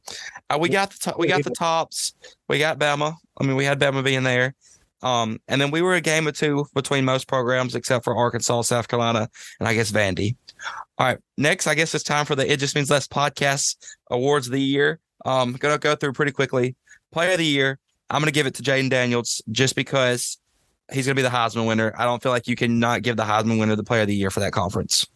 Uh, 0.51 0.59
we 0.59 0.69
got 0.69 0.91
the 0.91 0.99
to- 1.11 1.17
we 1.19 1.29
got 1.29 1.45
the 1.45 1.51
tops. 1.51 2.15
We 2.49 2.59
got 2.59 2.79
Bama. 2.79 3.15
I 3.39 3.45
mean, 3.45 3.57
we 3.57 3.65
had 3.65 3.79
Bama 3.81 4.05
being 4.05 4.25
there. 4.25 4.55
Um, 5.03 5.41
and 5.49 5.61
then 5.61 5.71
we 5.71 5.83
were 5.83 5.95
a 5.95 6.01
game 6.01 6.29
or 6.29 6.33
two 6.33 6.67
between 6.75 7.05
most 7.05 7.27
programs 7.27 7.75
except 7.75 8.05
for 8.05 8.15
Arkansas, 8.15 8.63
South 8.63 8.87
Carolina, 8.87 9.29
and 9.59 9.69
I 9.69 9.75
guess 9.75 9.91
Vandy. 9.91 10.37
All 10.99 11.07
right, 11.07 11.19
next, 11.37 11.67
I 11.67 11.75
guess 11.75 11.95
it's 11.95 12.05
time 12.05 12.25
for 12.25 12.37
the 12.37 12.51
It 12.51 12.59
Just 12.59 12.77
Means 12.77 12.91
Less 12.91 13.09
podcast 13.09 13.77
awards 14.11 14.47
of 14.47 14.53
the 14.53 14.61
year. 14.61 15.01
Um, 15.25 15.55
gonna 15.55 15.79
go 15.79 15.97
through 15.97 16.13
pretty 16.13 16.33
quickly. 16.33 16.77
Player 17.11 17.33
of 17.33 17.39
the 17.39 17.47
year, 17.47 17.79
I'm 18.11 18.21
gonna 18.21 18.31
give 18.31 18.47
it 18.47 18.55
to 18.55 18.63
Jayden 18.63 18.91
Daniels 18.91 19.43
just 19.51 19.75
because 19.75 20.39
he's 20.93 21.07
gonna 21.07 21.17
be 21.17 21.23
the 21.23 21.29
Heisman 21.29 21.67
winner. 21.67 21.93
I 21.99 22.05
don't 22.05 22.23
feel 22.23 22.33
like 22.33 22.47
you 22.47 22.55
can 22.55 22.79
not 22.79 23.03
give 23.03 23.17
the 23.17 23.25
Heisman 23.25 23.59
winner 23.59 23.75
the 23.75 23.85
Player 23.85 24.03
of 24.03 24.09
the 24.09 24.15
Year 24.15 24.31
for 24.31 24.41
that 24.41 24.53
conference. 24.53 25.07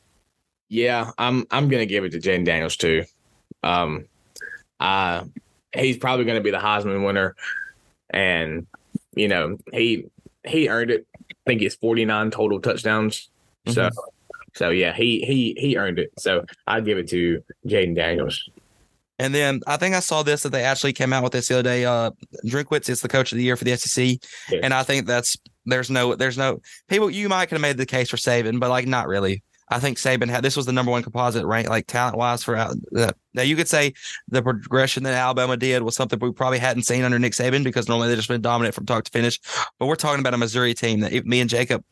Yeah, 0.69 1.11
I'm 1.19 1.47
I'm 1.51 1.69
gonna 1.69 1.87
give 1.87 2.05
it 2.05 2.11
to 2.13 2.19
Jayden 2.19 2.45
Daniels 2.45 2.77
too. 2.77 3.05
Um, 3.63 4.07
uh, 4.81 5.25
he's 5.75 5.97
probably 5.97 6.25
gonna 6.25 6.41
be 6.41 6.51
the 6.51 6.59
Heisman 6.59 7.05
winner, 7.05 7.37
and 8.11 8.67
you 9.15 9.29
know 9.29 9.59
he 9.73 10.07
he 10.45 10.69
earned 10.69 10.91
it. 10.91 11.07
I 11.31 11.35
think 11.51 11.63
it's 11.63 11.77
49 11.77 12.31
total 12.33 12.61
touchdowns. 12.61 13.29
So 13.69 13.91
so 14.55 14.71
yeah, 14.71 14.93
he 14.93 15.21
he 15.21 15.55
he 15.59 15.77
earned 15.77 15.99
it. 15.99 16.13
So 16.19 16.45
I'd 16.67 16.85
give 16.85 16.99
it 16.99 17.09
to 17.11 17.43
Jayden 17.67 17.95
Daniels. 17.95 18.49
And 19.19 19.35
then 19.35 19.63
I 19.67 19.79
think 19.79 19.95
I 19.95 20.01
saw 20.01 20.23
this 20.23 20.43
that 20.43 20.51
they 20.51 20.63
actually 20.63 20.93
came 20.93 21.13
out 21.13 21.23
with 21.23 21.33
this 21.33 21.49
the 21.49 21.55
other 21.55 21.63
day. 21.63 21.85
Uh, 21.87 22.11
Drinkwitz 22.45 22.91
is 22.91 23.01
the 23.01 23.09
coach 23.09 23.33
of 23.33 23.39
the 23.39 23.45
year 23.45 23.57
for 23.57 23.65
the 23.65 23.75
SEC, 23.77 24.19
Yeah. 24.51 24.61
and 24.63 24.75
I 24.75 24.83
think 24.83 25.07
that's 25.07 25.39
there's 25.65 25.91
no 25.91 26.15
there's 26.17 26.37
no 26.37 26.61
people 26.89 27.09
you 27.11 27.29
might 27.29 27.47
could 27.47 27.55
have 27.55 27.63
made 27.63 27.79
the 27.79 27.87
case 27.87 28.11
for 28.11 28.19
Saban, 28.19 28.61
but 28.61 28.69
like 28.69 28.87
not 28.87 29.07
really. 29.09 29.43
I 29.69 29.81
think 29.81 29.99
Saban 29.99 30.29
had 30.29 30.45
this 30.45 30.57
was 30.57 30.67
the 30.67 30.73
number 30.73 30.93
one 30.93 31.03
composite 31.03 31.45
rank 31.45 31.69
like 31.69 31.87
talent 31.87 32.17
wise 32.17 32.45
for. 32.45 32.55
The, 32.55 33.15
now 33.35 33.43
you 33.43 33.57
could 33.57 33.69
say 33.69 33.95
the 34.29 34.43
progression 34.43 35.03
that 35.03 35.15
Alabama 35.15 35.57
did 35.57 35.83
was 35.83 35.97
something 35.97 36.19
we 36.19 36.33
probably 36.33 36.59
hadn't 36.59 36.85
seen 36.85 37.03
under 37.03 37.19
Nick 37.19 37.33
Saban 37.33 37.65
because 37.65 37.89
normally 37.89 38.09
they've 38.09 38.17
just 38.17 38.29
been 38.29 38.41
dominant 38.41 38.75
from 38.75 38.87
top 38.87 39.05
to 39.05 39.11
finish. 39.11 39.41
But 39.79 39.87
we're 39.87 39.97
talking 39.97 40.21
about 40.21 40.35
a 40.35 40.39
Missouri 40.39 40.75
team 40.75 41.01
that 41.01 41.27
me 41.27 41.41
and 41.41 41.51
Jacob 41.51 41.85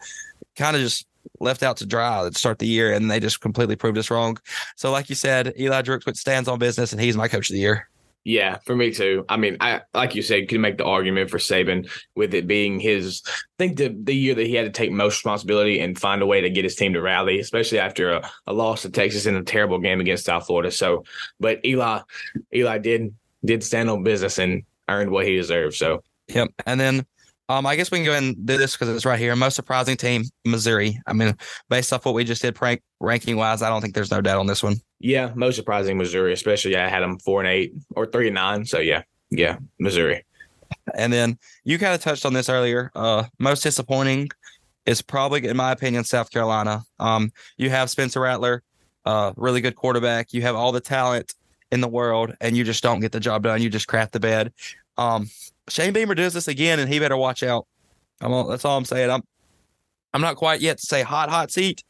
kind 0.56 0.76
of 0.76 0.82
just 0.82 1.06
left 1.40 1.62
out 1.62 1.76
to 1.78 1.86
dry 1.86 2.28
to 2.28 2.38
start 2.38 2.58
the 2.58 2.66
year, 2.66 2.92
and 2.92 3.10
they 3.10 3.20
just 3.20 3.40
completely 3.40 3.76
proved 3.76 3.98
us 3.98 4.10
wrong. 4.10 4.38
So, 4.76 4.90
like 4.90 5.08
you 5.08 5.14
said, 5.14 5.52
Eli 5.58 5.82
Drinkwitz 5.82 6.18
stands 6.18 6.48
on 6.48 6.58
business, 6.58 6.92
and 6.92 7.00
he's 7.00 7.16
my 7.16 7.28
coach 7.28 7.50
of 7.50 7.54
the 7.54 7.60
year. 7.60 7.88
Yeah, 8.24 8.56
for 8.64 8.74
me 8.74 8.90
too. 8.90 9.26
I 9.28 9.36
mean, 9.36 9.58
I 9.60 9.82
like 9.92 10.14
you 10.14 10.22
said, 10.22 10.48
can 10.48 10.62
make 10.62 10.78
the 10.78 10.84
argument 10.84 11.28
for 11.28 11.38
Saban 11.38 11.90
with 12.16 12.32
it 12.32 12.46
being 12.46 12.80
his. 12.80 13.22
I 13.26 13.30
think 13.58 13.76
the 13.76 13.94
the 14.02 14.14
year 14.14 14.34
that 14.34 14.46
he 14.46 14.54
had 14.54 14.64
to 14.64 14.72
take 14.72 14.90
most 14.90 15.16
responsibility 15.16 15.80
and 15.80 15.98
find 15.98 16.22
a 16.22 16.26
way 16.26 16.40
to 16.40 16.48
get 16.48 16.64
his 16.64 16.74
team 16.74 16.94
to 16.94 17.02
rally, 17.02 17.38
especially 17.38 17.78
after 17.78 18.12
a, 18.12 18.30
a 18.46 18.52
loss 18.52 18.82
to 18.82 18.90
Texas 18.90 19.26
in 19.26 19.36
a 19.36 19.42
terrible 19.42 19.78
game 19.78 20.00
against 20.00 20.24
South 20.24 20.46
Florida. 20.46 20.70
So, 20.70 21.04
but 21.38 21.64
Eli, 21.66 22.00
Eli 22.54 22.78
did 22.78 23.14
did 23.44 23.62
stand 23.62 23.90
on 23.90 24.02
business 24.02 24.38
and 24.38 24.62
earned 24.88 25.10
what 25.10 25.26
he 25.26 25.36
deserved. 25.36 25.74
So 25.74 26.02
Yep. 26.28 26.48
And 26.66 26.80
then 26.80 27.06
um, 27.48 27.66
I 27.66 27.76
guess 27.76 27.90
we 27.90 27.98
can 27.98 28.06
go 28.06 28.12
ahead 28.12 28.22
and 28.22 28.46
do 28.46 28.56
this 28.56 28.74
because 28.74 28.94
it's 28.94 29.04
right 29.04 29.18
here. 29.18 29.36
Most 29.36 29.54
surprising 29.54 29.96
team, 29.96 30.24
Missouri. 30.44 30.98
I 31.06 31.12
mean, 31.12 31.36
based 31.68 31.92
off 31.92 32.06
what 32.06 32.14
we 32.14 32.24
just 32.24 32.40
did 32.40 32.54
prank 32.54 32.82
ranking 33.00 33.36
wise, 33.36 33.60
I 33.60 33.68
don't 33.68 33.82
think 33.82 33.94
there's 33.94 34.10
no 34.10 34.22
doubt 34.22 34.38
on 34.38 34.46
this 34.46 34.62
one. 34.62 34.76
Yeah, 35.04 35.32
most 35.34 35.56
surprising 35.56 35.98
Missouri, 35.98 36.32
especially 36.32 36.76
I 36.76 36.88
had 36.88 37.02
them 37.02 37.18
four 37.18 37.40
and 37.40 37.48
eight 37.48 37.74
or 37.94 38.06
three 38.06 38.28
and 38.28 38.34
nine. 38.34 38.64
So 38.64 38.78
yeah, 38.78 39.02
yeah, 39.30 39.58
Missouri. 39.78 40.24
And 40.94 41.12
then 41.12 41.38
you 41.64 41.78
kind 41.78 41.94
of 41.94 42.00
touched 42.00 42.24
on 42.24 42.32
this 42.32 42.48
earlier. 42.48 42.90
Uh, 42.94 43.24
most 43.38 43.62
disappointing 43.62 44.30
is 44.86 45.02
probably, 45.02 45.46
in 45.46 45.58
my 45.58 45.72
opinion, 45.72 46.04
South 46.04 46.30
Carolina. 46.30 46.84
Um, 46.98 47.32
you 47.58 47.68
have 47.68 47.90
Spencer 47.90 48.20
Rattler, 48.20 48.62
uh, 49.04 49.34
really 49.36 49.60
good 49.60 49.76
quarterback. 49.76 50.32
You 50.32 50.40
have 50.40 50.56
all 50.56 50.72
the 50.72 50.80
talent 50.80 51.34
in 51.70 51.82
the 51.82 51.88
world, 51.88 52.34
and 52.40 52.56
you 52.56 52.64
just 52.64 52.82
don't 52.82 53.00
get 53.00 53.12
the 53.12 53.20
job 53.20 53.42
done. 53.42 53.60
You 53.60 53.68
just 53.68 53.86
crap 53.86 54.10
the 54.10 54.20
bed. 54.20 54.54
Um, 54.96 55.28
Shane 55.68 55.92
Beamer 55.92 56.14
does 56.14 56.32
this 56.32 56.48
again, 56.48 56.80
and 56.80 56.90
he 56.90 56.98
better 56.98 57.18
watch 57.18 57.42
out. 57.42 57.66
All, 58.22 58.44
that's 58.44 58.64
all 58.64 58.78
I'm 58.78 58.86
saying. 58.86 59.10
I'm 59.10 59.22
I'm 60.14 60.22
not 60.22 60.36
quite 60.36 60.62
yet 60.62 60.78
to 60.78 60.86
say 60.86 61.02
hot 61.02 61.28
hot 61.28 61.50
seat, 61.50 61.84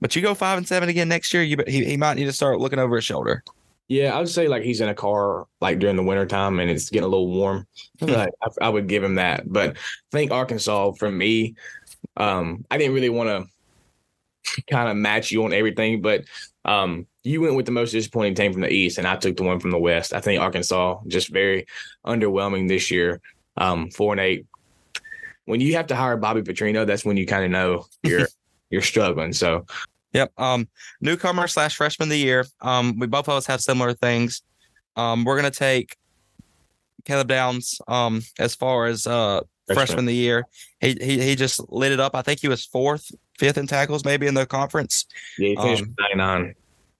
but 0.00 0.16
you 0.16 0.22
go 0.22 0.34
five 0.34 0.58
and 0.58 0.66
seven 0.66 0.88
again 0.88 1.08
next 1.08 1.32
year. 1.32 1.42
You 1.42 1.56
he 1.66 1.84
he 1.84 1.96
might 1.96 2.14
need 2.14 2.24
to 2.24 2.32
start 2.32 2.60
looking 2.60 2.78
over 2.78 2.96
his 2.96 3.04
shoulder. 3.04 3.42
Yeah, 3.88 4.14
I 4.14 4.18
would 4.18 4.28
say 4.28 4.46
like 4.46 4.62
he's 4.62 4.80
in 4.80 4.88
a 4.88 4.94
car 4.94 5.48
like 5.60 5.80
during 5.80 5.96
the 5.96 6.04
wintertime 6.04 6.60
and 6.60 6.70
it's 6.70 6.90
getting 6.90 7.06
a 7.06 7.08
little 7.08 7.28
warm. 7.28 7.66
like, 8.00 8.30
I, 8.40 8.66
I 8.66 8.68
would 8.68 8.86
give 8.86 9.02
him 9.02 9.16
that. 9.16 9.52
But 9.52 9.70
I 9.70 9.80
think 10.12 10.30
Arkansas 10.30 10.92
for 10.92 11.10
me, 11.10 11.56
um, 12.16 12.64
I 12.70 12.78
didn't 12.78 12.94
really 12.94 13.08
want 13.08 13.30
to 13.30 14.62
kind 14.70 14.88
of 14.88 14.96
match 14.96 15.32
you 15.32 15.44
on 15.44 15.52
everything, 15.52 16.02
but 16.02 16.24
um, 16.64 17.06
you 17.24 17.40
went 17.40 17.56
with 17.56 17.66
the 17.66 17.72
most 17.72 17.90
disappointing 17.90 18.34
team 18.34 18.52
from 18.52 18.62
the 18.62 18.72
East, 18.72 18.98
and 18.98 19.06
I 19.06 19.16
took 19.16 19.36
the 19.36 19.42
one 19.42 19.60
from 19.60 19.70
the 19.70 19.78
West. 19.78 20.14
I 20.14 20.20
think 20.20 20.40
Arkansas 20.40 21.00
just 21.08 21.28
very 21.30 21.66
underwhelming 22.06 22.68
this 22.68 22.90
year. 22.90 23.20
Um, 23.56 23.90
four 23.90 24.12
and 24.12 24.20
eight. 24.20 24.46
When 25.46 25.60
you 25.60 25.74
have 25.74 25.88
to 25.88 25.96
hire 25.96 26.16
Bobby 26.16 26.42
Petrino, 26.42 26.86
that's 26.86 27.04
when 27.04 27.16
you 27.16 27.26
kind 27.26 27.44
of 27.44 27.50
know 27.50 27.86
you're 28.02 28.28
you're 28.70 28.82
struggling. 28.82 29.32
So 29.32 29.66
Yep. 30.12 30.32
Um, 30.38 30.68
newcomer 31.00 31.46
slash 31.46 31.76
freshman 31.76 32.06
of 32.06 32.10
the 32.10 32.18
year. 32.18 32.44
Um, 32.60 32.98
we 32.98 33.06
both 33.06 33.28
of 33.28 33.34
us 33.34 33.46
have 33.46 33.60
similar 33.60 33.92
things. 33.94 34.42
Um, 34.96 35.24
we're 35.24 35.36
gonna 35.36 35.50
take 35.50 35.96
Caleb 37.04 37.28
Downs. 37.28 37.80
Um, 37.88 38.22
as 38.38 38.54
far 38.54 38.86
as 38.86 39.06
uh 39.06 39.40
freshman, 39.66 39.76
Freshman. 39.86 39.98
of 40.00 40.06
the 40.06 40.14
year, 40.14 40.44
he 40.80 40.96
he 41.00 41.20
he 41.22 41.34
just 41.36 41.60
lit 41.72 41.92
it 41.92 42.00
up. 42.00 42.14
I 42.14 42.22
think 42.22 42.40
he 42.40 42.48
was 42.48 42.64
fourth, 42.64 43.10
fifth 43.38 43.56
in 43.56 43.66
tackles, 43.66 44.04
maybe 44.04 44.26
in 44.26 44.34
the 44.34 44.46
conference. 44.46 45.06
yeah, 45.38 45.50
he 45.50 45.56
finished 45.56 45.82
Um, 45.82 45.88
with 45.90 46.16
99. 46.16 46.54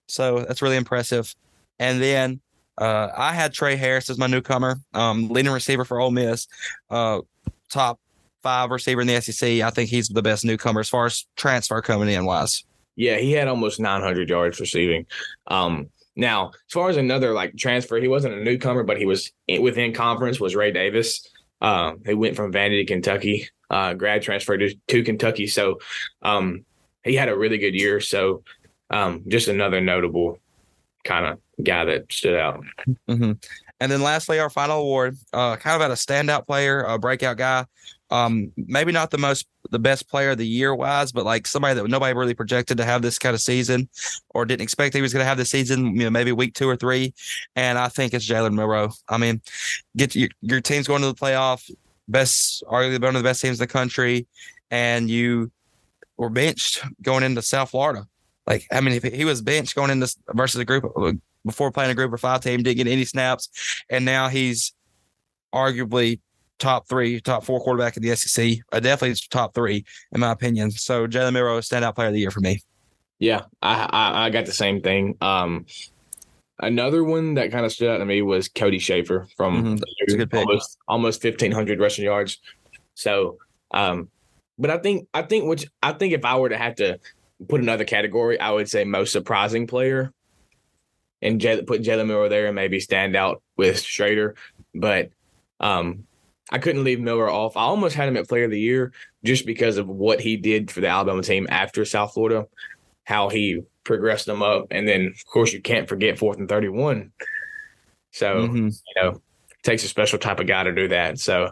So 0.07 0.39
that's 0.47 0.61
really 0.61 0.77
impressive. 0.77 1.33
And 1.79 2.01
then 2.01 2.39
uh, 2.77 3.09
I 3.15 3.33
had 3.33 3.53
Tre 3.53 3.75
Harris 3.75 4.09
as 4.09 4.17
my 4.17 4.27
newcomer, 4.27 4.77
um, 4.93 5.27
leading 5.29 5.51
receiver 5.51 5.83
for 5.85 5.99
Ole 5.99 6.11
Miss, 6.11 6.47
uh, 6.89 7.21
top 7.69 7.99
five 8.41 8.71
receiver 8.71 9.01
in 9.01 9.07
the 9.07 9.19
SEC. 9.21 9.61
I 9.61 9.69
think 9.69 9.89
he's 9.89 10.07
the 10.07 10.21
best 10.21 10.43
newcomer 10.45 10.79
as 10.79 10.89
far 10.89 11.05
as 11.05 11.25
transfer 11.35 11.81
coming 11.81 12.09
in 12.09 12.25
wise. 12.25 12.63
Yeah, 13.01 13.17
he 13.17 13.31
had 13.31 13.47
almost 13.47 13.79
900 13.79 14.29
yards 14.29 14.59
receiving. 14.59 15.07
Um, 15.47 15.89
now, 16.15 16.49
as 16.49 16.71
far 16.71 16.87
as 16.87 16.97
another 16.97 17.33
like 17.33 17.57
transfer, 17.57 17.97
he 17.97 18.07
wasn't 18.07 18.35
a 18.35 18.43
newcomer, 18.43 18.83
but 18.83 18.97
he 18.97 19.07
was 19.07 19.31
in, 19.47 19.63
within 19.63 19.91
conference. 19.91 20.39
Was 20.39 20.55
Ray 20.55 20.71
Davis? 20.71 21.27
Um, 21.61 22.01
he 22.05 22.13
went 22.13 22.35
from 22.35 22.53
Vandy 22.53 22.79
to 22.79 22.85
Kentucky, 22.85 23.49
uh, 23.71 23.95
grad 23.95 24.21
transfer 24.21 24.55
to, 24.55 24.75
to 24.89 25.03
Kentucky. 25.03 25.47
So 25.47 25.79
um, 26.21 26.63
he 27.03 27.15
had 27.15 27.27
a 27.27 27.35
really 27.35 27.57
good 27.57 27.73
year. 27.73 28.01
So 28.01 28.43
um, 28.91 29.23
just 29.27 29.47
another 29.47 29.81
notable 29.81 30.37
kind 31.03 31.25
of 31.25 31.39
guy 31.63 31.85
that 31.85 32.13
stood 32.13 32.35
out. 32.35 32.63
Mm-hmm. 33.09 33.31
And 33.79 33.91
then 33.91 34.03
lastly, 34.03 34.37
our 34.37 34.51
final 34.51 34.79
award, 34.79 35.17
uh, 35.33 35.55
kind 35.55 35.75
of 35.75 35.81
had 35.81 35.89
a 35.89 35.95
standout 35.95 36.45
player, 36.45 36.83
a 36.83 36.99
breakout 36.99 37.37
guy. 37.37 37.65
Um, 38.11 38.51
maybe 38.55 38.91
not 38.91 39.09
the 39.09 39.17
most, 39.17 39.47
the 39.71 39.79
best 39.79 40.09
player 40.09 40.31
of 40.31 40.37
the 40.37 40.47
year 40.47 40.75
wise, 40.75 41.11
but 41.11 41.25
like 41.25 41.47
somebody 41.47 41.73
that 41.73 41.87
nobody 41.87 42.13
really 42.13 42.33
projected 42.33 42.77
to 42.77 42.85
have 42.85 43.01
this 43.01 43.17
kind 43.17 43.33
of 43.33 43.41
season, 43.41 43.89
or 44.29 44.45
didn't 44.45 44.61
expect 44.61 44.93
he 44.93 45.01
was 45.01 45.13
going 45.13 45.23
to 45.23 45.27
have 45.27 45.37
the 45.37 45.45
season. 45.45 45.95
You 45.95 46.03
know, 46.03 46.09
maybe 46.09 46.31
week 46.31 46.53
two 46.53 46.69
or 46.69 46.75
three. 46.75 47.13
And 47.55 47.79
I 47.79 47.87
think 47.87 48.13
it's 48.13 48.27
Jalen 48.27 48.53
Milroe. 48.53 48.91
I 49.09 49.17
mean, 49.17 49.41
get 49.97 50.15
your, 50.15 50.29
your 50.41 50.61
team's 50.61 50.87
going 50.87 51.01
to 51.01 51.07
the 51.07 51.15
playoff, 51.15 51.69
best, 52.07 52.63
arguably 52.69 53.01
one 53.01 53.15
of 53.15 53.23
the 53.23 53.27
best 53.27 53.41
teams 53.41 53.59
in 53.59 53.63
the 53.63 53.67
country, 53.67 54.27
and 54.69 55.09
you 55.09 55.51
were 56.17 56.29
benched 56.29 56.83
going 57.01 57.23
into 57.23 57.41
South 57.41 57.71
Florida. 57.71 58.07
Like, 58.45 58.67
I 58.71 58.81
mean, 58.81 58.93
if 58.93 59.03
he 59.03 59.25
was 59.25 59.41
benched 59.41 59.75
going 59.75 59.91
into 59.91 60.13
versus 60.29 60.59
a 60.59 60.65
group 60.65 60.85
uh, 60.95 61.13
before 61.45 61.71
playing 61.71 61.91
a 61.91 61.95
group 61.95 62.13
of 62.13 62.19
five 62.19 62.41
team, 62.41 62.61
didn't 62.61 62.77
get 62.77 62.87
any 62.87 63.05
snaps, 63.05 63.49
and 63.89 64.05
now 64.05 64.27
he's 64.27 64.73
arguably 65.53 66.19
top 66.61 66.87
three, 66.87 67.19
top 67.19 67.43
four 67.43 67.59
quarterback 67.59 67.97
in 67.97 68.03
the 68.03 68.15
SEC. 68.15 68.57
Uh, 68.71 68.79
definitely 68.79 69.17
top 69.29 69.53
three 69.53 69.83
in 70.13 70.21
my 70.21 70.31
opinion. 70.31 70.71
So 70.71 71.07
Jalen 71.07 71.33
Milroe, 71.33 71.59
standout 71.59 71.95
player 71.95 72.07
of 72.07 72.13
the 72.13 72.19
year 72.19 72.31
for 72.31 72.39
me. 72.39 72.61
Yeah, 73.19 73.43
I, 73.61 73.87
I, 73.91 74.25
I 74.25 74.29
got 74.29 74.45
the 74.45 74.51
same 74.51 74.81
thing. 74.81 75.17
Um, 75.21 75.65
another 76.59 77.03
one 77.03 77.35
that 77.35 77.51
kind 77.51 77.65
of 77.65 77.71
stood 77.71 77.89
out 77.89 77.97
to 77.97 78.05
me 78.05 78.21
was 78.21 78.47
Cody 78.47 78.79
Schrader 78.79 79.27
from 79.35 79.77
mm-hmm. 79.77 80.37
almost 80.37 80.77
almost 80.87 81.21
fifteen 81.21 81.51
hundred 81.51 81.79
rushing 81.79 82.05
yards. 82.05 82.39
So, 82.95 83.37
um, 83.71 84.09
but 84.57 84.69
I 84.71 84.77
think 84.77 85.07
I 85.13 85.23
think 85.23 85.45
which 85.45 85.67
I 85.83 85.93
think 85.93 86.13
if 86.13 86.25
I 86.25 86.37
were 86.39 86.49
to 86.49 86.57
have 86.57 86.75
to 86.75 86.99
put 87.47 87.61
another 87.61 87.85
category, 87.85 88.39
I 88.39 88.51
would 88.51 88.69
say 88.69 88.85
most 88.85 89.11
surprising 89.11 89.67
player 89.67 90.13
and 91.21 91.39
J- 91.39 91.63
put 91.63 91.81
Jalen 91.81 92.07
Milroe 92.07 92.29
there 92.29 92.47
and 92.47 92.55
maybe 92.55 92.79
stand 92.79 93.15
out 93.15 93.41
with 93.57 93.81
Schrader. 93.81 94.35
But 94.73 95.11
um, 95.59 96.05
I 96.51 96.57
couldn't 96.57 96.83
leave 96.83 96.99
Milroe 96.99 97.33
off. 97.33 97.55
I 97.55 97.61
almost 97.61 97.95
had 97.95 98.09
him 98.09 98.17
at 98.17 98.27
Player 98.27 98.45
of 98.45 98.51
the 98.51 98.59
Year 98.59 98.91
just 99.23 99.45
because 99.45 99.77
of 99.77 99.87
what 99.87 100.19
he 100.19 100.35
did 100.35 100.69
for 100.69 100.81
the 100.81 100.87
Alabama 100.87 101.21
team 101.21 101.47
after 101.49 101.85
South 101.85 102.13
Florida, 102.13 102.47
how 103.05 103.29
he 103.29 103.61
progressed 103.83 104.25
them 104.25 104.43
up, 104.43 104.67
and 104.71 104.87
then 104.87 105.07
of 105.07 105.25
course 105.25 105.53
you 105.53 105.61
can't 105.61 105.89
forget 105.89 106.19
fourth 106.19 106.37
and 106.37 106.49
thirty-one. 106.49 107.11
So 108.11 108.47
mm-hmm. 108.47 108.67
you 108.67 109.01
know, 109.01 109.21
takes 109.63 109.83
a 109.83 109.87
special 109.87 110.19
type 110.19 110.39
of 110.39 110.47
guy 110.47 110.63
to 110.63 110.73
do 110.73 110.87
that. 110.89 111.19
So 111.19 111.51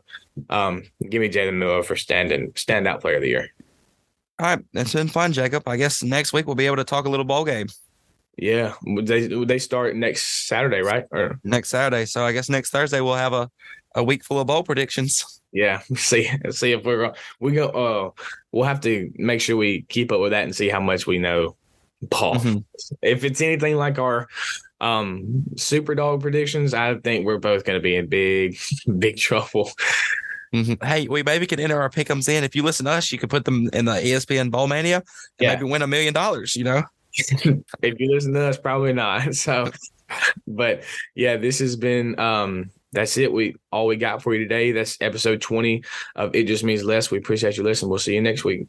um, 0.50 0.84
give 1.10 1.22
me 1.22 1.30
Jalen 1.30 1.58
Milroe 1.58 1.84
for 1.84 1.96
standing 1.96 2.52
standout 2.52 3.02
Player 3.02 3.16
of 3.16 3.22
the 3.22 3.30
Year. 3.30 3.50
All 4.40 4.46
right, 4.46 4.64
it's 4.74 4.94
been 4.94 5.08
fun, 5.08 5.34
Jacob. 5.34 5.64
I 5.68 5.78
guess 5.78 6.04
next 6.04 6.34
week 6.34 6.46
we'll 6.46 6.56
be 6.56 6.66
able 6.66 6.78
to 6.78 6.84
talk 6.84 7.06
a 7.06 7.10
little 7.10 7.26
ball 7.26 7.46
game. 7.46 7.68
Yeah, 8.42 8.74
they 8.86 9.28
they 9.28 9.60
start 9.60 9.96
next 9.96 10.48
Saturday, 10.48 10.82
right? 10.82 11.06
Or 11.12 11.40
next 11.44 11.70
Saturday. 11.70 12.06
So 12.06 12.24
I 12.24 12.32
guess 12.32 12.50
next 12.50 12.70
Thursday 12.70 13.02
we'll 13.02 13.16
have 13.16 13.34
a, 13.34 13.52
a 13.96 14.04
week 14.04 14.24
full 14.24 14.40
of 14.40 14.48
bowl 14.48 14.64
predictions. 14.64 15.42
Yeah, 15.52 15.82
see 15.96 16.32
see 16.50 16.72
if 16.72 16.86
we're 16.86 17.14
we 17.40 17.52
go. 17.52 17.68
Uh, 17.68 18.22
we'll 18.52 18.66
have 18.66 18.82
to 18.82 19.12
make 19.16 19.42
sure 19.42 19.58
we 19.58 19.82
keep 19.84 20.12
up 20.12 20.22
with 20.22 20.32
that 20.32 20.44
and 20.44 20.56
see 20.56 20.70
how 20.70 20.80
much 20.80 21.06
we 21.06 21.18
know. 21.18 21.56
Paul, 22.10 22.36
mm-hmm. 22.36 22.60
if 23.02 23.26
it's 23.26 23.42
anything 23.42 23.76
like 23.76 24.00
our 24.00 24.30
um 24.80 25.44
super 25.58 25.94
dog 25.94 26.22
predictions, 26.22 26.74
I 26.74 26.96
think 26.96 27.26
we're 27.26 27.40
both 27.40 27.66
going 27.66 27.78
to 27.78 27.84
be 27.84 27.98
in 27.98 28.08
big 28.08 28.58
big 29.00 29.18
trouble. 29.18 29.70
Mm-hmm. 30.54 30.86
Hey, 30.86 31.08
we 31.10 31.24
maybe 31.24 31.46
can 31.46 31.60
enter 31.60 31.80
our 31.80 31.90
pickums 31.90 32.30
in. 32.30 32.46
If 32.46 32.56
you 32.56 32.64
listen 32.64 32.86
to 32.86 32.92
us, 32.92 33.12
you 33.12 33.20
could 33.20 33.30
put 33.30 33.44
them 33.44 33.70
in 33.74 33.86
the 33.86 33.96
ESPN 33.96 34.50
Bowl 34.50 34.68
Mania 34.68 34.98
and 34.98 35.06
yeah. 35.40 35.54
maybe 35.54 35.66
win 35.66 35.82
a 35.82 35.88
million 35.88 36.14
dollars. 36.14 36.56
You 36.56 36.64
know. 36.64 36.84
If 37.14 38.00
you 38.00 38.14
listen 38.14 38.34
to 38.34 38.42
us, 38.42 38.58
probably 38.58 38.94
not. 38.94 39.34
So, 39.36 39.72
but 40.48 40.84
yeah, 41.16 41.38
this 41.38 41.60
has 41.60 41.76
been 41.76 42.20
um 42.20 42.72
that's 42.92 43.18
it. 43.18 43.32
We 43.32 43.56
all 43.72 43.88
we 43.88 43.96
got 43.96 44.24
for 44.24 44.34
you 44.34 44.40
today. 44.40 44.72
That's 44.72 44.98
episode 45.02 45.42
20 45.42 45.84
of 46.16 46.36
It 46.36 46.46
Just 46.46 46.64
Means 46.64 46.84
Less. 46.84 47.12
We 47.12 47.20
appreciate 47.20 47.58
you 47.58 47.64
listening. 47.64 47.90
We'll 47.90 48.00
see 48.00 48.16
you 48.16 48.22
next 48.22 48.44
week. 48.44 48.68